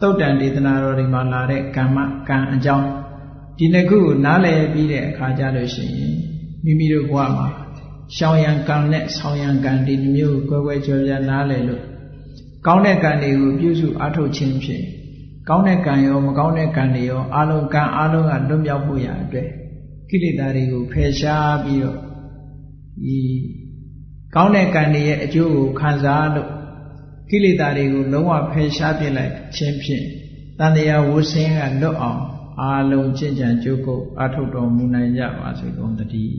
[0.00, 1.98] တုတ်တန်ဒေသနာတော်တွေမှာလာတဲ့ကမ္မ
[2.28, 2.88] ကံအကြောင်း
[3.58, 6.14] ဒီနှစ်ခုကိုနားလည်ပြီးတဲ့အခါကျလို့ရှိရင်
[6.64, 7.48] မိမိတို့ဘဝမှာ
[8.16, 11.82] ရှောင်ရံကံနဲ့ဆောင်းရံကံဒီမျိုးကိုကွယ်ကွယ်ကြော်ပြနားလည်လို့
[12.66, 14.84] ကောင်းတဲ့ကံတွေကိုပြုစုအားထုတ်ခြင်းဖြင့်
[15.48, 19.48] ကောင်းတဲ့ကံရောမကောင်းတဲ့ကံတွေရောအလုံးကံအလုံးကလွတ်မြောက်ဖို့ရအတွက်
[20.08, 21.98] ကိလေသာတွေကိုဖယ်ရှားပြီးတော့
[23.02, 23.18] ဒီ
[24.34, 26.50] ကောင်းတဲ့ကံတွေရဲ့အကျိုးကိုခံစားလို့
[27.30, 30.04] ကိလေသာတွေကိုလုံးဝဖယ်ရှားပြလိုက်ခြင်းဖြင့်
[30.58, 32.22] တန်တရားဝဆင်းကလွတ်အောင်
[32.60, 36.36] အာလုံးကျင့်ကြံကြိုးကုပ်အထုတ်တော်မူနိုင်ကြပါစေကုန်သတည်း